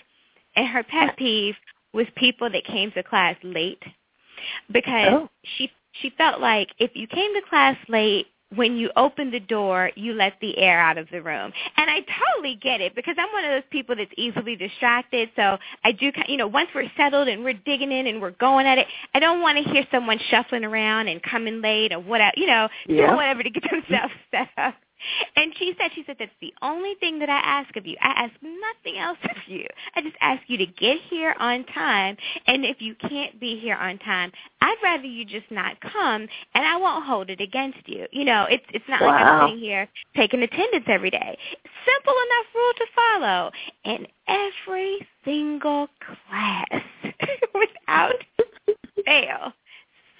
[0.56, 1.55] and her pet peeve
[1.92, 3.82] was people that came to class late,
[4.72, 5.28] because Oh.
[5.56, 9.91] she she felt like if you came to class late when you open the door,
[9.95, 11.53] you let the air out of the room.
[11.77, 15.29] And I totally get it because I'm one of those people that's easily distracted.
[15.37, 18.66] So I do, you know, once we're settled and we're digging in and we're going
[18.66, 22.33] at it, I don't want to hear someone shuffling around and coming late or whatever,
[22.37, 23.07] you know, Yeah.
[23.07, 24.75] doing whatever to get themselves set up.
[25.37, 27.97] And she said, she said, that's the only thing that I ask of you.
[28.01, 29.66] I ask nothing else of you.
[29.95, 32.16] I just ask you to get here on time.
[32.47, 36.66] And if you can't be here on time, I'd rather you just not come, and
[36.66, 38.07] I won't hold it against you.
[38.11, 39.07] You know, it's it's not wow.
[39.09, 41.39] like I'm sitting here taking attendance every day.
[41.87, 43.51] Simple enough rule to follow.
[43.85, 46.83] And every single class,
[47.55, 48.15] without
[49.05, 49.53] fail,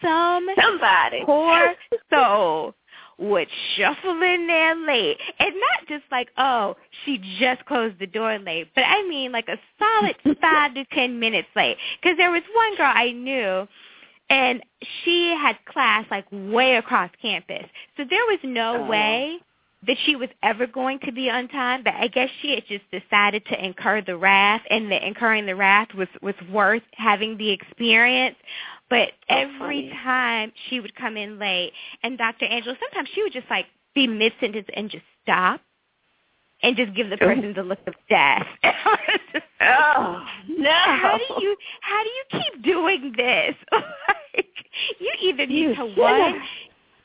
[0.03, 1.75] some somebody poor
[2.11, 2.75] soul
[3.19, 5.19] would shuffle in there late.
[5.39, 9.49] And not just like, oh, she just closed the door late, but I mean like
[9.49, 11.77] a solid five to ten minutes late.
[12.03, 13.67] Because there was one girl I knew,
[14.31, 14.63] and
[15.05, 17.65] she had class like way across campus.
[17.97, 18.89] So there was no Oh.
[18.89, 19.39] way
[19.87, 22.85] that she was ever going to be on time, but I guess she had just
[22.91, 27.51] decided to incur the wrath, and the incurring the wrath was was worth having the
[27.51, 28.37] experience.
[28.91, 29.91] But So every funny.
[30.03, 32.47] time she would come in late, and Dr.
[32.47, 35.61] Angelou, sometimes she would just like be mid sentence and just stop,
[36.63, 38.47] and just give the person the look of death.
[39.61, 40.71] Oh no!
[40.73, 43.55] How do you how do you keep doing this?
[43.73, 44.47] like,
[45.01, 46.41] you either need You to one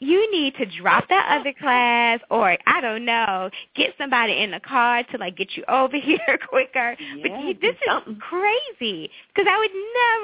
[0.05, 4.59] you need to drop that other class or I don't know, get somebody in the
[4.59, 6.95] car to like get you over here quicker.
[7.21, 9.71] but Yeah, you, do this is crazy because I would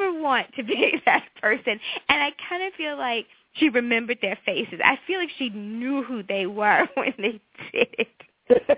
[0.10, 1.80] never want to be that person.
[2.10, 4.80] And I kind of feel like she remembered their faces.
[4.84, 7.42] I feel like she knew who they were when they
[7.74, 8.08] did it.
[8.50, 8.78] It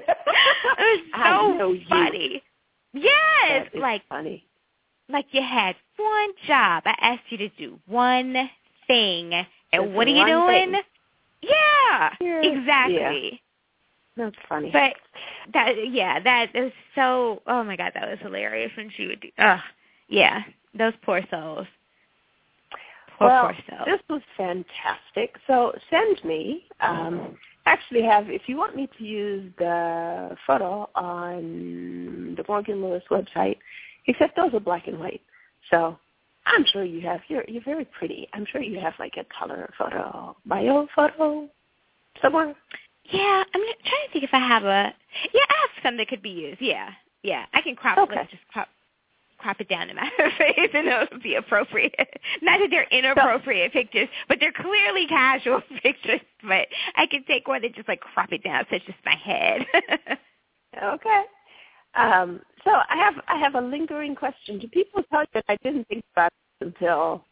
[0.79, 1.85] was I know so you.
[1.89, 2.43] funny.
[2.93, 4.45] Yes, like funny.
[5.09, 6.83] like you had one job.
[6.85, 8.49] I asked you to do one
[8.87, 10.71] thing, and Just what are you doing?
[10.71, 10.81] thing.
[11.41, 12.41] Yeah, Yeah.
[12.41, 13.41] exactly.
[14.18, 14.72] That's funny.
[14.72, 14.93] But
[15.53, 17.41] that, yeah, that was so.
[17.47, 19.30] Oh my god, that was hilarious when she would do.
[19.38, 19.59] Ugh,
[20.09, 20.43] yeah,
[20.77, 21.65] those poor souls.
[23.18, 23.85] Poor well, poor souls.
[23.85, 25.38] this was fantastic.
[25.47, 26.65] So send me.
[26.81, 33.03] Um, actually, have if you want me to use the photo on the Morgan Lewis
[33.09, 33.57] website,
[34.07, 35.22] except those are black and white.
[35.69, 35.97] So
[36.51, 37.21] I'm sure you have.
[37.27, 38.27] You're you're very pretty.
[38.33, 41.47] I'm sure you have like a color photo, bio photo,
[42.21, 42.55] somewhere.
[43.11, 44.93] yeah, I'm trying to think if I have a.
[45.33, 46.61] Yeah, I have some that could be used.
[46.61, 46.89] Yeah,
[47.23, 47.97] yeah, I can crop.
[47.97, 48.15] Okay.
[48.15, 48.67] Let's just crop
[49.37, 51.95] crop it down to my face and it'll be appropriate.
[52.43, 56.21] Not that they're inappropriate pictures, but they're clearly casual pictures.
[56.43, 59.15] But I can take one that just like crop it down so it's just my
[59.15, 59.65] head.
[60.81, 61.23] Okay.
[61.95, 64.59] Um, so I have I have a lingering question.
[64.59, 66.31] Do people tell you that I didn't think about
[66.61, 67.23] until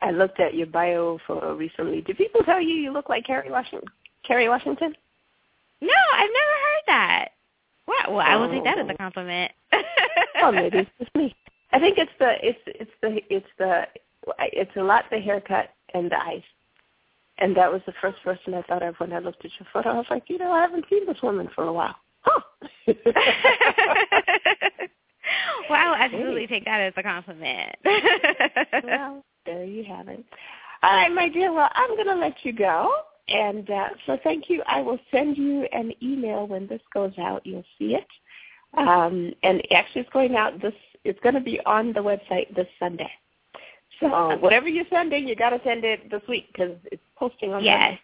[0.00, 2.00] I looked at your bio photo recently?
[2.02, 3.88] Do people tell you you look like Kerry Washington?
[4.26, 4.94] Kerry Washington?
[5.80, 7.28] no, I've never heard that.
[7.86, 8.96] Well, well, I will take that as a oh.
[8.96, 9.52] compliment.
[10.40, 11.34] Well, maybe it's just me.
[11.72, 13.86] I think it's the it's it's the it's the
[14.38, 16.42] it's a lot the haircut and the eyes.
[17.38, 19.90] And that was the first person I thought of when I looked at your photo.
[19.90, 21.96] I was like, you know, I haven't seen this woman for a while.
[22.20, 22.40] Huh.
[25.70, 27.74] well, I will absolutely take that as a compliment.
[28.84, 30.24] well, there you have it.
[30.82, 31.52] All right, my dear.
[31.52, 32.92] Well, I'm going to let you go.
[33.28, 34.62] And uh, so thank you.
[34.66, 37.46] I will send you an email when this goes out.
[37.46, 38.06] You'll see it.
[38.76, 40.74] Um, and actually, it's going out this.
[41.04, 43.10] It's going to be on the website this Sunday.
[44.00, 47.62] So whatever you're sending, you got to send it this week because it's posting on.
[47.62, 47.80] yes.
[47.80, 48.00] Sunday.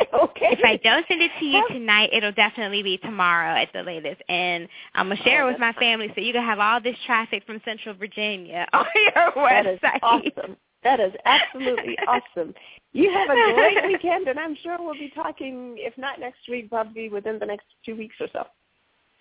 [0.14, 0.48] okay.
[0.52, 4.22] If I don't send it to you tonight, it'll definitely be tomorrow at the latest.
[4.28, 6.96] And I'm gonna share Oh, it with my family so you can have all this
[7.06, 10.00] traffic from Central Virginia on your That is website.
[10.02, 10.56] awesome.
[10.82, 12.54] That is absolutely awesome.
[12.92, 16.70] You have a great weekend, and I'm sure we'll be talking, if not next week,
[16.70, 18.44] probably within the next two weeks or so.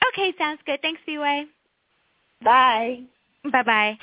[0.10, 0.80] Okay, sounds good.
[0.82, 1.46] Thanks, Spiwe.
[2.44, 3.04] Bye.
[3.52, 3.98] Bye-bye.